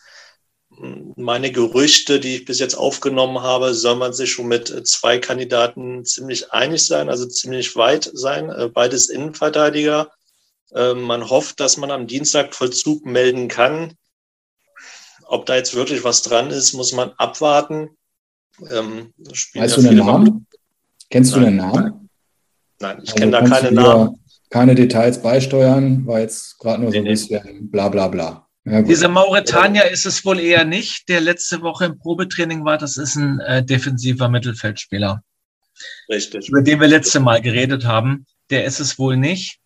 Meine 1.17 1.51
Gerüchte, 1.51 2.21
die 2.21 2.37
ich 2.37 2.45
bis 2.45 2.59
jetzt 2.59 2.75
aufgenommen 2.75 3.41
habe, 3.41 3.73
soll 3.73 3.97
man 3.97 4.13
sich 4.13 4.31
schon 4.31 4.47
mit 4.47 4.87
zwei 4.87 5.19
Kandidaten 5.19 6.05
ziemlich 6.05 6.53
einig 6.53 6.85
sein, 6.85 7.09
also 7.09 7.25
ziemlich 7.25 7.75
weit 7.75 8.09
sein, 8.13 8.49
äh, 8.49 8.69
beides 8.69 9.09
Innenverteidiger. 9.09 10.09
Äh, 10.73 10.93
man 10.93 11.29
hofft, 11.29 11.59
dass 11.59 11.75
man 11.75 11.91
am 11.91 12.07
Dienstag 12.07 12.55
Vollzug 12.55 13.05
melden 13.05 13.49
kann. 13.49 13.95
Ob 15.25 15.45
da 15.45 15.57
jetzt 15.57 15.75
wirklich 15.75 16.05
was 16.05 16.21
dran 16.21 16.49
ist, 16.49 16.73
muss 16.73 16.93
man 16.93 17.11
abwarten. 17.17 17.89
Ähm, 18.71 19.13
weißt 19.53 19.77
du 19.77 19.81
den 19.81 19.97
Namen? 19.97 20.47
Kennst 21.09 21.35
du 21.35 21.41
den 21.41 21.57
Namen? 21.57 22.09
Nein, 22.79 23.01
ich 23.03 23.09
also 23.09 23.15
kenne 23.15 23.31
da 23.31 23.41
keine 23.43 23.71
Namen. 23.73 24.23
Keine 24.49 24.73
Details 24.73 25.21
beisteuern, 25.21 26.07
war 26.07 26.21
jetzt 26.21 26.57
gerade 26.57 26.81
nur 26.81 26.91
so 26.91 26.97
ein 26.97 27.03
bisschen 27.03 27.69
bla 27.69 27.89
bla 27.89 28.07
bla. 28.07 28.48
Ja, 28.65 28.81
Dieser 28.81 29.07
Mauretanier 29.07 29.89
ist 29.89 30.05
es 30.05 30.25
wohl 30.25 30.39
eher 30.39 30.65
nicht, 30.65 31.07
der 31.09 31.21
letzte 31.21 31.61
Woche 31.61 31.85
im 31.85 31.97
Probetraining 31.97 32.65
war. 32.65 32.77
Das 32.77 32.97
ist 32.97 33.15
ein 33.15 33.39
äh, 33.39 33.63
defensiver 33.63 34.29
Mittelfeldspieler. 34.29 35.23
Richtig. 36.09 36.49
Über 36.49 36.61
den 36.61 36.79
wir 36.79 36.87
letzte 36.87 37.19
Mal 37.19 37.41
geredet 37.41 37.85
haben. 37.85 38.25
Der 38.49 38.65
ist 38.65 38.79
es 38.79 38.99
wohl 38.99 39.15
nicht. 39.15 39.59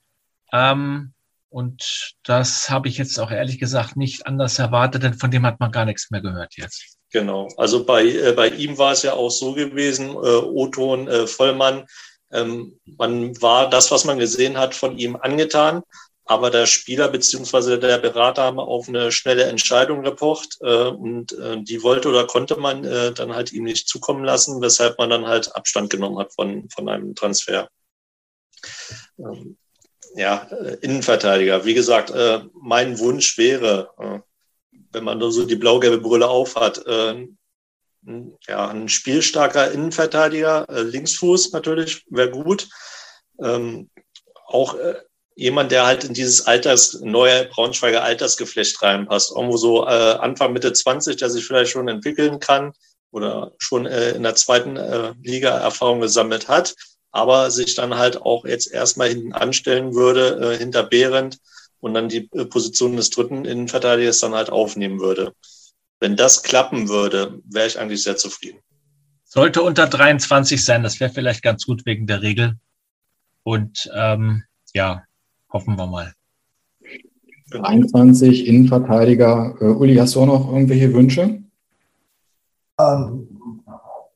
Ähm, 0.52 1.14
und 1.50 2.16
das 2.24 2.70
habe 2.70 2.88
ich 2.88 2.98
jetzt 2.98 3.20
auch 3.20 3.32
ehrlich 3.32 3.60
gesagt 3.60 3.96
nicht 3.96 4.28
anders 4.28 4.60
erwartet, 4.60 5.04
denn 5.04 5.14
von 5.14 5.32
dem 5.32 5.46
hat 5.46 5.60
man 5.60 5.72
gar 5.72 5.86
nichts 5.86 6.12
mehr 6.12 6.22
gehört 6.22 6.56
jetzt. 6.56 6.98
Genau. 7.12 7.48
Also 7.58 7.86
bei, 7.86 8.06
äh, 8.06 8.34
bei 8.34 8.50
ihm 8.50 8.78
war 8.78 8.92
es 8.92 9.04
ja 9.04 9.14
auch 9.14 9.30
so 9.30 9.54
gewesen, 9.54 10.10
äh, 10.10 10.16
Oton 10.16 11.08
äh, 11.08 11.28
Vollmann, 11.28 11.86
ähm, 12.32 12.80
man 12.98 13.40
war 13.42 13.70
das, 13.70 13.92
was 13.92 14.06
man 14.06 14.18
gesehen 14.18 14.58
hat, 14.58 14.74
von 14.74 14.98
ihm 14.98 15.16
angetan. 15.16 15.84
Aber 16.26 16.50
der 16.50 16.66
Spieler 16.66 17.10
beziehungsweise 17.10 17.80
der 17.80 17.98
Berater 17.98 18.44
haben 18.44 18.60
auf 18.60 18.88
eine 18.88 19.12
schnelle 19.12 19.44
Entscheidung 19.44 20.04
gepocht 20.04 20.58
äh, 20.62 20.86
und 20.86 21.34
äh, 21.34 21.62
die 21.62 21.84
wollte 21.84 22.08
oder 22.08 22.26
konnte 22.26 22.56
man 22.56 22.86
äh, 22.86 23.12
dann 23.12 23.36
halt 23.36 23.52
ihm 23.52 23.66
nicht 23.66 23.90
zukommen 23.90 24.24
lassen, 24.24 24.62
weshalb 24.62 24.98
man 24.98 25.10
dann 25.10 25.28
halt 25.28 25.54
Abstand 25.56 25.90
genommen 25.90 26.18
hat 26.20 26.34
von, 26.34 26.70
von 26.70 26.88
einem 26.88 27.14
Transfer. 27.14 27.68
Ähm, 29.20 29.58
ja, 30.16 30.48
äh, 30.52 30.78
Innenverteidiger. 30.82 31.66
Wie 31.66 31.74
gesagt, 31.74 32.12
äh, 32.12 32.42
mein 32.54 33.00
Wunsch 33.00 33.38
wäre, 33.38 33.90
äh, 34.00 34.20
wenn 34.92 35.04
man 35.04 35.20
so 35.32 35.46
die 35.46 35.56
blau-gelbe 35.56 36.00
Brille 36.00 36.28
aufhat, 36.28 36.86
ja, 38.48 38.68
ein 38.68 38.90
spielstarker 38.90 39.72
Innenverteidiger, 39.72 40.68
Linksfuß 40.70 41.52
natürlich, 41.52 42.06
wäre 42.10 42.30
gut. 42.30 42.70
Ähm, 43.42 43.90
auch 44.46 44.76
jemand, 45.36 45.72
der 45.72 45.86
halt 45.86 46.04
in 46.04 46.14
dieses 46.14 46.46
Alters, 46.46 47.00
neue 47.02 47.46
Braunschweiger 47.46 48.04
Altersgeflecht 48.04 48.82
reinpasst. 48.82 49.32
Irgendwo 49.36 49.58
so 49.58 49.86
äh, 49.86 50.18
Anfang, 50.20 50.54
Mitte 50.54 50.74
20, 50.74 51.18
der 51.18 51.30
sich 51.30 51.46
vielleicht 51.46 51.72
schon 51.72 51.88
entwickeln 51.88 52.40
kann 52.40 52.74
oder 53.12 53.54
schon 53.58 53.86
äh, 53.86 54.12
in 54.12 54.24
der 54.24 54.36
zweiten 54.36 54.76
äh, 54.76 55.14
Liga 55.22 55.58
Erfahrung 55.58 56.02
gesammelt 56.02 56.48
hat, 56.48 56.76
aber 57.12 57.52
sich 57.52 57.76
dann 57.76 57.98
halt 57.98 58.22
auch 58.22 58.46
jetzt 58.46 58.72
erstmal 58.72 59.10
hinten 59.10 59.34
anstellen 59.34 59.94
würde, 59.94 60.54
äh, 60.54 60.58
hinter 60.58 60.84
Behrendt 60.84 61.38
und 61.80 61.94
dann 61.94 62.10
die 62.10 62.30
äh, 62.34 62.46
Position 62.46 62.96
des 62.96 63.10
dritten 63.10 63.46
Innenverteidigers 63.46 64.20
dann 64.20 64.34
halt 64.34 64.50
aufnehmen 64.50 65.00
würde. 65.00 65.34
Wenn 66.00 66.16
das 66.16 66.44
klappen 66.44 66.90
würde, 66.90 67.40
wäre 67.46 67.68
ich 67.68 67.80
eigentlich 67.80 68.04
sehr 68.04 68.18
zufrieden. 68.18 68.60
Sollte 69.24 69.64
unter 69.64 69.88
23 69.88 70.64
sein, 70.64 70.84
das 70.84 71.00
wäre 71.00 71.12
vielleicht 71.12 71.42
ganz 71.42 71.66
gut 71.66 71.86
wegen 71.86 72.08
der 72.08 72.22
Regel. 72.22 72.58
Und 73.44 73.90
ähm, 73.96 74.44
ja, 74.74 75.04
Hoffen 75.54 75.78
wir 75.78 75.86
mal. 75.86 76.12
23 77.52 78.48
Innenverteidiger. 78.48 79.54
Uh, 79.62 79.80
Uli, 79.80 79.96
hast 79.96 80.16
du 80.16 80.22
auch 80.22 80.26
noch 80.26 80.52
irgendwelche 80.52 80.92
Wünsche? 80.94 81.44
Ähm, 82.80 83.30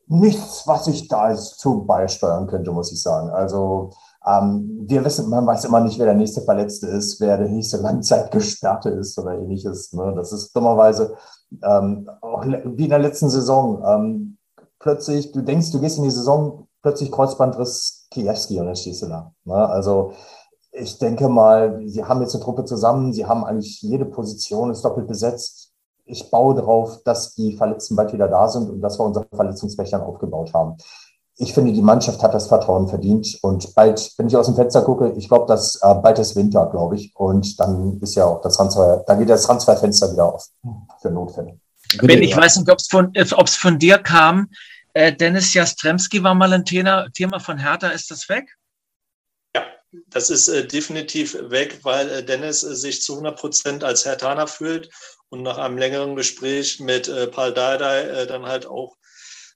nichts, 0.07 0.63
was 0.65 0.87
ich 0.87 1.07
da 1.07 1.35
zu 1.35 1.85
beisteuern 1.85 2.47
könnte, 2.47 2.71
muss 2.71 2.91
ich 2.91 3.01
sagen. 3.01 3.29
Also 3.29 3.91
ähm, 4.25 4.85
wir 4.87 5.05
wissen, 5.05 5.29
man 5.29 5.45
weiß 5.45 5.65
immer 5.65 5.81
nicht, 5.81 5.99
wer 5.99 6.07
der 6.07 6.15
nächste 6.15 6.41
Verletzte 6.41 6.87
ist, 6.87 7.21
wer 7.21 7.37
der 7.37 7.49
nächste 7.49 7.77
Langzeitgesperrte 7.81 8.89
ist 8.89 9.17
oder 9.19 9.35
ähnliches. 9.35 9.93
Ne? 9.93 10.13
Das 10.15 10.33
ist 10.33 10.55
dummerweise 10.55 11.15
ähm, 11.61 12.09
auch 12.21 12.45
wie 12.45 12.85
in 12.85 12.89
der 12.89 12.99
letzten 12.99 13.29
Saison. 13.29 13.83
Ähm, 13.85 14.37
plötzlich, 14.79 15.31
du 15.33 15.41
denkst, 15.41 15.71
du 15.71 15.79
gehst 15.79 15.99
in 15.99 16.03
die 16.03 16.09
Saison, 16.09 16.67
plötzlich 16.81 17.11
Kreuzbandriss 17.11 18.07
Kiewski 18.09 18.59
und 18.59 18.65
dann 18.65 18.75
stehst 18.75 19.03
du 19.03 19.07
da. 19.07 19.33
Ne? 19.45 19.53
Also 19.53 20.13
ich 20.79 20.97
denke 20.99 21.29
mal, 21.29 21.81
sie 21.85 22.03
haben 22.03 22.21
jetzt 22.21 22.35
eine 22.35 22.43
Truppe 22.43 22.65
zusammen, 22.65 23.13
sie 23.13 23.25
haben 23.25 23.43
eigentlich 23.43 23.81
jede 23.81 24.05
Position 24.05 24.71
ist 24.71 24.83
doppelt 24.83 25.07
besetzt. 25.07 25.71
Ich 26.05 26.29
baue 26.31 26.55
darauf, 26.55 27.03
dass 27.03 27.35
die 27.35 27.57
Verletzten 27.57 27.95
bald 27.95 28.13
wieder 28.13 28.27
da 28.27 28.47
sind 28.47 28.69
und 28.69 28.81
dass 28.81 28.97
wir 28.97 29.05
unser 29.05 29.25
Verletzungswächtern 29.33 30.01
aufgebaut 30.01 30.53
haben. 30.53 30.77
Ich 31.39 31.53
finde, 31.53 31.71
die 31.71 31.81
Mannschaft 31.81 32.23
hat 32.23 32.33
das 32.33 32.47
Vertrauen 32.47 32.87
verdient 32.87 33.37
und 33.41 33.75
bald, 33.75 34.11
wenn 34.17 34.27
ich 34.27 34.35
aus 34.35 34.47
dem 34.47 34.55
Fenster 34.55 34.81
gucke, 34.81 35.11
ich 35.11 35.27
glaube, 35.27 35.45
dass 35.45 35.75
äh, 35.83 35.93
bald 35.95 36.17
ist 36.17 36.35
Winter, 36.35 36.65
glaube 36.67 36.95
ich, 36.95 37.15
und 37.15 37.59
dann 37.59 37.99
ist 38.01 38.15
ja 38.15 38.25
auch 38.25 38.41
das 38.41 38.55
Transfer, 38.55 39.03
da 39.05 39.15
geht 39.15 39.29
das 39.29 39.43
Transferfenster 39.43 40.11
wieder 40.11 40.33
auf 40.33 40.47
für 41.01 41.11
Notfälle. 41.11 41.59
Ben, 42.01 42.23
ich 42.23 42.35
weiß 42.35 42.57
nicht, 42.57 42.71
ob 42.71 42.79
es 42.79 42.87
von, 42.87 43.13
von 43.45 43.79
dir 43.79 43.97
kam. 43.99 44.49
Äh, 44.93 45.13
Dennis 45.13 45.53
Jastremski 45.53 46.23
war 46.23 46.33
mal 46.33 46.51
ein 46.53 46.65
Thema, 46.65 47.07
Thema 47.13 47.39
von 47.39 47.59
Hertha. 47.59 47.89
Ist 47.89 48.09
das 48.09 48.27
weg? 48.29 48.57
Das 50.07 50.29
ist 50.29 50.47
äh, 50.47 50.65
definitiv 50.67 51.37
weg, 51.49 51.79
weil 51.83 52.09
äh, 52.09 52.23
Dennis 52.23 52.63
äh, 52.63 52.75
sich 52.75 53.01
zu 53.01 53.13
100 53.13 53.39
Prozent 53.39 53.83
als 53.83 54.05
Herr 54.05 54.17
Tana 54.17 54.47
fühlt 54.47 54.89
und 55.29 55.43
nach 55.43 55.57
einem 55.57 55.77
längeren 55.77 56.15
Gespräch 56.15 56.79
mit 56.79 57.07
äh, 57.07 57.27
Paul 57.27 57.53
Dardai 57.53 58.01
äh, 58.01 58.27
dann 58.27 58.45
halt 58.45 58.65
auch 58.65 58.95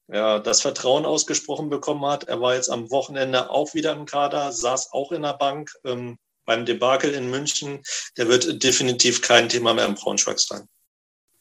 ja, 0.07 0.39
das 0.39 0.61
Vertrauen 0.61 1.05
ausgesprochen 1.05 1.69
bekommen 1.69 2.05
hat. 2.05 2.25
Er 2.25 2.41
war 2.41 2.55
jetzt 2.55 2.69
am 2.69 2.91
Wochenende 2.91 3.49
auch 3.49 3.73
wieder 3.73 3.93
im 3.93 4.05
Kader, 4.05 4.51
saß 4.51 4.91
auch 4.91 5.11
in 5.11 5.21
der 5.21 5.33
Bank 5.33 5.71
ähm, 5.85 6.17
beim 6.45 6.65
Debakel 6.65 7.13
in 7.13 7.29
München. 7.29 7.79
Der 8.17 8.27
wird 8.27 8.61
definitiv 8.63 9.21
kein 9.21 9.47
Thema 9.47 9.73
mehr 9.73 9.85
im 9.85 9.95
Braunschweig 9.95 10.39
sein. 10.39 10.67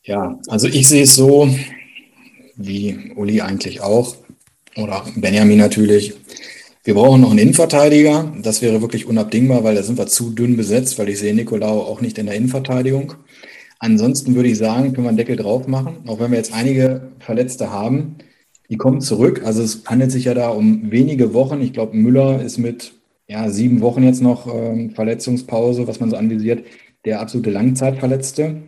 Ja, 0.05 0.39
also 0.49 0.69
ich 0.69 0.89
sehe 0.89 1.03
es 1.03 1.17
so, 1.17 1.53
wie 2.57 3.13
Uli 3.17 3.41
eigentlich 3.41 3.81
auch, 3.81 4.17
oder 4.77 5.05
Benjamin 5.17 5.59
natürlich. 5.59 6.15
Wir 6.83 6.95
brauchen 6.95 7.21
noch 7.21 7.31
einen 7.31 7.41
Innenverteidiger. 7.41 8.33
Das 8.43 8.63
wäre 8.63 8.81
wirklich 8.81 9.07
unabdingbar, 9.07 9.65
weil 9.65 9.75
da 9.75 9.83
sind 9.83 9.99
wir 9.99 10.07
zu 10.07 10.31
dünn 10.31 10.57
besetzt, 10.57 10.99
weil 10.99 11.11
ich 11.11 11.19
sehe 11.19 11.35
Nicolau 11.35 11.81
auch 11.81 12.01
nicht 12.01 12.17
in 12.17 12.25
der 12.25 12.35
Innenverteidigung. 12.37 13.15
Ansonsten 13.79 14.35
würde 14.35 14.49
ich 14.49 14.57
sagen, 14.57 14.93
können 14.95 15.05
wir 15.05 15.09
einen 15.09 15.19
Deckel 15.19 15.37
drauf 15.37 15.67
machen, 15.67 15.99
auch 16.07 16.21
wenn 16.21 16.31
wir 16.31 16.39
jetzt 16.39 16.55
einige 16.55 17.13
Verletzte 17.19 17.71
haben. 17.71 18.17
Die 18.71 18.79
kommen 18.79 19.03
zurück. 19.03 19.43
Also 19.45 19.63
es 19.63 19.85
handelt 19.87 20.11
sich 20.11 20.25
ja 20.25 20.33
da 20.33 20.49
um 20.49 20.91
wenige 20.91 21.35
Wochen. 21.35 21.61
Ich 21.61 21.75
glaube, 21.75 21.97
Müller 21.97 22.43
ist 22.43 22.57
mit 22.57 22.95
ja, 23.29 23.51
sieben 23.51 23.83
Wochen 23.83 24.03
jetzt 24.03 24.23
noch 24.23 24.47
ähm, 24.53 24.91
Verletzungspause, 24.91 25.87
was 25.87 26.01
man 26.01 26.09
so 26.09 26.17
anvisiert, 26.17 26.65
der 27.05 27.21
absolute 27.21 27.51
Langzeitverletzte. 27.51 28.63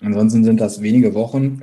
Ansonsten 0.00 0.44
sind 0.44 0.60
das 0.60 0.80
wenige 0.80 1.14
Wochen. 1.14 1.62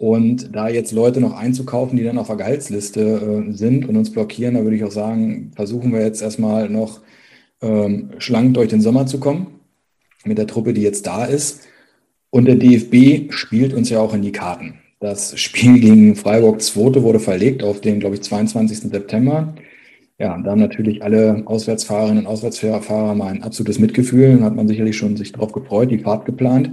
Und 0.00 0.56
da 0.56 0.70
jetzt 0.70 0.92
Leute 0.92 1.20
noch 1.20 1.36
einzukaufen, 1.36 1.98
die 1.98 2.04
dann 2.04 2.16
auf 2.16 2.28
der 2.28 2.36
Gehaltsliste 2.36 3.02
äh, 3.50 3.52
sind 3.52 3.86
und 3.86 3.98
uns 3.98 4.10
blockieren, 4.10 4.54
da 4.54 4.62
würde 4.62 4.74
ich 4.74 4.82
auch 4.82 4.90
sagen, 4.90 5.52
versuchen 5.54 5.92
wir 5.92 6.00
jetzt 6.00 6.22
erstmal 6.22 6.70
noch 6.70 7.02
ähm, 7.60 8.08
schlank 8.16 8.54
durch 8.54 8.68
den 8.68 8.80
Sommer 8.80 9.04
zu 9.04 9.20
kommen 9.20 9.60
mit 10.24 10.38
der 10.38 10.46
Truppe, 10.46 10.72
die 10.72 10.80
jetzt 10.80 11.06
da 11.06 11.26
ist. 11.26 11.68
Und 12.30 12.46
der 12.46 12.54
DFB 12.54 13.30
spielt 13.30 13.74
uns 13.74 13.90
ja 13.90 14.00
auch 14.00 14.14
in 14.14 14.22
die 14.22 14.32
Karten. 14.32 14.78
Das 15.00 15.38
Spiel 15.38 15.78
gegen 15.78 16.16
Freiburg 16.16 16.62
2. 16.62 17.02
wurde 17.02 17.20
verlegt 17.20 17.62
auf 17.62 17.82
den, 17.82 18.00
glaube 18.00 18.14
ich, 18.14 18.22
22. 18.22 18.90
September. 18.90 19.52
Ja, 20.18 20.38
da 20.38 20.52
haben 20.52 20.60
natürlich 20.60 21.02
alle 21.02 21.42
Auswärtsfahrerinnen 21.44 22.24
und 22.24 22.26
Auswärtsfahrer 22.26 23.14
mal 23.14 23.34
ein 23.34 23.42
absolutes 23.42 23.78
Mitgefühl 23.78 24.30
und 24.30 24.44
hat 24.44 24.56
man 24.56 24.66
sicherlich 24.66 24.96
schon 24.96 25.18
sich 25.18 25.32
darauf 25.32 25.52
gefreut, 25.52 25.90
die 25.90 25.98
Fahrt 25.98 26.24
geplant 26.24 26.70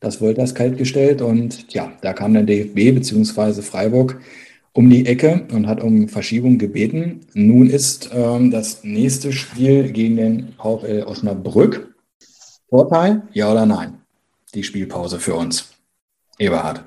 das 0.00 0.20
Volta 0.20 0.42
ist 0.42 0.54
kalt 0.54 0.78
gestellt 0.78 1.22
und 1.22 1.72
ja, 1.72 1.92
da 2.02 2.12
kam 2.12 2.34
der 2.34 2.44
DFB 2.44 2.94
bzw. 2.94 3.62
Freiburg 3.62 4.20
um 4.72 4.88
die 4.90 5.06
Ecke 5.06 5.46
und 5.50 5.66
hat 5.66 5.82
um 5.82 6.08
Verschiebung 6.08 6.58
gebeten. 6.58 7.26
Nun 7.34 7.68
ist 7.68 8.10
ähm, 8.12 8.50
das 8.50 8.84
nächste 8.84 9.32
Spiel 9.32 9.90
gegen 9.90 10.16
den 10.16 10.52
VfL 10.56 11.04
Osnabrück. 11.04 11.94
Vorteil, 12.68 13.22
ja 13.32 13.50
oder 13.50 13.66
nein? 13.66 14.02
Die 14.54 14.62
Spielpause 14.62 15.18
für 15.18 15.34
uns. 15.34 15.70
Eberhard. 16.38 16.84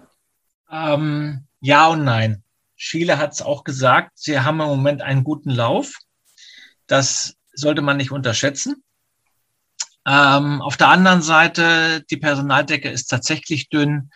Ähm, 0.71 1.45
ja 1.59 1.89
und 1.89 2.05
nein. 2.05 2.43
Schiele 2.75 3.17
hat 3.17 3.33
es 3.33 3.41
auch 3.41 3.63
gesagt, 3.63 4.11
sie 4.15 4.39
haben 4.39 4.61
im 4.61 4.67
Moment 4.67 5.01
einen 5.01 5.23
guten 5.23 5.49
Lauf. 5.49 5.97
Das 6.87 7.35
sollte 7.53 7.81
man 7.81 7.97
nicht 7.97 8.11
unterschätzen. 8.11 8.83
Ähm, 10.05 10.61
auf 10.61 10.77
der 10.77 10.89
anderen 10.89 11.21
Seite, 11.21 12.03
die 12.09 12.17
Personaldecke 12.17 12.89
ist 12.89 13.07
tatsächlich 13.07 13.69
dünn. 13.69 14.11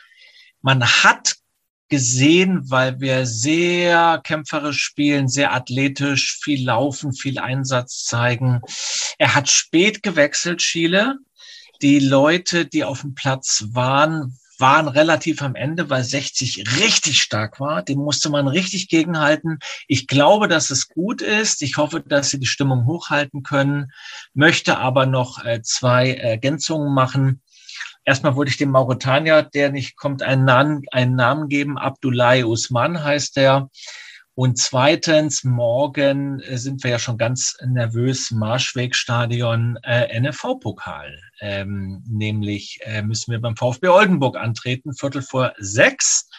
Man 0.62 0.84
hat 0.84 1.36
gesehen, 1.90 2.70
weil 2.70 3.00
wir 3.00 3.26
sehr 3.26 4.20
kämpferisch 4.24 4.82
spielen, 4.82 5.28
sehr 5.28 5.54
athletisch, 5.54 6.40
viel 6.42 6.66
laufen, 6.66 7.14
viel 7.14 7.38
Einsatz 7.38 8.06
zeigen. 8.06 8.62
Er 9.20 9.36
hat 9.36 9.50
spät 9.50 10.02
gewechselt, 10.02 10.60
Chile. 10.60 11.18
Die 11.82 12.00
Leute, 12.00 12.66
die 12.66 12.84
auf 12.84 13.02
dem 13.02 13.14
Platz 13.14 13.66
waren, 13.72 14.38
waren 14.60 14.88
relativ 14.88 15.42
am 15.42 15.56
Ende, 15.56 15.90
weil 15.90 16.04
60 16.04 16.64
richtig 16.80 17.22
stark 17.22 17.60
war. 17.60 17.82
Dem 17.84 18.00
musste 18.00 18.30
man 18.30 18.48
richtig 18.48 18.88
gegenhalten. 18.88 19.60
Ich 19.88 20.08
glaube, 20.08 20.48
dass 20.48 20.70
es 20.70 20.90
gut 20.90 21.22
ist. 21.22 21.62
Ich 21.62 21.78
hoffe, 21.78 22.02
dass 22.02 22.30
sie 22.30 22.40
die 22.40 22.46
Stimmung 22.46 22.86
hochhalten 22.86 23.44
können, 23.44 23.92
möchte 24.34 24.78
aber 24.78 25.06
noch 25.06 25.44
äh, 25.44 25.62
zwei 25.62 26.14
Ergänzungen 26.14 26.94
machen. 26.94 27.42
Erstmal 28.04 28.36
wollte 28.36 28.52
ich 28.52 28.58
dem 28.58 28.70
Mauretanier, 28.70 29.42
der 29.42 29.72
nicht 29.72 29.98
kommt, 29.98 30.22
einen 30.22 30.46
Namen, 30.46 30.84
einen 30.92 31.16
Namen 31.16 31.50
geben. 31.50 31.78
Abdullahi 31.78 32.44
Usman 32.44 33.04
heißt 33.04 33.36
der. 33.36 33.70
Und 34.38 34.58
zweitens, 34.58 35.46
morgen 35.46 36.42
äh, 36.42 36.58
sind 36.58 36.84
wir 36.84 36.92
ja 36.92 37.00
schon 37.00 37.18
ganz 37.18 37.56
nervös, 37.66 38.32
Marschwegstadion 38.32 39.80
äh, 39.84 40.20
NFV-Pokal. 40.20 41.22
Ähm, 41.40 42.04
nämlich 42.06 42.80
äh, 42.84 43.02
müssen 43.02 43.32
wir 43.32 43.40
beim 43.40 43.56
VfB 43.56 43.88
Oldenburg 43.88 44.36
antreten, 44.36 44.94
Viertel 44.94 45.22
vor 45.22 45.54
sechs. 45.58 46.30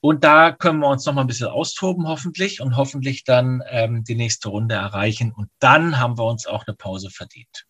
Und 0.00 0.24
da 0.24 0.50
können 0.50 0.78
wir 0.80 0.88
uns 0.88 1.04
noch 1.04 1.12
mal 1.12 1.22
ein 1.22 1.26
bisschen 1.26 1.48
austoben, 1.48 2.08
hoffentlich, 2.08 2.62
und 2.62 2.78
hoffentlich 2.78 3.24
dann 3.24 3.62
ähm, 3.68 4.02
die 4.02 4.14
nächste 4.14 4.48
Runde 4.48 4.76
erreichen. 4.76 5.30
Und 5.32 5.50
dann 5.58 5.98
haben 5.98 6.16
wir 6.16 6.24
uns 6.24 6.46
auch 6.46 6.66
eine 6.66 6.74
Pause 6.74 7.10
verdient. 7.10 7.66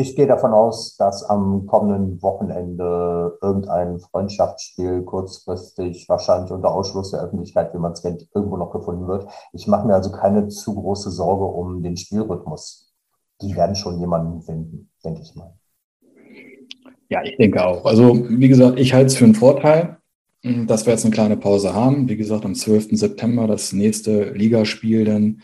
Ich 0.00 0.14
gehe 0.14 0.28
davon 0.28 0.52
aus, 0.52 0.96
dass 0.96 1.24
am 1.24 1.66
kommenden 1.66 2.22
Wochenende 2.22 3.36
irgendein 3.42 3.98
Freundschaftsspiel 3.98 5.02
kurzfristig, 5.02 6.08
wahrscheinlich 6.08 6.52
unter 6.52 6.72
Ausschluss 6.72 7.10
der 7.10 7.20
Öffentlichkeit, 7.20 7.74
wie 7.74 7.78
man 7.78 7.90
es 7.90 8.02
kennt, 8.02 8.28
irgendwo 8.32 8.56
noch 8.56 8.70
gefunden 8.70 9.08
wird. 9.08 9.26
Ich 9.52 9.66
mache 9.66 9.88
mir 9.88 9.94
also 9.94 10.12
keine 10.12 10.46
zu 10.46 10.76
große 10.76 11.10
Sorge 11.10 11.46
um 11.46 11.82
den 11.82 11.96
Spielrhythmus. 11.96 12.94
Die 13.42 13.56
werden 13.56 13.74
schon 13.74 13.98
jemanden 13.98 14.40
finden, 14.40 14.88
denke 15.04 15.22
ich 15.22 15.34
mal. 15.34 15.52
Ja, 17.08 17.20
ich 17.24 17.36
denke 17.36 17.66
auch. 17.66 17.84
Also, 17.84 18.24
wie 18.28 18.48
gesagt, 18.48 18.78
ich 18.78 18.94
halte 18.94 19.06
es 19.06 19.16
für 19.16 19.24
einen 19.24 19.34
Vorteil, 19.34 19.98
dass 20.44 20.86
wir 20.86 20.92
jetzt 20.92 21.06
eine 21.06 21.14
kleine 21.14 21.36
Pause 21.36 21.74
haben. 21.74 22.08
Wie 22.08 22.16
gesagt, 22.16 22.44
am 22.44 22.54
12. 22.54 22.90
September 22.92 23.48
das 23.48 23.72
nächste 23.72 24.30
Ligaspiel 24.30 25.04
dann 25.04 25.42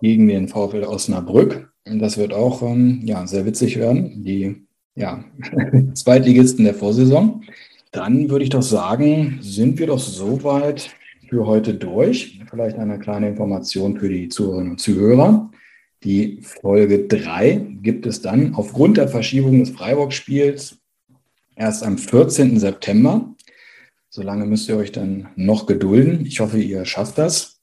gegen 0.00 0.28
den 0.28 0.48
VfL 0.48 0.84
Osnabrück. 0.84 1.75
Das 1.86 2.18
wird 2.18 2.32
auch 2.32 2.62
ähm, 2.62 3.00
ja, 3.04 3.26
sehr 3.26 3.46
witzig 3.46 3.78
werden. 3.78 4.24
Die 4.24 4.66
ja, 4.96 5.24
Zweitligisten 5.94 6.64
der 6.64 6.74
Vorsaison. 6.74 7.44
Dann 7.92 8.28
würde 8.28 8.44
ich 8.44 8.50
doch 8.50 8.62
sagen, 8.62 9.38
sind 9.40 9.78
wir 9.78 9.86
doch 9.86 9.98
soweit 9.98 10.90
für 11.28 11.46
heute 11.46 11.74
durch. 11.74 12.40
Vielleicht 12.50 12.76
eine 12.78 12.98
kleine 12.98 13.28
Information 13.28 13.98
für 13.98 14.08
die 14.08 14.28
Zuhörerinnen 14.28 14.72
und 14.72 14.80
Zuhörer. 14.80 15.50
Die 16.02 16.40
Folge 16.42 17.06
3 17.06 17.66
gibt 17.82 18.06
es 18.06 18.20
dann 18.20 18.54
aufgrund 18.54 18.96
der 18.96 19.08
Verschiebung 19.08 19.60
des 19.60 19.70
Freiburg-Spiels 19.70 20.78
erst 21.54 21.82
am 21.82 21.98
14. 21.98 22.58
September. 22.58 23.34
Solange 24.08 24.46
müsst 24.46 24.68
ihr 24.68 24.76
euch 24.76 24.92
dann 24.92 25.28
noch 25.36 25.66
gedulden. 25.66 26.24
Ich 26.26 26.40
hoffe, 26.40 26.58
ihr 26.58 26.84
schafft 26.84 27.18
das. 27.18 27.55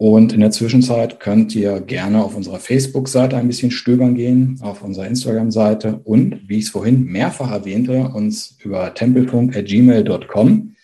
Und 0.00 0.32
in 0.32 0.38
der 0.40 0.52
Zwischenzeit 0.52 1.18
könnt 1.18 1.56
ihr 1.56 1.80
gerne 1.80 2.24
auf 2.24 2.36
unserer 2.36 2.60
Facebook-Seite 2.60 3.36
ein 3.36 3.48
bisschen 3.48 3.72
stöbern 3.72 4.14
gehen, 4.14 4.56
auf 4.62 4.82
unserer 4.82 5.08
Instagram-Seite 5.08 6.00
und, 6.04 6.48
wie 6.48 6.58
ich 6.58 6.66
es 6.66 6.70
vorhin 6.70 7.04
mehrfach 7.04 7.50
erwähnte, 7.50 8.08
uns 8.14 8.56
über 8.62 8.94
tempelfunk.gmail.com 8.94 10.76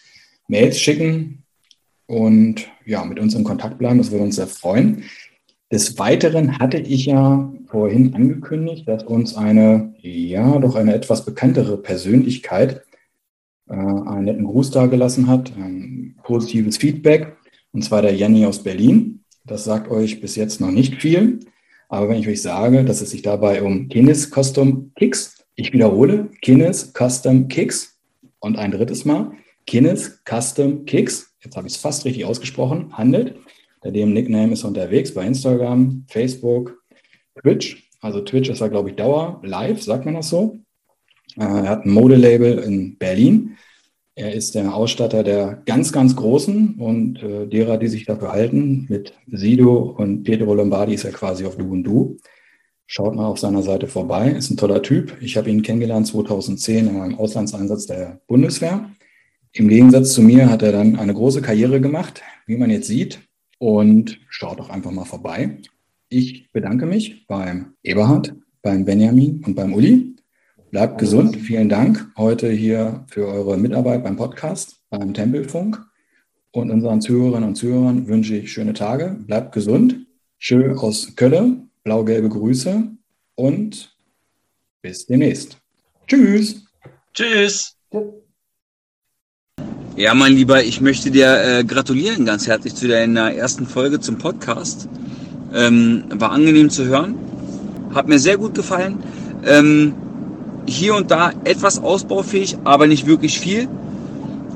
Mails 0.49 0.81
schicken 0.81 1.45
und 2.07 2.67
ja, 2.85 3.05
mit 3.05 3.21
uns 3.21 3.37
in 3.37 3.45
Kontakt 3.45 3.79
bleiben. 3.79 3.99
Das 3.99 4.11
würde 4.11 4.25
uns 4.25 4.35
sehr 4.35 4.49
freuen. 4.49 5.05
Des 5.71 5.97
Weiteren 5.97 6.59
hatte 6.59 6.79
ich 6.79 7.07
ja 7.07 7.53
vorhin 7.69 8.15
angekündigt, 8.15 8.89
dass 8.89 9.05
uns 9.05 9.37
eine, 9.37 9.95
ja, 10.01 10.59
doch 10.59 10.75
eine 10.75 10.93
etwas 10.93 11.25
bekanntere 11.25 11.77
Persönlichkeit 11.77 12.83
äh, 13.69 13.75
einen 13.75 14.25
netten 14.25 14.45
Gruß 14.45 14.73
dargelassen 14.73 15.29
hat, 15.29 15.53
ein 15.57 16.17
positives 16.25 16.79
Feedback 16.79 17.37
und 17.75 17.83
zwar 17.83 18.03
der 18.03 18.15
Janni 18.15 18.47
aus 18.47 18.63
Berlin. 18.63 19.25
Das 19.45 19.65
sagt 19.65 19.91
euch 19.91 20.21
bis 20.21 20.37
jetzt 20.37 20.61
noch 20.61 20.71
nicht 20.71 21.03
viel. 21.03 21.41
Aber 21.89 22.09
wenn 22.09 22.19
ich 22.19 22.29
euch 22.29 22.41
sage, 22.41 22.85
dass 22.85 23.03
es 23.03 23.11
sich 23.11 23.23
dabei 23.23 23.63
um 23.63 23.89
Kines 23.89 24.31
Custom 24.31 24.93
Kicks, 24.95 25.45
ich 25.57 25.73
wiederhole, 25.73 26.31
Kines 26.41 26.93
Custom 26.97 27.49
Kicks 27.49 27.99
und 28.39 28.57
ein 28.57 28.71
drittes 28.71 29.05
Mal, 29.05 29.33
Kines 29.67 30.23
Custom 30.25 30.87
Kicks, 30.87 31.35
jetzt 31.43 31.57
habe 31.57 31.67
ich 31.67 31.75
es 31.75 31.81
fast 31.81 32.05
richtig 32.05 32.25
ausgesprochen, 32.25 32.97
handelt. 32.97 33.35
Der 33.83 33.91
dem 33.91 34.15
Nickname 34.15 34.55
ist 34.55 34.65
unterwegs 34.65 35.13
bei 35.13 35.27
Instagram, 35.27 36.07
Facebook, 36.09 36.81
Twitch. 37.43 37.91
Also 38.01 38.21
Twitch 38.21 38.49
ist 38.49 38.61
ja, 38.61 38.69
glaube 38.69 38.91
ich, 38.91 38.97
Dauer 38.97 39.41
live, 39.43 39.83
sagt 39.83 40.05
man 40.05 40.15
das 40.15 40.31
so. 40.31 40.59
Äh, 41.37 41.43
er 41.43 41.69
hat 41.69 41.85
ein 41.85 41.91
Modelabel 41.91 42.59
in 42.61 42.97
Berlin 42.97 43.57
er 44.17 44.33
ist 44.33 44.55
der 44.55 44.75
Ausstatter 44.75 45.25
der 45.25 45.63
ganz, 45.67 45.93
ganz 45.93 46.15
Großen 46.15 46.77
und 46.79 47.23
äh, 47.23 47.47
derer, 47.47 47.79
die 47.79 47.89
sich 47.89 48.05
dafür 48.05 48.31
halten. 48.33 48.87
Mit 48.89 49.15
Sido 49.27 49.95
und 49.99 50.23
Pietro 50.23 50.55
Lombardi 50.55 50.95
ist 50.95 51.05
er 51.05 51.13
quasi 51.13 51.45
auf 51.45 51.57
Du 51.57 51.71
und 51.71 51.83
Du. 51.83 52.19
Schaut 52.87 53.17
mal 53.17 53.27
auf 53.27 53.39
seiner 53.39 53.63
Seite 53.63 53.89
vorbei. 53.89 54.31
Ist 54.31 54.51
ein 54.51 54.57
toller 54.57 54.83
Typ. 54.83 55.17
Ich 55.21 55.37
habe 55.37 55.51
ihn 55.51 55.63
kennengelernt 55.63 56.07
2010 56.07 56.89
in 56.89 56.99
meinem 56.99 57.19
Auslandseinsatz 57.19 57.87
der 57.87 58.21
Bundeswehr. 58.29 58.91
Im 59.53 59.69
Gegensatz 59.69 60.13
zu 60.13 60.23
mir 60.23 60.49
hat 60.49 60.63
er 60.63 60.73
dann 60.73 60.97
eine 60.97 61.15
große 61.15 61.43
Karriere 61.43 61.81
gemacht, 61.81 62.23
wie 62.47 62.57
man 62.57 62.71
jetzt 62.71 62.87
sieht. 62.87 63.21
Und 63.59 64.21
schaut 64.29 64.61
doch 64.61 64.71
einfach 64.71 64.91
mal 64.91 65.07
vorbei. 65.07 65.59
Ich 66.09 66.53
bedanke 66.53 66.87
mich 66.87 67.27
beim 67.27 67.75
Eberhard, 67.83 68.35
beim 68.63 68.85
Benjamin 68.85 69.43
und 69.45 69.55
beim 69.57 69.73
Uli 69.73 70.15
Bleibt 70.75 70.99
gesund. 70.99 71.37
Vielen 71.37 71.69
Dank 71.69 72.05
heute 72.17 72.51
hier 72.51 73.05
für 73.07 73.29
eure 73.29 73.57
Mitarbeit 73.57 74.03
beim 74.03 74.17
Podcast, 74.17 74.81
beim 74.91 75.15
Tempelfunk. 75.15 75.81
Und 76.51 76.73
unseren 76.73 77.01
Zuhörerinnen 77.01 77.51
und 77.51 77.55
Zuhörern 77.55 78.09
wünsche 78.09 78.35
ich 78.35 78.51
schöne 78.51 78.73
Tage. 78.73 79.17
Bleibt 79.21 79.53
gesund. 79.53 80.05
Schön 80.37 80.77
aus 80.77 81.15
Köln. 81.15 81.71
Blau-gelbe 81.85 82.29
Grüße 82.29 82.89
und 83.37 83.97
bis 84.83 85.07
demnächst. 85.07 85.59
Tschüss. 86.09 86.65
Tschüss. 87.15 87.77
Ja, 89.95 90.13
mein 90.13 90.33
Lieber, 90.33 90.65
ich 90.65 90.81
möchte 90.81 91.13
dir 91.13 91.41
äh, 91.41 91.63
gratulieren 91.63 92.27
ganz 92.27 92.49
herzlich 92.49 92.75
zu 92.75 92.89
deiner 92.89 93.33
ersten 93.33 93.69
Folge 93.69 94.01
zum 94.01 94.19
Podcast. 94.19 94.89
Ähm, 95.55 96.07
war 96.15 96.33
angenehm 96.33 96.69
zu 96.69 96.85
hören. 96.87 97.15
Hat 97.95 98.09
mir 98.09 98.19
sehr 98.19 98.39
gut 98.39 98.57
gefallen. 98.57 98.99
Ähm, 99.47 99.95
hier 100.67 100.95
und 100.95 101.11
da 101.11 101.33
etwas 101.45 101.83
ausbaufähig, 101.83 102.57
aber 102.65 102.87
nicht 102.87 103.07
wirklich 103.07 103.39
viel. 103.39 103.69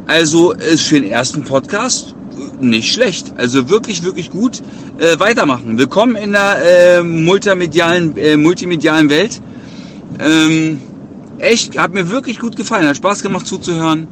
Also 0.07 0.53
ist 0.53 0.83
für 0.83 1.01
den 1.01 1.11
ersten 1.11 1.45
Podcast 1.45 2.15
nicht 2.61 2.93
schlecht. 2.93 3.35
Also 3.37 3.69
wirklich, 3.69 4.03
wirklich 4.03 4.31
gut. 4.31 4.63
Äh, 4.99 5.19
weitermachen. 5.19 5.79
Willkommen 5.79 6.17
in 6.17 6.33
der 6.33 6.99
äh, 6.99 7.03
multimedialen, 7.03 8.17
äh, 8.17 8.37
multimedialen 8.37 9.11
Welt. 9.11 9.41
Ähm, 10.19 10.81
echt, 11.39 11.79
hat 11.79 11.93
mir 11.93 12.11
wirklich 12.11 12.39
gut 12.39 12.57
gefallen. 12.57 12.87
Hat 12.87 12.97
Spaß 12.97 13.23
gemacht 13.23 13.47
zuzuhören. 13.47 14.09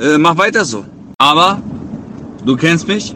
Äh, 0.00 0.18
mach 0.18 0.36
weiter 0.36 0.64
so. 0.64 0.84
Aber, 1.18 1.62
du 2.44 2.56
kennst 2.56 2.88
mich. 2.88 3.14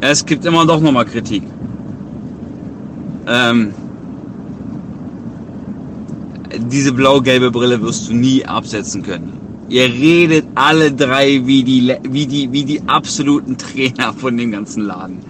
Es 0.00 0.24
gibt 0.24 0.44
immer 0.44 0.66
doch 0.66 0.80
nochmal 0.80 1.06
Kritik. 1.06 1.42
Ähm, 3.26 3.74
diese 6.58 6.92
blau-gelbe 6.92 7.50
Brille 7.50 7.80
wirst 7.82 8.08
du 8.08 8.14
nie 8.14 8.44
absetzen 8.44 9.02
können. 9.02 9.40
Ihr 9.68 9.84
redet 9.84 10.46
alle 10.54 10.92
drei 10.92 11.46
wie 11.46 11.64
die, 11.64 11.96
wie 12.02 12.26
die, 12.26 12.52
wie 12.52 12.64
die 12.64 12.82
absoluten 12.86 13.56
Trainer 13.64 14.12
von 14.12 14.36
dem 14.36 14.52
ganzen 14.52 14.84
Laden. 14.84 15.24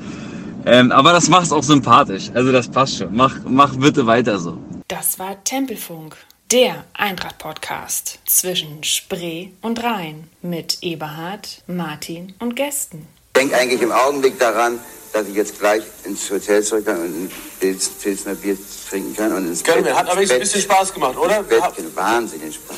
Ähm, 0.66 0.93
aber 0.93 1.12
das 1.12 1.29
macht 1.29 1.45
es 1.45 1.53
auch 1.53 1.62
sympathisch. 1.62 2.31
Also 2.35 2.51
das 2.51 2.68
passt 2.68 2.99
schon. 2.99 3.14
Mach, 3.14 3.37
mach 3.47 3.77
bitte 3.77 4.07
weiter 4.07 4.39
so. 4.39 4.59
Das 4.89 5.18
war 5.18 5.43
Tempelfunk, 5.45 6.16
der 6.51 6.85
Eintracht-Podcast 6.95 8.18
zwischen 8.27 8.83
Spree 8.83 9.49
und 9.61 9.83
Rhein 9.83 10.29
mit 10.43 10.79
Eberhard, 10.83 11.62
Martin 11.66 12.35
und 12.39 12.57
Gästen. 12.57 13.07
Ich 13.35 13.41
denke 13.41 13.57
eigentlich 13.57 13.83
im 13.83 13.93
Augenblick 13.93 14.39
daran, 14.39 14.79
dass 15.15 15.29
ich 15.29 15.35
jetzt 15.37 15.59
gleich 15.61 15.85
ins 16.05 16.29
Hotel 16.29 16.62
zurück 16.62 16.85
kann 16.87 17.01
und 17.01 17.31
ein 17.62 17.79
Pilsner 18.03 18.35
Bier 18.35 18.57
trinken 18.91 19.17
kann 19.17 19.33
und 19.33 19.47
ins 19.47 19.62
Können 19.62 19.85
Bett, 19.85 19.93
wir. 19.93 19.99
Hat 19.99 20.09
aber 20.11 20.21
ein 20.21 20.29
bisschen 20.29 20.61
Spaß 20.61 20.93
gemacht, 20.93 21.17
oder? 21.17 21.43
Bett, 21.45 21.62
Wahnsinnig 21.95 22.57
Spaß. 22.57 22.77